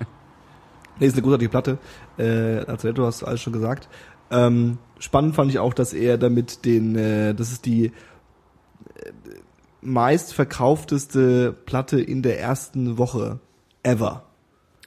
[1.00, 1.78] Nee, ist eine großartige Platte.
[2.18, 3.90] Äh, Lazaretto hast du alles schon gesagt.
[4.32, 7.92] Ähm, spannend fand ich auch, dass er damit den, äh, das ist die äh,
[9.82, 13.40] meistverkaufteste Platte in der ersten Woche
[13.84, 14.24] ever.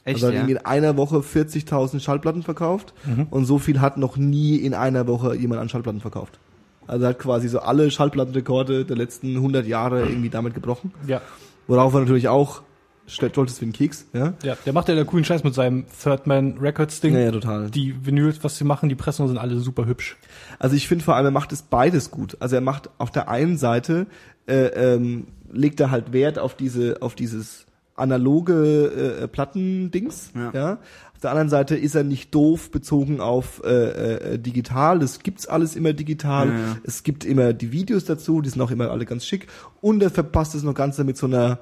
[0.05, 0.41] Echt, also hat ja?
[0.41, 3.27] irgendwie in einer Woche 40.000 Schallplatten verkauft Mhm.
[3.31, 6.39] und so viel hat noch nie in einer Woche jemand an Schallplatten verkauft.
[6.87, 10.93] Also hat quasi so alle Schallplattenrekorde der letzten 100 Jahre irgendwie damit gebrochen.
[11.07, 11.21] Ja,
[11.67, 12.63] Worauf er natürlich auch
[13.09, 14.35] stolz ist wie ein Keks, ja?
[14.43, 14.57] ja.
[14.65, 17.15] Der macht ja da coolen Scheiß mit seinem Third Man Records Ding.
[17.15, 17.71] Ja, ja, total.
[17.71, 20.17] Die Vinyls, was sie machen, die Pressungen sind alle super hübsch.
[20.59, 22.37] Also ich finde vor allem, er macht es beides gut.
[22.41, 24.07] Also er macht auf der einen Seite,
[24.47, 27.67] äh, ähm, legt er halt Wert auf diese, auf dieses
[27.97, 30.51] analoge äh, Plattendings, ja.
[30.55, 30.79] Ja.
[31.19, 35.01] Auf der anderen Seite ist er nicht doof bezogen auf äh, äh, digital.
[35.01, 36.47] Das gibt's alles immer digital.
[36.47, 36.77] Ja, ja.
[36.85, 39.49] Es gibt immer die Videos dazu, die sind auch immer alle ganz schick.
[39.81, 41.59] Und er verpasst es noch ganz mit so einer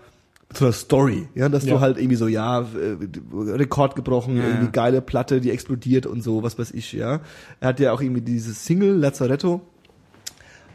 [0.55, 1.75] so einer Story, ja, dass Ja.
[1.75, 2.97] du halt irgendwie so, ja, äh,
[3.35, 7.21] Rekord gebrochen, Ja, irgendwie geile Platte, die explodiert und so, was weiß ich, ja.
[7.61, 9.61] Er hat ja auch irgendwie dieses Single Lazzaretto,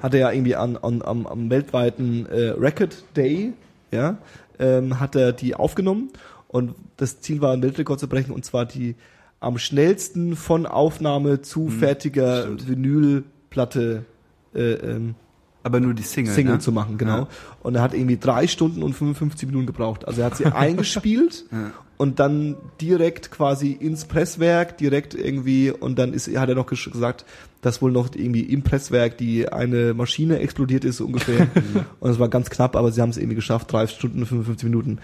[0.02, 3.54] hat er ja irgendwie an, an, am, am weltweiten äh, Record Day,
[3.92, 4.18] ja,
[4.60, 6.10] ähm, hat er die aufgenommen
[6.48, 8.96] und das Ziel war, einen Weltrekord zu brechen und zwar die
[9.40, 12.68] am schnellsten von Aufnahme zu fertiger stimmt.
[12.68, 14.06] Vinylplatte
[14.54, 15.16] äh, ähm,
[15.64, 16.34] Aber nur die Single.
[16.34, 16.60] Single ne?
[16.60, 17.18] zu machen, genau.
[17.20, 17.28] Ja.
[17.62, 20.08] Und er hat irgendwie drei Stunden und 55 Minuten gebraucht.
[20.08, 21.72] Also er hat sie eingespielt Ja.
[21.98, 27.26] und dann direkt quasi ins Presswerk, direkt irgendwie, und dann ist, hat er noch gesagt,
[27.62, 31.46] dass wohl noch irgendwie im Presswerk die eine Maschine explodiert ist, so ungefähr.
[32.00, 34.68] und es war ganz knapp, aber sie haben es irgendwie geschafft, drei Stunden und 55
[34.68, 34.98] Minuten.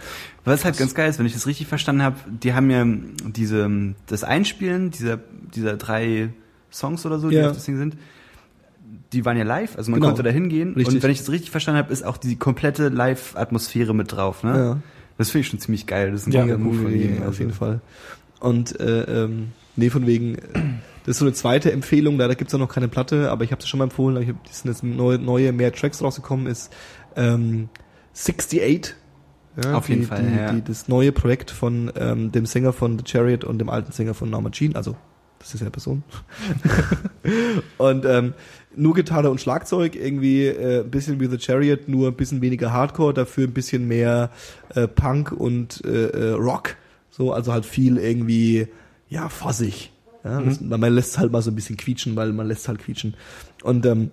[0.44, 2.84] Was halt ganz geil ist, wenn ich das richtig verstanden habe, die haben ja
[3.30, 5.20] diese das Einspielen dieser
[5.54, 6.30] dieser drei
[6.72, 7.50] Songs oder so, die Ja.
[7.50, 7.96] auf das Ding sind,
[9.14, 10.10] die waren ja live, also man Genau.
[10.12, 10.96] konnte da hingehen Richtig.
[10.96, 14.58] und wenn ich das richtig verstanden habe, ist auch die komplette Live-Atmosphäre mit drauf, ne?
[14.58, 14.78] Ja.
[15.18, 16.12] Das finde ich schon ziemlich geil.
[16.12, 17.18] Das ist ein Ja, mega Move von ihm.
[17.20, 17.40] auf Also.
[17.40, 17.82] jeden Fall.
[18.40, 20.38] Und äh, ähm, nee, von wegen,
[21.06, 23.62] das ist so eine zweite Empfehlung, leider gibt's ja noch keine Platte, aber ich habe
[23.62, 26.46] es schon mal empfohlen, aber ich hab, es sind jetzt neue, neue, mehr Tracks rausgekommen,
[26.46, 26.72] ist
[27.16, 27.70] ähm,
[28.14, 28.94] 68.
[29.64, 30.52] Ja, Auf die, jeden Fall, die, ja.
[30.52, 34.14] die, das neue Projekt von ähm, dem Sänger von The Chariot und dem alten Sänger
[34.14, 34.96] von Norma Jean, also
[35.40, 36.04] das ist ja Person.
[37.78, 38.34] und ähm,
[38.76, 42.72] nur Gitarre und Schlagzeug, irgendwie äh, ein bisschen wie The Chariot, nur ein bisschen weniger
[42.72, 44.32] Hardcore, dafür ein bisschen mehr
[44.76, 46.76] äh, Punk und äh, äh, Rock.
[47.10, 48.68] So, also halt viel irgendwie,
[49.10, 49.92] ja, fassig.
[50.24, 52.68] Ja, das, man lässt es halt mal so ein bisschen quietschen, weil man lässt es
[52.68, 53.16] halt quietschen.
[53.64, 54.12] Und ähm,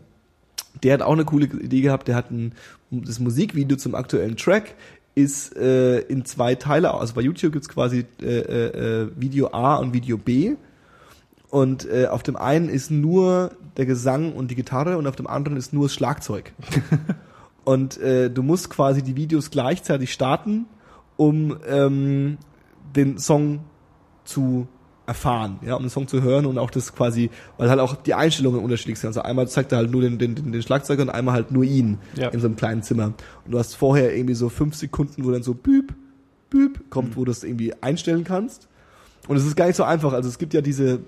[0.82, 2.08] der hat auch eine coole Idee gehabt.
[2.08, 2.52] Der hat ein,
[2.90, 4.74] das Musikvideo zum aktuellen Track
[5.14, 9.76] ist äh, in zwei Teile, also bei YouTube gibt's quasi äh, äh, äh, Video A
[9.76, 10.56] und Video B.
[11.54, 15.28] Und äh, auf dem einen ist nur der Gesang und die Gitarre und auf dem
[15.28, 16.52] anderen ist nur das Schlagzeug.
[17.64, 20.66] und äh, du musst quasi die Videos gleichzeitig starten,
[21.16, 22.38] um ähm,
[22.96, 23.60] den Song
[24.24, 24.66] zu
[25.06, 28.14] erfahren, ja, um den Song zu hören und auch das quasi, weil halt auch die
[28.14, 29.06] Einstellungen unterschiedlich sind.
[29.10, 31.98] Also einmal zeigt er halt nur den, den, den Schlagzeuger und einmal halt nur ihn
[32.16, 32.30] Ja.
[32.30, 33.12] in so einem kleinen Zimmer.
[33.44, 35.94] Und du hast vorher irgendwie so fünf Sekunden, wo dann so büb,
[36.50, 38.66] büb kommt, wo du das irgendwie einstellen kannst.
[39.28, 40.12] Und es ist gar nicht so einfach.
[40.14, 40.98] Also es gibt ja diese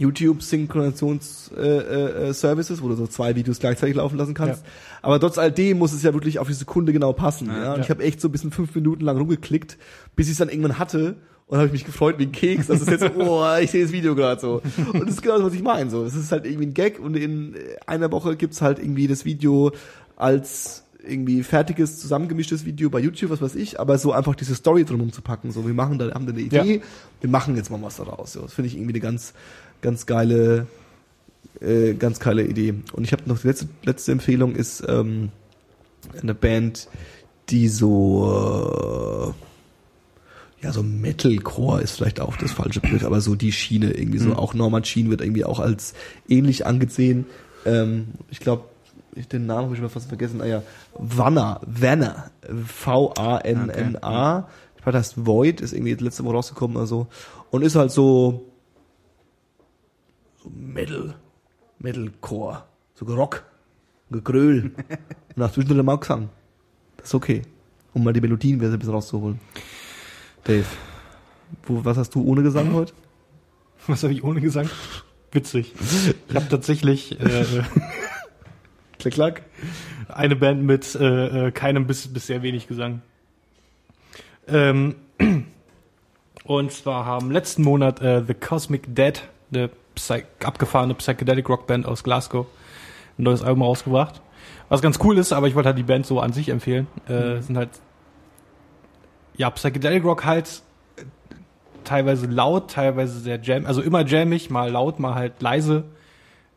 [0.00, 4.64] YouTube-Synchronisations-Services, äh, äh, Services, wo du so zwei Videos gleichzeitig laufen lassen kannst.
[5.02, 7.46] Aber trotz alledem muss es ja wirklich auf die Sekunde genau passen.
[7.48, 7.70] Ja, Ja.
[7.72, 7.84] Und Ja.
[7.84, 9.78] ich habe echt so ein bisschen fünf Minuten lang rumgeklickt,
[10.16, 11.16] bis ich es dann irgendwann hatte.
[11.46, 12.68] Und habe ich mich gefreut wie ein Keks.
[12.68, 14.62] Das ist jetzt so, oh, ich sehe das Video gerade so.
[14.92, 15.90] Und das ist genau das, was ich meine.
[15.90, 17.56] So, es ist halt irgendwie ein Gag und in
[17.86, 19.72] einer Woche gibt's halt irgendwie das Video
[20.16, 24.84] als irgendwie fertiges, zusammengemischtes Video bei YouTube, was weiß ich, aber so einfach diese Story
[24.84, 25.50] drumherum zu packen.
[25.50, 26.80] So, wir machen da, haben da eine Idee, Ja.
[27.22, 28.34] wir machen jetzt mal was daraus.
[28.34, 29.32] So, das finde ich irgendwie eine ganz,
[29.82, 30.66] ganz geile,
[31.60, 32.74] äh, ganz geile Idee.
[32.92, 35.30] Und ich habe noch die letzte, letzte Empfehlung ist ähm,
[36.20, 36.88] eine Band,
[37.48, 39.34] die so
[40.62, 44.18] äh, ja so Metalcore ist vielleicht auch das falsche Bild, aber so die Schiene irgendwie
[44.18, 45.94] so auch Norman Sheen wird irgendwie auch als
[46.28, 47.26] ähnlich angesehen.
[47.64, 48.64] Ähm, ich glaube,
[49.32, 50.40] den Namen habe ich mal fast vergessen.
[50.40, 50.62] Ah ja,
[50.94, 52.30] Wanner, Wanner,
[52.66, 54.48] V A N N A.
[54.78, 57.06] Ich weiß, das heißt Void ist irgendwie letzte Woche rausgekommen oder so
[57.50, 58.49] und ist halt so
[60.42, 61.14] so Metal,
[61.78, 62.64] Metalcore,
[62.94, 63.44] so Rock,
[64.10, 64.72] Gegröl
[65.28, 66.30] und nach zwischendurch mal Gesang.
[66.96, 67.42] Das ist okay,
[67.94, 69.40] um mal die Melodien wieder ein bisschen rauszuholen.
[70.44, 70.66] Dave,
[71.64, 72.92] wo, was hast du ohne Gesang heute?
[73.86, 74.70] Was habe ich ohne gesagt?
[75.32, 75.74] Witzig.
[76.28, 77.44] Ich habe tatsächlich äh,
[78.98, 79.42] Klick, klack.
[80.08, 83.00] eine Band mit äh, äh, keinem bis, bis sehr wenig Gesang.
[84.46, 84.96] Ähm,
[86.44, 89.22] und zwar haben letzten Monat äh, The Cosmic Dead,
[89.52, 89.70] eine
[90.00, 92.46] Psy abgefahrene Psychedelic Rock Band aus Glasgow,
[93.18, 94.20] ein neues Album rausgebracht.
[94.68, 96.86] Was ganz cool ist, aber ich wollte halt die Band so an sich empfehlen.
[97.06, 97.70] Äh, Sind halt
[99.36, 100.62] ja Psychedelic Rock halt
[100.96, 101.02] äh,
[101.84, 105.84] teilweise laut, teilweise sehr jam, also immer jammig, mal laut, mal halt leise.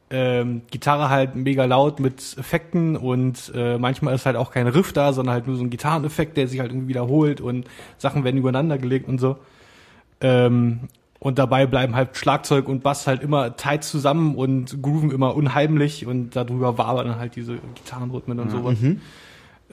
[0.09, 4.93] Ähm, Gitarre halt mega laut mit Effekten und äh, manchmal ist halt auch kein Riff
[4.93, 7.65] da, sondern halt nur so ein Gitarreneffekt, der sich halt irgendwie wiederholt und
[7.97, 9.37] Sachen werden übereinander gelegt und so.
[10.21, 10.81] Ähm,
[11.23, 16.05] und dabei bleiben halt Schlagzeug und Bass halt immer tight zusammen und grooven immer unheimlich
[16.05, 18.77] und darüber wabern dann halt diese Gitarrenrhythmen und sowas.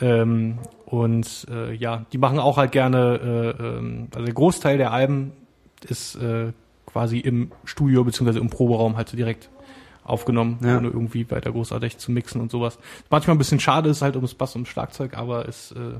[0.01, 4.93] Ähm, und äh, ja, die machen auch halt gerne, äh, ähm, also der Großteil der
[4.93, 5.33] Alben
[5.89, 6.53] ist äh,
[6.87, 9.51] quasi im Studio beziehungsweise im Proberaum halt so direkt
[10.05, 10.79] aufgenommen, Ja.
[10.79, 12.79] ohne irgendwie weiter großartig zu mixen und sowas.
[13.11, 15.99] Manchmal ein bisschen schade ist halt ums Bass und Schlagzeug, aber ist äh,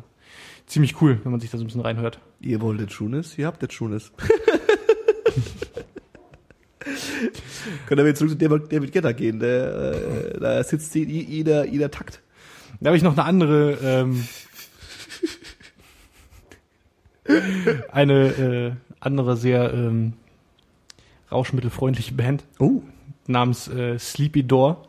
[0.67, 2.21] ziemlich cool, wenn man sich da so ein bisschen reinhört.
[2.41, 4.13] Ihr wolltet Schunes, ihr habt jetzt Schunes.
[7.87, 12.21] Können wir jetzt zurück zu David, Guetta gehen, der, äh, da sitzt jeder, jeder Takt.
[12.81, 14.25] Da habe ich noch eine andere, ähm,
[17.93, 20.15] eine äh, andere sehr ähm,
[21.31, 22.83] rauschmittelfreundliche Band Oh.
[23.27, 24.87] namens äh, Sleepy Door.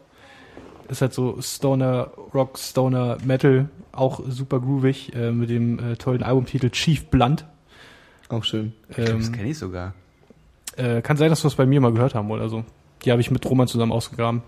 [0.89, 6.23] Ist halt so Stoner Rock, Stoner Metal, auch super groovig, äh, mit dem äh, tollen
[6.23, 7.45] Albumtitel Chief Blunt.
[8.29, 8.73] Auch schön.
[8.89, 9.93] Ich glaub, das Ähm, kenne ich sogar.
[10.77, 12.63] Äh, kann sein, dass wir es bei mir mal gehört haben oder so.
[13.05, 14.41] Die habe ich mit Roman zusammen ausgegraben.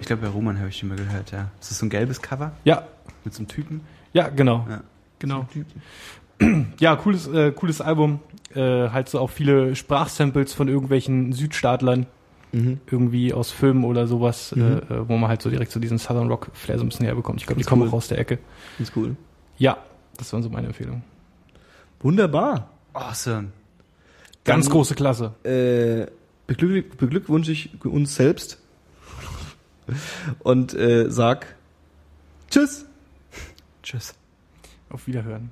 [0.00, 1.50] Ich glaube, bei Roman habe ich den mal gehört, ja.
[1.60, 2.86] Ist das so ein gelbes Cover Ja,
[3.24, 3.80] mit so einem Typen?
[4.12, 4.66] ja, genau.
[4.68, 4.80] Ja.
[5.18, 5.46] Genau.
[6.80, 8.18] Ja, cooles, äh, cooles Album.
[8.54, 12.06] Äh, halt so auch viele Sprachsamples von irgendwelchen Südstaatlern,
[12.50, 12.80] Mhm.
[12.90, 14.62] irgendwie aus Filmen oder sowas, Mhm.
[14.62, 17.06] äh, äh, wo man halt so direkt so diesen Southern Rock Flair so ein bisschen
[17.06, 17.40] herbekommt.
[17.40, 17.88] Ich glaube, die Ganz kommen cool.
[17.90, 18.38] auch aus der Ecke.
[18.80, 19.14] Ist cool.
[19.56, 19.78] Ja,
[20.18, 21.04] das waren so meine Empfehlungen.
[22.00, 22.68] Wunderbar.
[22.92, 23.48] Awesome.
[24.44, 25.34] Ganz Dann- große Klasse.
[25.44, 26.10] Äh,
[26.46, 28.58] beglück, beglückwünsche ich uns selbst
[30.40, 31.56] und äh, sag
[32.50, 32.84] Tschüss.
[33.82, 34.14] Tschüss.
[34.90, 35.50] Auf Wiederhören.